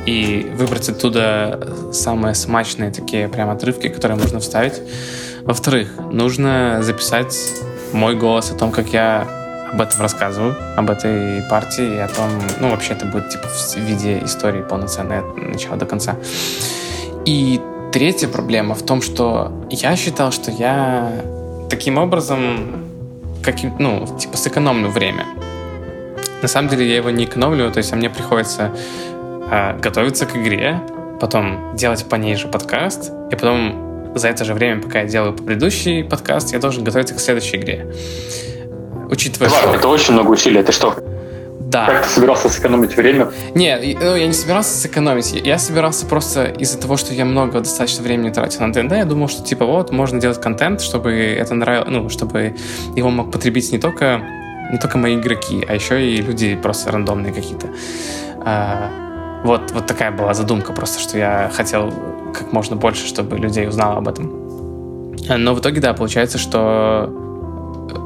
и 0.04 0.52
выбрать 0.54 0.90
оттуда 0.90 1.74
самые 1.94 2.34
смачные 2.34 2.90
такие 2.90 3.26
прям 3.26 3.48
отрывки, 3.48 3.88
которые 3.88 4.18
можно 4.18 4.38
вставить. 4.40 4.82
Во-вторых, 5.40 5.88
нужно 6.12 6.80
записать 6.82 7.34
мой 7.94 8.16
голос 8.16 8.50
о 8.50 8.54
том, 8.54 8.70
как 8.70 8.88
я 8.88 9.26
об 9.72 9.80
этом 9.80 9.98
рассказываю, 10.02 10.54
об 10.76 10.90
этой 10.90 11.40
партии 11.48 11.94
и 11.94 11.98
о 12.00 12.08
том, 12.08 12.28
ну, 12.60 12.68
вообще 12.68 12.92
это 12.92 13.06
будет 13.06 13.30
типа 13.30 13.48
в 13.48 13.76
виде 13.78 14.22
истории 14.22 14.60
полноценной 14.60 15.20
от 15.20 15.36
начала 15.38 15.78
до 15.78 15.86
конца. 15.86 16.16
И 17.24 17.62
третья 17.92 18.28
проблема 18.28 18.74
в 18.74 18.82
том, 18.82 19.02
что 19.02 19.52
я 19.70 19.96
считал, 19.96 20.32
что 20.32 20.50
я 20.50 21.12
таким 21.68 21.98
образом, 21.98 22.86
каким, 23.42 23.74
ну, 23.78 24.06
типа 24.18 24.36
сэкономлю 24.36 24.88
время. 24.88 25.26
На 26.42 26.48
самом 26.48 26.68
деле 26.68 26.88
я 26.88 26.96
его 26.96 27.10
не 27.10 27.24
экономлю, 27.24 27.70
то 27.70 27.78
есть 27.78 27.92
а 27.92 27.96
мне 27.96 28.08
приходится 28.08 28.72
а, 29.50 29.76
готовиться 29.78 30.26
к 30.26 30.36
игре, 30.36 30.80
потом 31.20 31.76
делать 31.76 32.04
по 32.08 32.16
ней 32.16 32.36
же 32.36 32.48
подкаст, 32.48 33.12
и 33.30 33.36
потом 33.36 34.14
за 34.14 34.28
это 34.28 34.44
же 34.44 34.54
время, 34.54 34.80
пока 34.80 35.00
я 35.00 35.06
делаю 35.06 35.34
предыдущий 35.34 36.02
подкаст, 36.02 36.52
я 36.52 36.58
должен 36.58 36.82
готовиться 36.82 37.14
к 37.14 37.20
следующей 37.20 37.58
игре. 37.58 37.92
Учитывая, 39.10 39.50
что... 39.50 39.74
это 39.74 39.88
очень 39.88 40.14
много 40.14 40.30
усилий. 40.30 40.62
Ты 40.62 40.72
что, 40.72 40.94
Да. 41.70 41.86
как 41.86 42.02
ты 42.04 42.08
собирался 42.08 42.48
сэкономить 42.48 42.96
время? 42.96 43.30
Не, 43.54 43.78
ну, 44.00 44.16
я 44.16 44.26
не 44.26 44.32
собирался 44.32 44.76
сэкономить. 44.76 45.32
Я- 45.32 45.40
Я 45.52 45.58
собирался 45.58 46.04
просто 46.06 46.44
из-за 46.44 46.78
того, 46.78 46.96
что 46.96 47.14
я 47.14 47.24
много 47.24 47.60
достаточно 47.60 48.02
времени 48.02 48.30
тратил 48.30 48.60
на 48.66 48.72
ДНД, 48.72 48.92
я 48.92 49.04
думал, 49.04 49.28
что 49.28 49.42
типа 49.44 49.64
вот, 49.64 49.92
можно 49.92 50.20
делать 50.20 50.40
контент, 50.40 50.80
чтобы 50.80 51.12
это 51.12 51.54
нравилось, 51.54 51.88
ну, 51.88 52.08
чтобы 52.08 52.56
его 52.96 53.10
мог 53.10 53.30
потребить 53.32 53.70
не 53.72 53.78
только, 53.78 54.20
не 54.72 54.78
только 54.78 54.98
мои 54.98 55.14
игроки, 55.16 55.64
а 55.68 55.74
еще 55.74 56.04
и 56.04 56.20
люди 56.22 56.56
просто 56.56 56.90
рандомные 56.92 57.32
какие-то. 57.32 57.68
А, 58.44 58.90
вот, 59.44 59.70
вот 59.72 59.86
такая 59.86 60.10
была 60.10 60.34
задумка 60.34 60.72
просто, 60.72 61.00
что 61.00 61.18
я 61.18 61.50
хотел 61.54 61.92
как 62.34 62.52
можно 62.52 62.76
больше, 62.76 63.06
чтобы 63.06 63.38
людей 63.38 63.68
узнало 63.68 63.98
об 63.98 64.08
этом. 64.08 65.16
А, 65.28 65.36
Но 65.38 65.54
в 65.54 65.60
итоге, 65.60 65.80
да, 65.80 65.94
получается, 65.94 66.38
что 66.38 67.10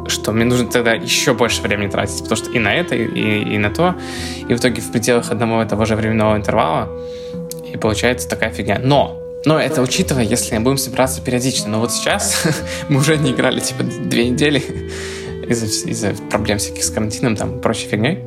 что 0.08 0.32
мне 0.32 0.44
нужно 0.44 0.68
тогда 0.68 0.92
еще 0.94 1.34
больше 1.34 1.62
времени 1.62 1.88
тратить, 1.88 2.18
потому 2.22 2.36
что 2.36 2.50
и 2.50 2.58
на 2.58 2.74
это, 2.74 2.94
и, 2.94 3.04
и- 3.54 3.58
на 3.58 3.70
то, 3.70 3.94
и 4.48 4.52
в 4.54 4.58
итоге 4.58 4.80
в 4.82 4.90
пределах 4.92 5.30
одного 5.30 5.62
и 5.62 5.66
того 5.66 5.84
же 5.84 5.96
временного 5.96 6.36
интервала, 6.36 6.88
и 7.72 7.76
получается 7.76 8.28
такая 8.28 8.50
фигня. 8.50 8.78
Но, 8.82 9.20
но 9.44 9.58
это 9.58 9.82
учитывая, 9.82 10.22
если 10.24 10.56
мы 10.56 10.62
будем 10.64 10.78
собираться 10.78 11.20
периодично. 11.22 11.68
Но 11.70 11.80
вот 11.80 11.92
сейчас 11.92 12.44
мы 12.88 13.00
уже 13.00 13.16
не 13.16 13.32
играли 13.32 13.60
типа 13.60 13.82
две 13.82 14.28
недели 14.28 14.58
из-за 15.48 15.66
из-за 15.90 16.14
проблем 16.30 16.58
всяких 16.58 16.84
с 16.84 16.90
карантином 16.90 17.36
там 17.36 17.58
и 17.58 17.60
прочей 17.62 17.88
фигней. 17.88 18.18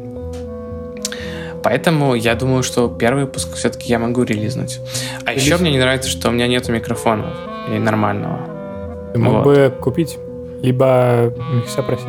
Поэтому 1.63 2.15
я 2.15 2.35
думаю, 2.35 2.63
что 2.63 2.87
первый 2.87 3.25
выпуск 3.25 3.55
все-таки 3.55 3.89
я 3.89 3.99
могу 3.99 4.23
релизнуть. 4.23 4.79
А 5.25 5.33
еще 5.33 5.57
мне 5.57 5.71
не 5.71 5.79
нравится, 5.79 6.09
что 6.09 6.29
у 6.29 6.31
меня 6.31 6.47
нету 6.47 6.71
микрофона 6.71 7.33
и 7.73 7.77
нормального. 7.79 9.09
Ты 9.13 9.19
мог 9.19 9.33
Вот. 9.33 9.43
бы 9.45 9.73
купить, 9.81 10.17
либо 10.61 11.33
Михся 11.53 11.83
просить. 11.83 12.05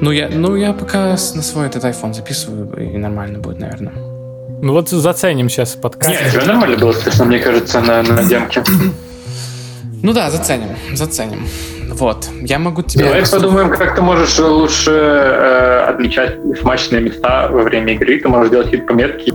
Ну 0.00 0.10
я, 0.10 0.28
ну, 0.30 0.56
я 0.56 0.72
пока 0.72 1.10
на 1.10 1.16
свой 1.16 1.66
этот 1.66 1.84
iPhone 1.84 2.12
записываю, 2.12 2.68
и 2.76 2.96
нормально 2.98 3.38
будет, 3.38 3.58
наверное. 3.58 3.92
Ну 4.60 4.72
вот 4.72 4.88
заценим 4.88 5.48
сейчас 5.48 5.74
подкаст. 5.76 6.10
Нет, 6.10 6.32
тебе 6.32 6.44
нормально 6.44 6.76
было 6.76 6.92
слышно, 6.92 7.24
мне 7.24 7.38
кажется, 7.38 7.80
на, 7.80 8.02
на 8.02 8.22
демке. 8.24 8.62
Ну 10.02 10.12
да, 10.12 10.30
заценим, 10.30 10.68
заценим. 10.92 11.46
Вот, 11.94 12.28
я 12.42 12.58
могу 12.58 12.82
тебе... 12.82 13.04
Давай 13.04 13.22
подумаем, 13.30 13.70
как 13.70 13.94
ты 13.94 14.02
можешь 14.02 14.38
лучше 14.38 14.90
э, 14.90 15.84
отличать 15.88 16.38
смачные 16.60 17.00
места 17.00 17.48
во 17.48 17.62
время 17.62 17.94
игры. 17.94 18.18
Ты 18.18 18.28
можешь 18.28 18.50
делать 18.50 18.66
какие-то 18.66 18.86
пометки 18.86 19.32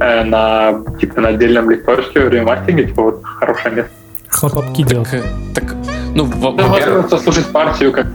э, 0.00 0.24
на, 0.24 0.84
типа, 1.00 1.20
на 1.20 1.28
отдельном 1.28 1.70
листочке 1.70 2.20
во 2.20 2.26
время 2.26 2.46
мастеринга, 2.46 2.84
типа 2.84 3.02
вот 3.02 3.20
хорошее 3.24 3.74
место. 3.74 3.92
Хлопотки 4.32 4.82
делать. 4.82 5.08
Так, 5.10 5.22
так, 5.54 5.76
ну, 6.14 6.26
Да, 6.26 6.66
во-первых, 6.66 7.22
слушать 7.22 7.46
партию, 7.46 7.92
как 7.92 8.06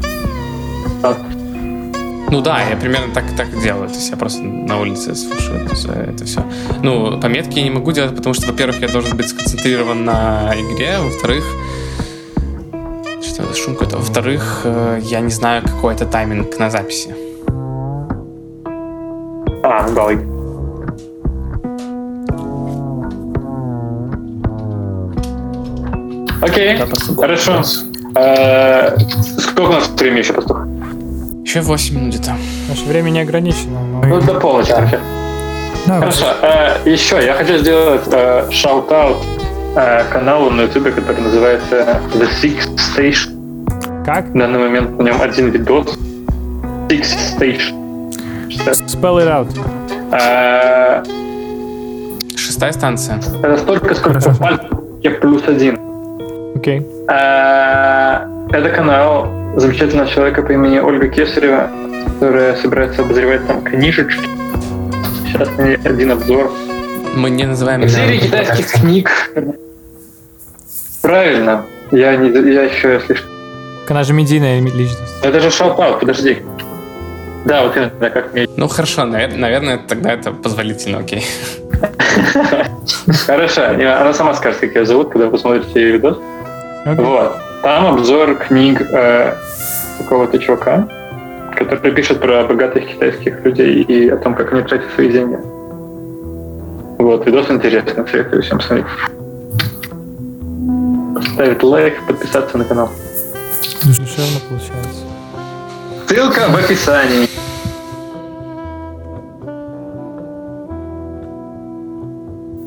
ну 2.30 2.42
да, 2.42 2.62
я 2.62 2.76
примерно 2.76 3.14
так, 3.14 3.24
так 3.38 3.48
и 3.54 3.62
делаю. 3.62 3.88
То 3.88 3.96
есть 3.96 4.10
я 4.10 4.18
просто 4.18 4.44
на 4.44 4.82
улице 4.82 5.16
слушаю 5.16 5.66
это, 5.66 5.92
это 5.92 6.26
все. 6.26 6.44
Ну, 6.84 7.20
пометки 7.22 7.58
я 7.58 7.64
не 7.64 7.70
могу 7.70 7.94
делать, 7.94 8.16
потому 8.16 8.34
что, 8.34 8.48
во-первых, 8.48 8.82
я 8.82 8.90
должен 8.90 9.16
быть 9.16 9.30
сконцентрирован 9.30 10.04
на 10.04 10.54
игре, 10.56 10.98
во-вторых, 11.00 11.46
что 13.22 13.44
это 13.44 13.56
шум 13.56 13.76
какой-то. 13.76 13.98
Во-вторых, 13.98 14.62
э, 14.66 15.00
я 15.04 15.22
не 15.22 15.32
знаю, 15.32 15.64
какой 15.64 15.94
это 15.94 16.06
тайминг 16.06 16.60
на 16.60 16.70
записи. 16.70 17.16
А, 19.64 19.88
ну 19.88 20.37
Окей, 26.42 26.78
хорошо. 27.16 27.64
Э, 28.16 28.98
Сколько 29.40 29.70
у 29.70 29.74
нас 29.74 29.88
времени 29.90 30.20
еще, 30.20 30.34
пастух? 30.34 30.66
Еще 31.44 31.62
8 31.62 31.96
минут 31.96 32.16
где-то. 32.16 32.36
Наше 32.70 32.86
время 32.86 33.10
не 33.10 33.20
ограничено. 33.22 33.80
но- 33.82 34.04
Ну, 34.06 34.22
до 34.22 34.34
полночи. 34.40 34.74
Да, 35.86 36.00
Хорошо. 36.00 36.26
э, 36.42 36.78
Еще 36.90 37.24
я 37.26 37.34
хочу 37.34 37.58
сделать 37.58 38.02
э, 38.12 38.48
shout-out 38.52 39.18
э, 39.76 40.04
каналу 40.12 40.50
на 40.50 40.62
ютубе, 40.64 40.92
который 40.92 41.22
называется 41.22 42.02
The 42.14 42.28
Sixth 42.42 42.78
Station. 42.96 44.04
Как? 44.06 44.26
В 44.28 44.38
данный 44.38 44.60
момент 44.60 44.98
на 44.98 45.04
нем 45.04 45.22
один 45.22 45.50
видос. 45.52 45.98
Six 46.90 47.06
Stage. 47.38 47.74
Spell 48.88 49.18
it 49.22 49.28
out. 49.28 49.48
Шестая 52.36 52.72
станция. 52.72 53.20
Это 53.44 53.58
столько, 53.58 53.94
сколько 53.96 54.20
Хорошо. 54.20 54.40
пальцев 54.40 54.68
плюс 55.22 55.44
один. 55.48 55.80
Окей. 56.56 56.86
А, 57.08 58.28
Это 58.52 58.70
канал 58.70 59.28
замечательного 59.56 60.08
человека 60.10 60.44
по 60.44 60.52
имени 60.52 60.80
Ольга 60.80 61.08
Кесарева, 61.08 61.70
которая 62.14 62.56
собирается 62.56 63.02
обозревать 63.02 63.46
там 63.48 63.62
книжечки. 63.64 64.28
Сейчас 65.26 65.50
на 65.58 65.64
ней 65.64 65.78
один 65.84 66.12
обзор. 66.12 66.52
Мы 67.16 67.30
не 67.30 67.46
называем 67.46 67.88
Серия 67.88 68.20
китайских 68.20 68.72
книг. 68.72 69.10
Правильно. 71.02 71.66
Я, 71.92 72.16
не, 72.16 72.30
я 72.54 72.64
еще 72.64 73.02
слишком... 73.06 73.30
Она 73.90 74.04
же 74.04 74.14
медийная 74.14 74.60
личность. 74.60 75.16
Это 75.24 75.40
же 75.40 75.50
шаут 75.50 76.00
подожди. 76.00 76.40
Да, 77.48 77.64
вот 77.64 77.78
именно, 77.78 78.10
как 78.10 78.34
мне... 78.34 78.46
Ну 78.58 78.68
хорошо, 78.68 79.04
навер- 79.04 79.38
наверное, 79.38 79.78
тогда 79.78 80.12
это 80.12 80.32
позволительно, 80.32 81.00
окей. 81.00 81.24
Хорошо, 83.26 83.64
она 83.68 84.14
сама 84.14 84.34
скажет, 84.34 84.60
как 84.60 84.76
ее 84.76 84.86
зовут, 84.86 85.12
когда 85.12 85.28
вы 85.28 85.32
посмотрите 85.32 85.80
ее 85.80 85.92
видос. 85.94 86.18
Вот. 86.86 87.38
Там 87.64 87.86
обзор 87.86 88.36
книг 88.36 88.82
э, 88.92 89.34
какого-то 89.98 90.40
чувака, 90.40 90.90
который 91.56 91.94
пишет 91.94 92.20
про 92.20 92.44
богатых 92.44 92.86
китайских 92.86 93.46
людей 93.46 93.82
и 93.82 94.10
о 94.10 94.18
том, 94.18 94.36
как 94.36 94.52
они 94.52 94.64
тратят 94.64 94.92
свои 94.96 95.10
деньги. 95.10 95.38
Вот, 97.00 97.26
видос 97.26 97.50
интересный, 97.50 98.06
советую 98.10 98.44
всем 98.44 98.60
смотреть. 98.60 98.86
Ставить 101.34 101.64
лайк, 101.64 101.94
подписаться 102.08 102.58
на 102.58 102.66
канал. 102.66 102.90
Душевно 103.86 104.40
получается. 104.50 105.08
Ссылка 106.08 106.48
в 106.50 106.56
описании. 106.56 107.27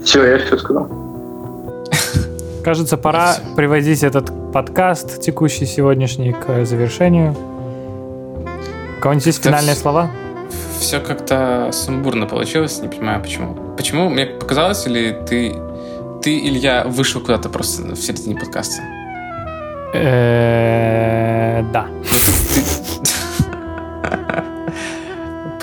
Все, 0.04 0.24
я 0.24 0.38
все 0.38 0.56
сказал. 0.58 0.88
Кажется, 2.64 2.96
пора 2.96 3.36
приводить 3.56 4.02
этот 4.02 4.32
подкаст 4.52 5.20
текущий 5.20 5.66
сегодняшний 5.66 6.32
к 6.32 6.64
завершению. 6.64 7.36
У 8.98 9.00
кого-нибудь 9.00 9.26
есть 9.26 9.42
финальные 9.42 9.76
слова? 9.76 10.10
Все 10.78 11.00
как-то 11.00 11.70
сумбурно 11.72 12.26
получилось, 12.26 12.80
не 12.80 12.88
понимаю 12.88 13.22
почему. 13.22 13.54
Почему? 13.76 14.08
Мне 14.08 14.26
показалось, 14.26 14.86
или 14.86 15.18
ты, 15.28 15.54
ты 16.22 16.38
Илья, 16.38 16.84
вышел 16.84 17.20
куда-то 17.20 17.48
просто 17.50 17.82
в 17.94 17.96
середине 17.96 18.36
подкаста? 18.36 18.82
Да. 19.92 21.86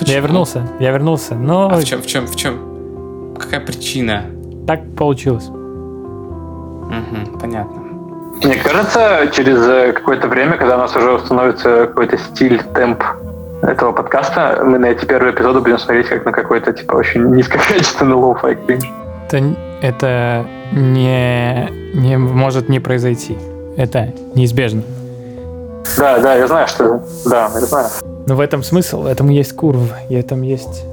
Я 0.00 0.20
вернулся, 0.20 0.66
я 0.80 0.90
вернулся, 0.92 1.34
но 1.34 1.68
А 1.70 1.76
в 1.76 1.84
чем, 1.84 2.00
в 2.00 2.06
чем, 2.06 2.26
в 2.26 2.34
чем? 2.34 2.77
Какая 3.38 3.60
причина? 3.60 4.24
так 4.68 4.80
получилось. 4.96 5.48
Мгм, 5.48 7.38
понятно. 7.40 7.80
Мне 8.44 8.56
кажется, 8.56 9.26
через 9.32 9.66
э, 9.66 9.92
какое-то 9.94 10.28
время, 10.28 10.58
когда 10.58 10.76
у 10.76 10.78
нас 10.78 10.94
уже 10.94 11.10
установится 11.12 11.86
какой-то 11.86 12.18
стиль, 12.18 12.62
темп 12.74 13.02
этого 13.62 13.92
подкаста, 13.92 14.62
мы 14.64 14.78
на 14.78 14.86
эти 14.86 15.06
первые 15.06 15.34
эпизоды 15.34 15.60
будем 15.60 15.78
смотреть 15.78 16.08
как 16.08 16.24
на 16.26 16.32
какой-то, 16.32 16.72
типа, 16.74 16.96
очень 16.96 17.24
низкокачественный 17.34 18.14
lo-fi 18.14 18.58
кринж. 18.66 18.84
Это, 19.26 19.56
это 19.80 20.46
не, 20.72 21.70
не 21.94 22.18
может 22.18 22.68
не 22.68 22.78
произойти. 22.78 23.38
Это 23.78 24.12
неизбежно. 24.34 24.82
Да, 25.96 26.18
да, 26.18 26.34
я 26.34 26.46
знаю, 26.46 26.68
что... 26.68 27.02
Да, 27.24 27.50
я 27.54 27.60
знаю. 27.60 27.88
Но 28.26 28.36
в 28.36 28.40
этом 28.40 28.62
смысл, 28.62 29.02
в 29.02 29.06
этом 29.06 29.30
есть 29.30 29.56
curve, 29.56 29.80
и 30.10 30.14
в 30.14 30.18
этом 30.18 30.42
есть 30.42 30.84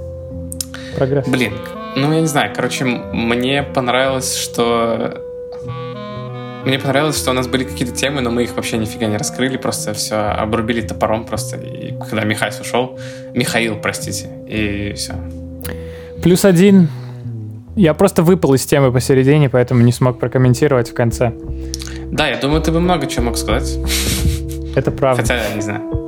прогресс. 0.96 1.28
Блин, 1.28 1.54
ну 1.96 2.14
я 2.14 2.22
не 2.22 2.28
знаю, 2.28 2.52
короче, 2.56 2.86
мне 2.86 3.64
понравилось, 3.64 4.36
что... 4.36 5.22
Мне 6.66 6.80
понравилось, 6.80 7.18
что 7.20 7.30
у 7.30 7.34
нас 7.34 7.48
были 7.48 7.64
какие-то 7.64 7.94
темы, 7.94 8.22
но 8.22 8.32
мы 8.32 8.44
их 8.44 8.56
вообще 8.56 8.78
нифига 8.78 9.06
не 9.06 9.18
раскрыли, 9.18 9.56
просто 9.58 9.94
все 9.94 10.16
обрубили 10.16 10.82
топором 10.82 11.24
просто. 11.24 11.58
И 11.58 11.94
когда 12.10 12.24
Михась 12.24 12.60
ушел, 12.60 13.00
Михаил, 13.36 13.76
простите, 13.76 14.30
и 14.48 14.94
все. 14.96 15.14
Плюс 16.24 16.44
один. 16.44 16.90
Я 17.76 17.94
просто 17.94 18.24
выпал 18.24 18.54
из 18.56 18.66
темы 18.66 18.92
посередине, 18.92 19.50
поэтому 19.50 19.82
не 19.84 19.92
смог 19.92 20.18
прокомментировать 20.18 20.90
в 20.90 20.94
конце. 20.94 21.34
Да, 22.12 22.28
я 22.28 22.38
думаю, 22.38 22.62
ты 22.62 22.72
бы 22.72 22.80
много 22.80 23.06
чего 23.06 23.26
мог 23.26 23.38
сказать. 23.38 23.78
Это 24.76 24.92
правда. 24.92 25.22
Хотя, 25.22 25.54
не 25.54 25.62
знаю. 25.62 26.05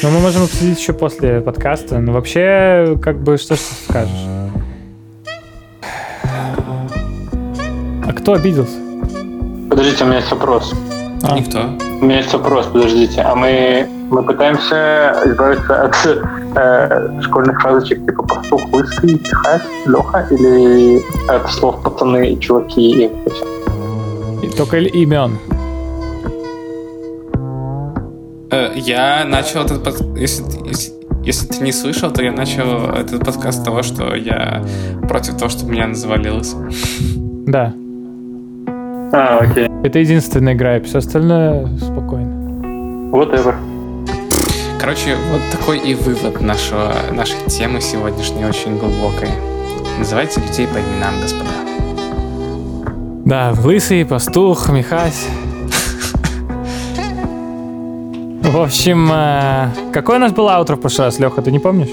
Но 0.00 0.10
мы 0.10 0.20
можем 0.20 0.44
обсудить 0.44 0.78
еще 0.78 0.92
после 0.92 1.40
подкаста. 1.40 1.98
Но 1.98 2.12
вообще, 2.12 2.96
как 3.02 3.20
бы, 3.20 3.36
что 3.36 3.56
ж 3.56 3.58
ты 3.58 3.74
скажешь? 3.88 4.26
А 8.06 8.12
кто 8.12 8.34
обиделся? 8.34 8.76
Подождите, 9.68 10.04
у 10.04 10.06
меня 10.06 10.18
есть 10.18 10.30
вопрос. 10.30 10.72
А. 11.24 11.36
Никто. 11.36 11.58
У 12.00 12.04
меня 12.04 12.18
есть 12.18 12.32
вопрос, 12.32 12.66
подождите. 12.66 13.22
А 13.22 13.34
мы, 13.34 13.88
мы 14.08 14.22
пытаемся 14.22 15.20
избавиться 15.26 15.82
от 15.82 15.96
э, 16.54 17.20
школьных 17.22 17.60
фразочек 17.60 18.04
типа 18.06 18.22
«пастух 18.22 18.72
лысый», 18.72 19.18
«пихать», 19.18 19.62
«леха» 19.86 20.28
или 20.30 21.02
от 21.28 21.50
слов 21.50 21.82
«пацаны» 21.82 22.34
и 22.34 22.38
«чуваки» 22.38 23.10
и 24.42 24.48
Только 24.56 24.78
имен. 24.78 25.38
Э, 28.50 28.72
Я 28.76 29.24
начал 29.24 29.64
этот 29.64 29.84
под... 29.84 30.18
если, 30.18 30.42
ты- 30.44 30.68
если, 30.68 30.92
если 31.24 31.46
ты 31.46 31.62
не 31.64 31.72
слышал, 31.72 32.10
то 32.10 32.22
я 32.22 32.32
начал 32.32 32.90
этот 32.94 33.24
подкаст 33.24 33.60
с 33.60 33.62
того, 33.62 33.82
что 33.82 34.14
я 34.14 34.64
против 35.08 35.36
того, 35.36 35.50
чтобы 35.50 35.72
меня 35.72 35.86
называли 35.88 36.28
лысым. 36.28 36.70
Да. 37.46 37.72
А, 39.12 39.38
окей. 39.40 39.68
Это 39.84 39.98
единственная 39.98 40.54
игра, 40.54 40.76
и 40.76 40.80
все 40.82 40.98
остальное 40.98 41.66
спокойно. 41.78 42.34
Whatever. 43.12 43.54
Короче, 44.80 45.16
вот 45.32 45.40
такой 45.50 45.78
и 45.78 45.94
вывод 45.94 46.40
нашего, 46.40 46.92
нашей 47.12 47.38
темы 47.48 47.80
сегодняшней 47.80 48.44
очень 48.44 48.78
глубокой. 48.78 49.28
Называйте 49.98 50.40
людей 50.40 50.66
по 50.68 50.78
именам, 50.78 51.14
господа. 51.20 51.50
Да, 53.24 53.52
лысый, 53.62 54.04
пастух, 54.06 54.68
Михась. 54.70 55.26
В 58.50 58.56
общем, 58.62 59.10
э, 59.12 59.68
какой 59.92 60.16
у 60.16 60.18
нас 60.18 60.32
был 60.32 60.48
аутро 60.48 60.76
в 60.76 60.80
прошлый 60.80 61.08
раз, 61.08 61.18
Леха, 61.18 61.42
ты 61.42 61.52
не 61.52 61.58
помнишь? 61.58 61.88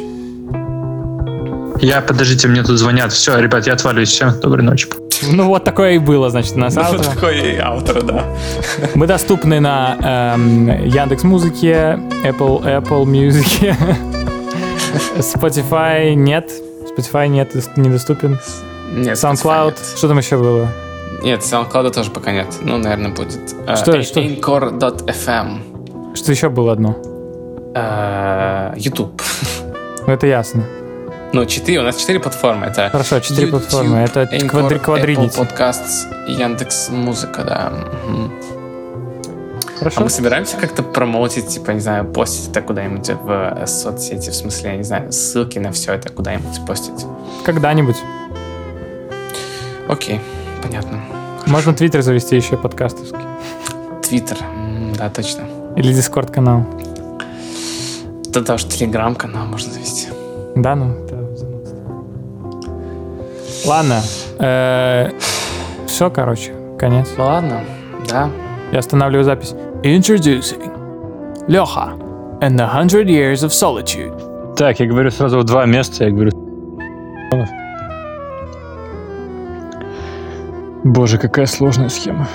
Я, 1.82 2.02
подождите, 2.02 2.48
мне 2.48 2.64
тут 2.64 2.78
звонят. 2.78 3.12
Все, 3.12 3.38
ребят, 3.38 3.68
я 3.68 3.74
отваливаюсь. 3.74 4.10
Всем 4.10 4.40
доброй 4.40 4.64
ночи. 4.64 4.88
Ну 5.30 5.48
вот 5.48 5.64
такое 5.66 5.94
и 5.94 5.98
было, 5.98 6.30
значит, 6.30 6.54
у 6.56 6.60
нас 6.60 6.76
Ну, 6.76 6.82
аутро. 6.82 7.04
такой 7.04 7.58
автор, 7.58 8.02
да. 8.04 8.24
Мы 8.96 9.06
доступны 9.08 9.60
на 9.60 10.36
Яндекс 10.86 11.24
Музыке, 11.24 12.00
Apple, 12.24 12.64
Apple 12.64 13.04
Music, 13.06 13.76
Spotify 15.18 16.14
нет, 16.16 16.52
Spotify 16.98 17.28
нет, 17.28 17.54
недоступен. 17.78 18.40
Нет, 18.94 19.18
SoundCloud, 19.18 19.74
Spotify 19.76 19.98
что 19.98 20.08
там 20.08 20.18
еще 20.18 20.38
было? 20.38 20.68
Нет, 21.24 21.42
SoundCloud 21.42 21.92
тоже 21.92 22.12
пока 22.12 22.32
нет. 22.32 22.48
Ну, 22.62 22.78
наверное, 22.78 23.12
будет. 23.12 23.40
Э, 23.68 23.76
Что- 23.76 24.02
что? 24.04 24.22
Anchor.fm. 24.22 25.75
Что 26.16 26.32
еще 26.32 26.50
было 26.50 26.72
одно? 26.72 26.96
Э, 27.76 28.74
YouTube. 28.78 29.22
Ну 30.08 30.14
это 30.14 30.28
ясно. 30.28 30.64
Ну, 31.34 31.46
четыре, 31.46 31.80
у 31.80 31.84
нас 31.84 31.98
четыре 31.98 32.20
платформы. 32.20 32.68
Это 32.68 32.90
Хорошо, 32.90 33.20
четыре 33.20 33.48
YouTube, 33.48 33.62
платформы. 33.62 33.98
Это 33.98 34.22
Anchor, 34.24 34.48
квадри- 34.50 34.76
Apple 34.78 34.80
квадридница. 34.80 35.42
Podcasts, 35.42 36.30
Яндекс 36.30 36.90
Музыка, 36.90 37.44
да. 37.44 37.74
Мгм. 38.08 38.32
А 39.76 39.78
Хорошо. 39.80 40.02
мы 40.02 40.10
собираемся 40.10 40.56
как-то 40.56 40.84
промоутить, 40.84 41.48
типа, 41.48 41.72
не 41.72 41.82
знаю, 41.82 42.06
постить 42.06 42.50
это 42.52 42.62
куда-нибудь 42.62 43.10
в 43.10 43.30
э, 43.58 43.68
соцсети, 43.68 44.30
в 44.30 44.36
смысле, 44.36 44.70
я 44.72 44.78
не 44.78 44.84
знаю, 44.84 45.12
ссылки 45.12 45.60
на 45.60 45.74
все 45.74 45.94
это 45.94 46.08
куда-нибудь 46.10 46.66
постить. 46.66 47.06
Когда-нибудь. 47.44 47.98
Окей, 49.90 50.22
понятно. 50.64 51.02
Можно 51.46 51.74
Твиттер 51.74 52.02
завести 52.02 52.38
еще 52.38 52.56
подкастовский. 52.56 53.20
Твиттер, 54.02 54.38
да, 54.98 55.10
точно. 55.10 55.44
Или 55.76 55.94
Дискорд 55.94 56.32
канал. 56.32 56.64
Да 58.30 58.42
даже 58.42 58.68
телеграм-канал 58.68 59.46
можно 59.48 59.72
завести. 59.72 60.08
Да, 60.56 60.76
ну, 60.76 60.94
это. 61.06 61.16
Ладно. 63.66 64.02
Все, 65.86 66.10
короче, 66.10 66.54
конец. 66.78 67.10
Ну 67.18 67.26
ладно, 67.26 67.62
да. 68.10 68.30
Я 68.72 68.80
останавливаю 68.80 69.24
запись. 69.24 69.54
Introducing 69.84 70.72
Леха 71.48 71.94
and 72.42 72.58
the 72.58 72.68
Hundred 72.74 73.06
Years 73.06 73.44
of 73.46 73.50
Solitude. 73.50 74.56
Так, 74.56 74.80
я 74.80 74.88
говорю 74.88 75.12
сразу 75.12 75.40
в 75.40 75.44
два 75.44 75.66
места. 75.66 76.06
Я 76.06 76.12
говорю... 76.12 76.32
Боже, 80.84 81.18
какая 81.18 81.46
сложная 81.46 81.90
схема. 81.90 82.28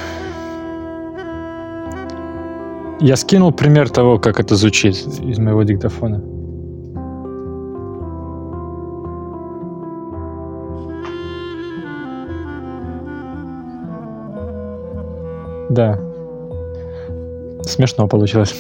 Я 3.03 3.17
скинул 3.17 3.51
пример 3.51 3.89
того, 3.89 4.19
как 4.19 4.39
это 4.41 4.57
звучит 4.57 4.95
из 5.23 5.39
моего 5.39 5.63
диктофона. 5.63 6.23
Да. 15.71 15.99
Смешно 17.63 18.07
получилось. 18.07 18.55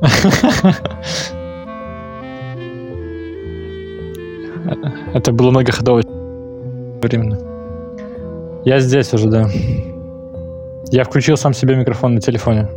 Это 5.14 5.30
было 5.30 5.52
многоходово 5.52 6.02
временно. 7.00 7.38
Я 8.64 8.80
здесь 8.80 9.14
уже, 9.14 9.28
да. 9.28 9.48
Я 10.90 11.04
включил 11.04 11.36
сам 11.36 11.52
себе 11.52 11.76
микрофон 11.76 12.14
на 12.14 12.20
телефоне. 12.20 12.68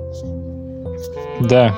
Да. 1.42 1.76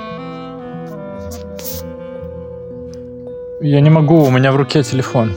Я 3.61 3.81
не 3.81 3.89
могу, 3.89 4.23
у 4.23 4.31
меня 4.31 4.51
в 4.51 4.55
руке 4.55 4.81
телефон. 4.83 5.31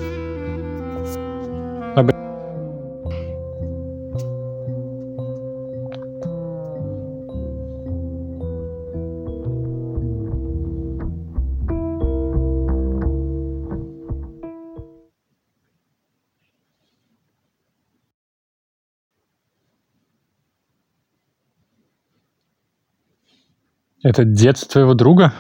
Это 24.05 24.23
дед 24.27 24.61
твоего 24.69 24.93
друга? 24.93 25.33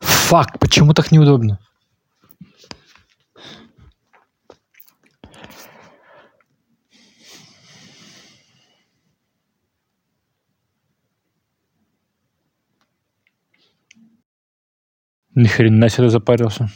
Фак, 0.00 0.58
почему 0.58 0.94
так 0.94 1.12
неудобно? 1.12 1.60
Ни 15.34 15.46
хрена 15.48 15.90
себе 15.90 16.08
запарился. 16.08 16.70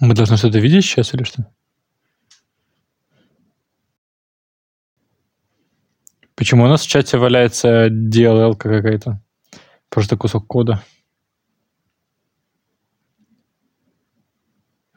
Мы 0.00 0.14
должны 0.14 0.38
что-то 0.38 0.58
видеть 0.58 0.86
сейчас 0.86 1.12
или 1.12 1.24
что? 1.24 1.46
Почему 6.34 6.64
у 6.64 6.68
нас 6.68 6.80
в 6.80 6.88
чате 6.88 7.18
валяется 7.18 7.88
DLL 7.88 8.56
какая-то? 8.56 9.22
Просто 9.90 10.16
кусок 10.16 10.46
кода. 10.46 10.82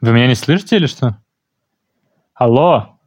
Вы 0.00 0.12
меня 0.12 0.26
не 0.26 0.34
слышите 0.34 0.76
или 0.76 0.86
что? 0.86 1.22
Алло? 2.32 2.98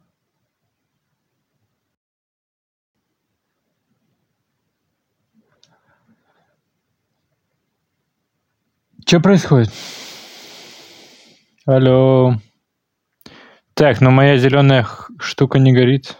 Что 9.04 9.20
происходит? 9.20 9.72
Алло. 11.68 12.34
Так, 13.74 14.00
но 14.00 14.10
моя 14.10 14.38
зеленая 14.38 14.86
штука 15.18 15.58
не 15.58 15.74
горит. 15.74 16.16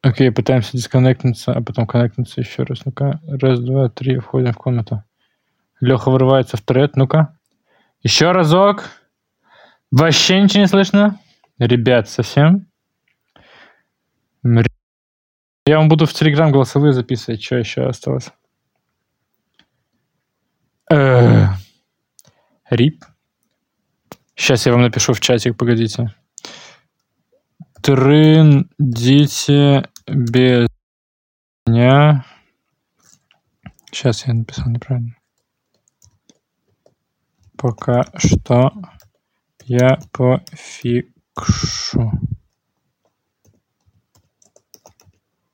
Окей, 0.00 0.32
пытаемся 0.32 0.74
дисконнектнуться, 0.74 1.52
а 1.52 1.60
потом 1.60 1.86
коннектнуться 1.86 2.40
еще 2.40 2.62
раз. 2.62 2.86
Ну-ка, 2.86 3.20
раз, 3.28 3.60
два, 3.60 3.90
три, 3.90 4.18
входим 4.20 4.54
в 4.54 4.56
комнату. 4.56 5.04
Леха 5.82 6.10
вырывается 6.10 6.56
в 6.56 6.62
тред, 6.62 6.96
ну-ка. 6.96 7.36
Еще 8.02 8.32
разок. 8.32 8.88
Вообще 9.90 10.40
ничего 10.40 10.62
не 10.62 10.66
слышно. 10.66 11.20
Ребят, 11.58 12.08
совсем? 12.08 12.68
Я 14.42 15.76
вам 15.76 15.90
буду 15.90 16.06
в 16.06 16.14
Телеграм 16.14 16.50
голосовые 16.50 16.94
записывать, 16.94 17.42
что 17.42 17.56
еще 17.56 17.86
осталось. 17.86 18.32
Э, 20.90 21.48
Рип. 22.70 23.04
Сейчас 24.36 24.64
я 24.64 24.72
вам 24.72 24.82
напишу 24.82 25.12
в 25.12 25.20
чатик, 25.20 25.56
погодите. 25.58 26.14
Трындите 27.82 28.68
без 30.06 30.68
меня. 31.66 32.24
Сейчас 33.90 34.26
я 34.26 34.34
написал 34.34 34.68
неправильно. 34.68 35.16
Пока 37.58 38.04
что 38.16 38.72
я 39.64 39.98
пофикшу. 40.12 41.10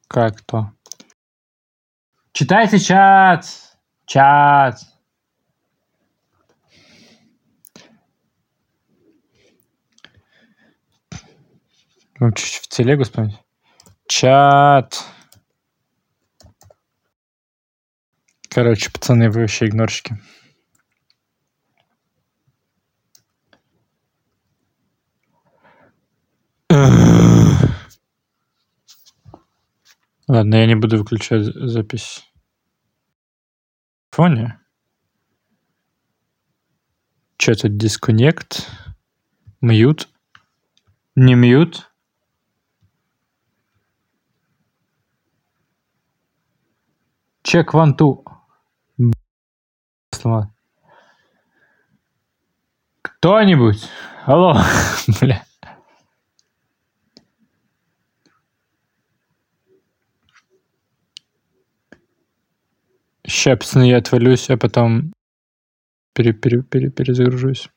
Как 0.07 0.43
то? 0.43 0.73
Читайте 2.33 2.79
чат! 2.79 3.47
Чат! 4.05 4.81
Вам 12.19 12.33
чуть 12.33 12.55
в 12.55 12.69
телегу 12.69 13.05
вспомнить. 13.05 13.39
Чат. 14.09 15.05
Короче, 18.49 18.91
пацаны, 18.91 19.31
вы 19.31 19.41
вообще 19.43 19.67
игнорщики. 19.67 20.19
Ладно, 30.29 30.57
я 30.57 30.67
не 30.67 30.75
буду 30.75 30.99
выключать 30.99 31.45
за- 31.45 31.69
запись. 31.69 32.25
Фоне. 34.11 34.59
Что 37.39 37.55
тут? 37.55 37.73
Disconnect? 37.73 38.67
Мьют? 39.61 40.09
Не 41.14 41.35
мьют? 41.35 41.93
Чек 47.47 47.74
слова. 50.11 50.53
Кто-нибудь? 53.03 53.88
Алло, 54.24 54.57
бля. 55.20 55.44
Ща, 63.24 63.57
пацаны, 63.57 63.90
я 63.90 63.99
отвалюсь, 63.99 64.51
а 64.51 64.57
потом 64.57 65.12
пере, 66.14 66.32
перезагружусь. 66.32 67.68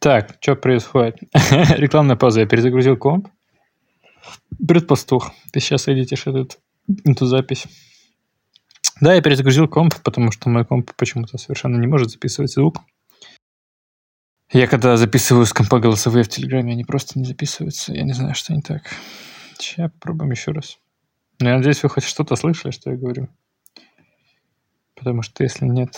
Так, 0.00 0.38
что 0.40 0.56
происходит? 0.56 1.18
Рекламная 1.76 2.16
пауза. 2.16 2.40
Я 2.40 2.46
перезагрузил 2.46 2.96
комп. 2.96 3.28
Предпастух. 4.66 5.30
Ты 5.52 5.60
сейчас 5.60 5.88
эдитишь 5.88 6.26
этот, 6.26 6.58
эту 7.04 7.26
запись. 7.26 7.66
Да, 9.02 9.12
я 9.12 9.20
перезагрузил 9.20 9.68
комп, 9.68 9.94
потому 10.02 10.32
что 10.32 10.48
мой 10.48 10.64
комп 10.64 10.90
почему-то 10.96 11.36
совершенно 11.36 11.78
не 11.78 11.86
может 11.86 12.10
записывать 12.10 12.50
звук. 12.50 12.78
Я 14.50 14.66
когда 14.66 14.96
записываю 14.96 15.44
с 15.44 15.52
компа 15.52 15.78
голосовые 15.78 16.24
в 16.24 16.28
Телеграме, 16.28 16.72
они 16.72 16.84
просто 16.84 17.18
не 17.18 17.26
записываются. 17.26 17.92
Я 17.92 18.02
не 18.02 18.14
знаю, 18.14 18.34
что 18.34 18.54
не 18.54 18.62
так. 18.62 18.82
Сейчас 19.58 19.90
попробуем 19.92 20.30
еще 20.30 20.52
раз. 20.52 20.78
Но 21.40 21.50
я 21.50 21.56
надеюсь, 21.58 21.82
вы 21.82 21.90
хоть 21.90 22.04
что-то 22.04 22.36
слышали, 22.36 22.72
что 22.72 22.90
я 22.90 22.96
говорю. 22.96 23.28
Потому 24.94 25.20
что 25.20 25.42
если 25.42 25.66
нет... 25.66 25.94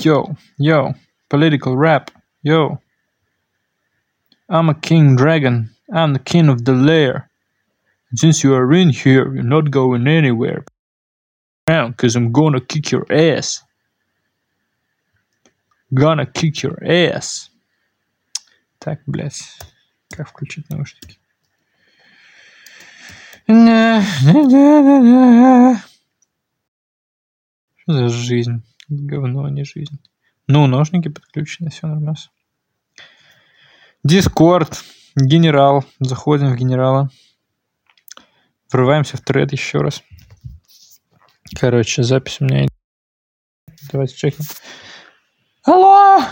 Yo, 0.00 0.36
yo, 0.58 0.94
political 1.28 1.76
rap, 1.76 2.10
yo. 2.42 2.80
I'm 4.48 4.68
a 4.68 4.74
king 4.74 5.16
dragon. 5.16 5.70
I'm 5.92 6.12
the 6.12 6.18
king 6.18 6.48
of 6.48 6.64
the 6.64 6.72
lair. 6.72 7.28
Since 8.14 8.44
you 8.44 8.54
are 8.54 8.72
in 8.72 8.90
here, 8.90 9.34
you're 9.34 9.42
not 9.42 9.70
going 9.70 10.06
anywhere. 10.06 10.64
Around, 11.68 11.96
cause 11.96 12.16
I'm 12.16 12.32
gonna 12.32 12.60
kick 12.60 12.90
your 12.92 13.06
ass. 13.10 13.62
Gonna 15.92 16.26
kick 16.26 16.62
your 16.62 16.78
ass. 16.84 17.50
Так, 18.78 19.00
блядь. 19.06 19.42
Как 20.10 20.28
включить 20.28 20.70
наушники? 20.70 21.18
Что 27.76 27.92
за 27.92 28.08
жизнь? 28.08 28.62
Говно, 28.91 29.45
а 29.45 29.49
не 29.49 29.63
жизнь. 29.63 30.01
Ну, 30.47 30.67
наушники 30.67 31.07
подключены, 31.07 31.69
все 31.69 31.87
нормально. 31.87 32.15
Дискорд, 34.03 34.83
генерал. 35.15 35.85
Заходим 36.01 36.51
в 36.51 36.57
генерала. 36.57 37.09
Врываемся 38.69 39.15
в 39.15 39.21
тред 39.21 39.53
еще 39.53 39.77
раз. 39.79 40.03
Короче, 41.57 42.03
запись 42.03 42.41
у 42.41 42.45
меня... 42.45 42.67
Давайте 43.93 44.15
чекнем. 44.15 44.45
Алло! 45.63 46.25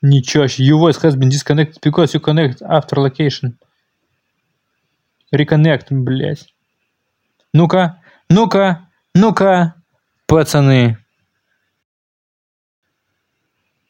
Ничего 0.00 0.46
себе. 0.46 0.68
Your 0.68 0.78
voice 0.78 1.02
has 1.02 1.16
been 1.16 1.28
disconnected 1.28 1.80
because 1.82 2.14
you 2.14 2.20
connect 2.20 2.62
after 2.62 2.98
location. 2.98 3.54
Reconnect, 5.34 5.86
блядь. 5.90 6.54
Ну-ка, 7.52 8.00
ну-ка, 8.28 8.88
ну-ка, 9.12 9.74
пацаны. 10.26 10.98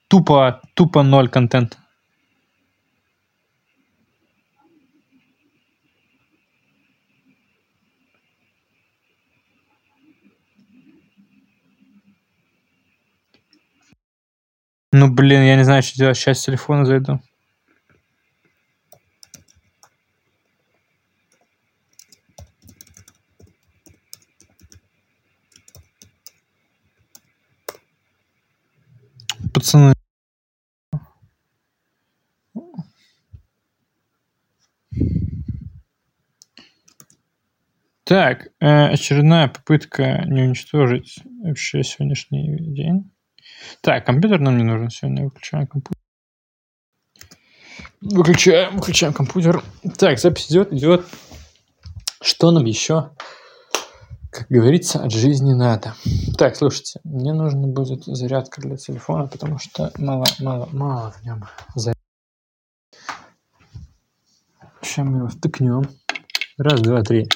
Тупо, 0.09 0.61
тупо 0.75 1.03
ноль 1.03 1.29
контента. 1.29 1.79
Ну, 14.99 15.13
блин, 15.13 15.43
я 15.43 15.57
не 15.57 15.65
знаю, 15.65 15.83
что 15.83 15.99
делать. 15.99 16.17
Сейчас 16.17 16.39
с 16.41 16.45
телефона 16.45 16.87
зайду. 16.87 17.21
Пацаны. 29.53 29.96
Так, 38.07 38.51
э, 38.61 38.91
очередная 38.93 39.49
попытка 39.49 40.23
не 40.27 40.43
уничтожить 40.43 41.19
вообще 41.43 41.83
сегодняшний 41.83 42.57
день. 42.57 43.13
Так, 43.81 44.07
компьютер 44.07 44.39
нам 44.39 44.57
не 44.57 44.63
нужен 44.63 44.91
сегодня. 44.91 45.25
Выключаем 45.25 45.67
компьютер. 45.67 45.99
Выключаем, 48.01 48.77
выключаем 48.77 49.13
компьютер. 49.13 49.61
Так, 49.99 50.21
запись 50.21 50.49
идет, 50.53 50.73
идет. 50.73 51.05
Что 52.23 52.53
нам 52.53 52.65
еще, 52.65 53.11
как 54.31 54.47
говорится, 54.49 55.03
от 55.03 55.11
жизни 55.11 55.53
надо? 55.53 55.95
Так, 56.39 56.55
слушайте, 56.55 57.01
мне 57.03 57.33
нужно 57.33 57.67
будет 57.67 58.05
зарядка 58.05 58.61
для 58.61 58.77
телефона, 58.77 59.27
потому 59.27 59.59
что 59.59 59.91
мало, 59.99 60.27
мало, 60.39 60.69
мало 60.71 61.11
в 61.11 61.25
нем 61.25 61.45
зарядки. 61.75 62.01
Сейчас 64.81 65.07
мы 65.09 65.19
его 65.19 65.29
втыкнем. 65.29 65.91
Раз, 66.57 66.81
два, 66.81 67.03
три. 67.03 67.29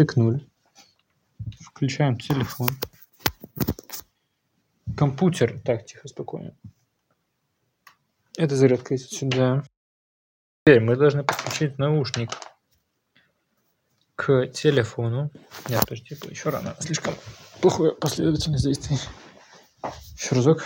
Втыкнули. 0.00 0.40
Включаем 1.60 2.18
телефон. 2.18 2.70
Компьютер. 4.96 5.60
Так, 5.60 5.84
тихо, 5.84 6.08
спокойно. 6.08 6.56
Эта 8.38 8.56
зарядка 8.56 8.96
идет 8.96 9.10
сюда. 9.10 9.62
Теперь 10.64 10.80
мы 10.80 10.96
должны 10.96 11.22
подключить 11.22 11.76
наушник 11.76 12.30
к 14.16 14.46
телефону. 14.46 15.30
Нет, 15.68 15.80
подожди, 15.80 16.16
еще 16.30 16.48
рано. 16.48 16.74
Слишком 16.80 17.14
плохое 17.60 17.92
последовательность 17.92 18.64
действий. 18.64 18.96
Еще 20.16 20.34
разок. 20.34 20.64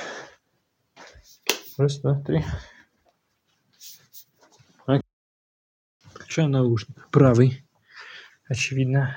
Раз, 1.77 1.99
два, 1.99 2.21
три. 2.21 2.45
Включаю 6.13 6.51
наушник. 6.51 7.09
Правый. 7.11 7.64
Очевидно. 8.55 9.17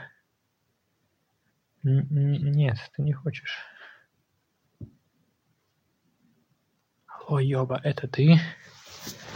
Н- 1.83 2.07
Нет, 2.09 2.77
ты 2.95 3.03
не 3.03 3.13
хочешь. 3.13 3.55
Алло, 7.05 7.37
ёба, 7.39 7.79
это 7.83 8.07
ты? 8.07 8.39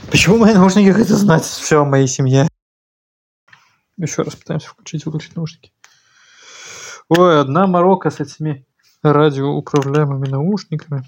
Почему 0.10 0.40
мои 0.40 0.56
наушники 0.56 0.92
хотят 0.92 1.20
знать 1.20 1.44
все 1.44 1.84
о 1.84 1.86
моей 1.86 2.08
семье? 2.08 2.48
Еще 3.98 4.24
раз 4.24 4.36
пытаемся 4.36 4.70
включить, 4.70 5.06
выключить 5.06 5.36
наушники. 5.36 5.72
Ой, 7.08 7.40
одна 7.40 7.68
морока 7.68 8.10
с 8.10 8.20
этими 8.20 8.66
радиоуправляемыми 9.04 10.28
наушниками. 10.28 11.04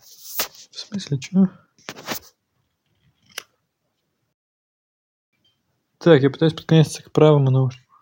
В 0.00 0.76
смысле, 0.76 1.20
что? 1.20 1.65
Так, 6.06 6.22
я 6.22 6.30
пытаюсь 6.30 6.54
подгоняться 6.54 7.02
к 7.02 7.10
правому 7.10 7.50
наушнику. 7.50 7.96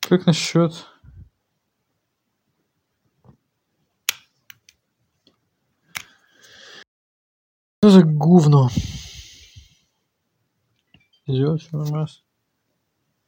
Как 0.00 0.24
насчет... 0.24 0.72
Что 7.78 7.90
за 7.90 8.04
говно? 8.04 8.70
Идет, 11.26 11.60
все 11.60 11.76
нормально. 11.76 12.08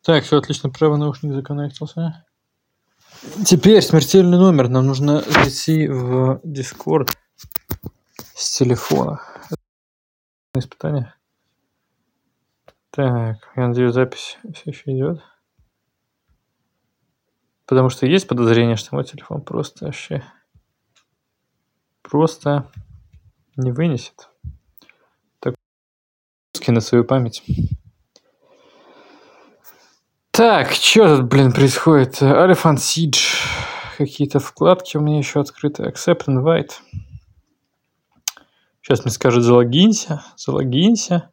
Так, 0.01 0.24
все 0.24 0.39
отлично, 0.39 0.70
правый 0.70 0.99
наушник 0.99 1.35
законнектился. 1.35 2.24
Теперь 3.45 3.83
смертельный 3.83 4.39
номер. 4.39 4.70
Нам 4.70 4.87
нужно 4.87 5.20
зайти 5.20 5.87
в 5.87 6.41
Discord 6.47 7.11
с 8.39 8.57
телефона. 8.57 9.20
Испытание. 10.55 11.12
Так, 12.91 13.36
я 13.57 13.66
надеюсь, 13.68 13.93
запись 13.93 14.39
все 14.55 14.70
еще 14.70 14.93
идет. 14.97 15.20
Потому 17.66 17.91
что 17.91 18.07
есть 18.07 18.28
подозрение, 18.28 18.76
что 18.76 18.95
мой 18.95 19.05
телефон 19.05 19.43
просто 19.43 19.86
вообще 19.86 20.24
просто 22.03 22.70
не 23.57 23.72
вынесет. 23.72 24.30
Так, 25.41 25.55
на 26.68 26.80
свою 26.80 27.05
память. 27.05 27.43
Так, 30.30 30.70
что 30.70 31.16
тут, 31.16 31.28
блин, 31.28 31.53
происходит? 31.53 32.22
Elephant 32.22 32.76
Siege. 32.76 33.45
Какие-то 33.99 34.39
вкладки 34.39 34.97
у 34.97 35.01
меня 35.01 35.18
еще 35.18 35.41
открыты. 35.41 35.82
Accept 35.82 36.26
invite. 36.26 36.74
Сейчас 38.89 39.05
мне 39.05 39.12
скажут 39.12 39.45
залогинься, 39.45 40.22
залогинься. 40.39 41.30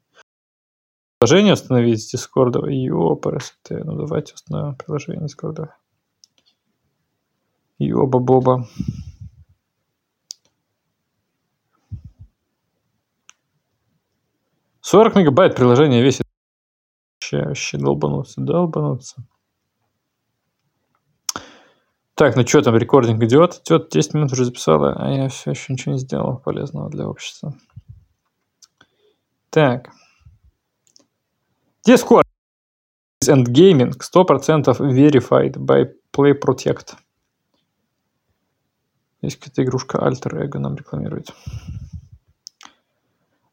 Приложение 1.19 1.53
установить 1.53 2.03
с 2.03 2.11
Дискорда. 2.11 2.67
Ёпрст. 2.67 3.55
Ну 3.69 3.95
давайте 3.95 4.33
установим 4.33 4.75
приложение 4.75 5.25
Дискорда. 5.25 5.73
Ёба-боба. 7.79 8.67
40 14.81 15.15
мегабайт 15.15 15.55
приложение 15.55 16.03
весит. 16.03 16.27
Вообще, 17.21 17.41
вообще 17.41 17.77
долбануться, 17.77 18.41
долбануться. 18.41 19.25
Так, 22.15 22.37
ну 22.37 22.47
что 22.47 22.61
там, 22.61 22.77
рекординг 22.77 23.21
идет? 23.23 23.61
Идет, 23.65 23.89
10 23.89 24.13
минут 24.13 24.31
уже 24.31 24.45
записала, 24.45 24.95
а 24.97 25.11
я 25.11 25.27
все 25.27 25.51
еще 25.51 25.73
ничего 25.73 25.93
не 25.93 25.99
сделал 25.99 26.37
полезного 26.37 26.89
для 26.89 27.07
общества. 27.07 27.53
Так. 29.49 29.89
Discord 31.85 32.23
and 33.27 33.47
Gaming 33.47 33.91
100% 33.99 34.63
verified 34.79 35.57
by 35.57 35.91
Play 36.15 36.33
Protect. 36.39 36.95
Есть 39.21 39.37
какая-то 39.37 39.63
игрушка 39.63 39.97
Alter 39.97 40.41
Ego 40.45 40.59
нам 40.59 40.75
рекламирует. 40.75 41.33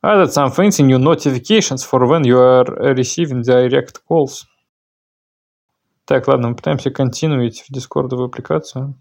Added 0.04 0.32
some 0.32 0.50
fancy 0.50 0.82
new 0.82 0.98
notifications 0.98 1.82
for 1.82 2.06
when 2.06 2.24
you 2.24 2.38
are 2.38 2.94
receiving 2.94 3.42
direct 3.42 4.04
calls. 4.06 4.46
Так, 6.04 6.26
ладно, 6.26 6.48
мы 6.48 6.56
пытаемся 6.56 6.90
континуить 6.90 7.62
в 7.62 7.72
дискордовую 7.72 8.26
аппликацию. 8.26 8.94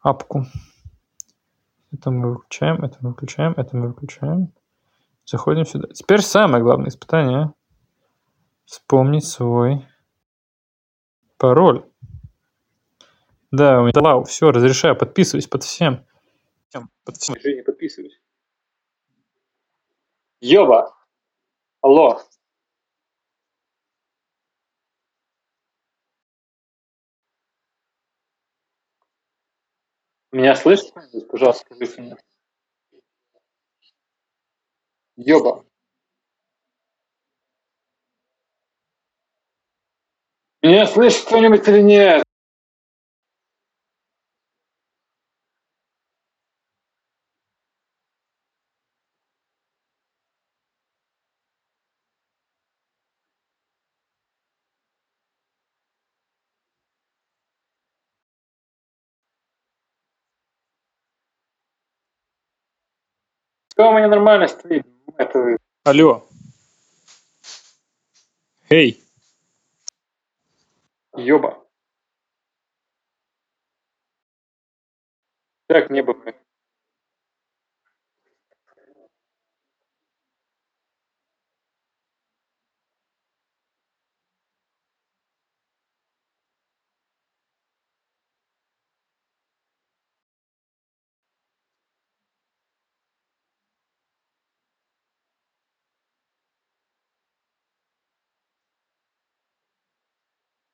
Апку. 0.00 0.46
Это 1.92 2.10
мы 2.10 2.34
выключаем, 2.34 2.84
это 2.84 2.98
мы 3.00 3.10
выключаем, 3.10 3.54
это 3.56 3.76
мы 3.76 3.88
выключаем. 3.88 4.52
Заходим 5.24 5.64
сюда. 5.64 5.88
Теперь 5.94 6.20
самое 6.20 6.62
главное 6.62 6.88
испытание. 6.88 7.52
Вспомнить 8.64 9.24
свой 9.24 9.86
пароль. 11.38 11.84
Да, 13.50 13.80
у 13.80 13.84
меня 13.84 13.92
лау, 14.02 14.24
все, 14.24 14.50
разрешаю, 14.50 14.96
подписываюсь 14.96 15.46
под 15.46 15.62
всем. 15.62 16.04
Под 17.04 17.16
всем. 17.16 17.36
Жизни 17.40 17.62
подписываюсь. 17.62 18.20
Ёба! 20.40 20.94
Алло! 21.80 22.20
Меня 30.36 30.54
слышите? 30.54 30.92
Пожалуйста, 31.30 31.64
скажите 31.64 32.02
мне. 32.02 32.16
Ёба! 35.16 35.64
Меня 40.60 40.84
слышит 40.84 41.24
кто-нибудь 41.24 41.66
или 41.68 41.80
нет? 41.80 42.25
Что 63.76 63.90
у 63.90 63.92
меня 63.92 64.08
нормально 64.08 64.48
стоит? 64.48 64.86
Это 65.18 65.58
Алло. 65.84 66.26
Эй. 68.70 68.98
ёба. 71.14 71.62
Так 75.66 75.90
не 75.90 76.02
бывает. 76.02 76.36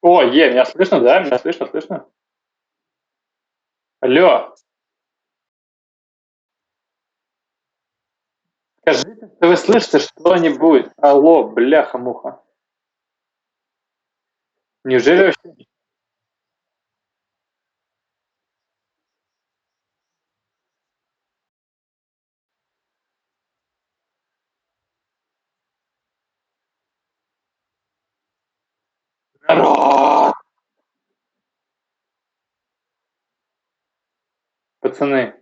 О, 0.02 0.22
е, 0.22 0.50
меня 0.50 0.64
слышно, 0.64 1.00
да? 1.00 1.20
Меня 1.20 1.38
слышно, 1.38 1.66
слышно? 1.66 2.06
Алло. 4.00 4.52
Скажите, 8.80 9.28
что 9.36 9.46
вы 9.46 9.56
слышите 9.56 9.98
что-нибудь? 10.00 10.86
Алло, 10.96 11.48
бляха-муха. 11.48 12.42
Неужели 14.82 15.26
вообще... 15.26 15.66
Пацаны. 34.82 35.32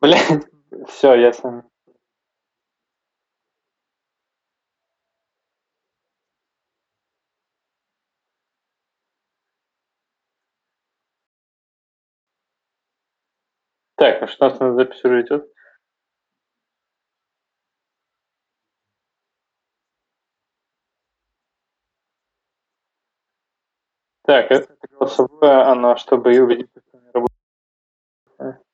Блядь, 0.00 0.46
все, 0.88 1.14
я 1.14 1.32
сам. 1.32 1.70
Так, 13.96 14.20
ну 14.20 14.26
что 14.28 14.46
у 14.46 14.50
нас 14.50 14.60
на 14.60 14.74
запись 14.74 15.04
уже 15.04 15.22
идет? 15.22 15.59
Так, 24.30 24.48
это 24.52 24.72
голосовое, 24.92 25.62
оно, 25.62 25.96
чтобы 25.96 26.40
убедиться, 26.40 26.80
что 26.88 26.98
не 27.00 27.10
работает. 27.10 28.64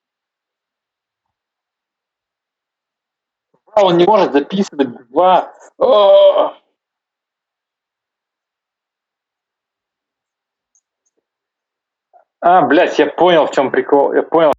А, 3.73 3.87
он 3.87 3.97
не 3.97 4.05
может 4.05 4.35
записывать 4.35 5.09
два. 5.09 5.55
О! 5.79 6.55
А, 12.41 12.67
блядь, 12.67 12.99
я 12.99 13.07
понял, 13.07 13.47
в 13.47 13.53
чем 13.53 13.71
прикол. 13.71 14.13
Я 14.13 14.25
понял. 14.25 14.53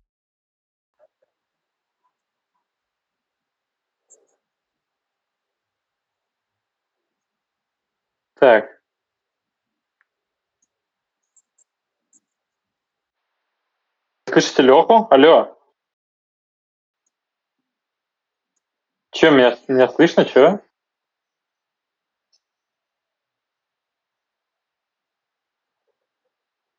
Так. 8.40 8.77
Слышите 14.38 14.62
Леху? 14.62 15.08
Алло. 15.10 15.58
Че, 19.10 19.32
меня, 19.32 19.58
меня 19.68 19.88
слышно, 19.90 20.26
че? 20.26 20.60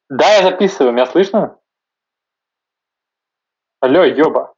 Да, 0.08 0.34
я 0.36 0.42
записываю, 0.42 0.92
меня 0.92 1.06
слышно? 1.06 1.58
Алло, 3.80 4.04
ёба. 4.04 4.54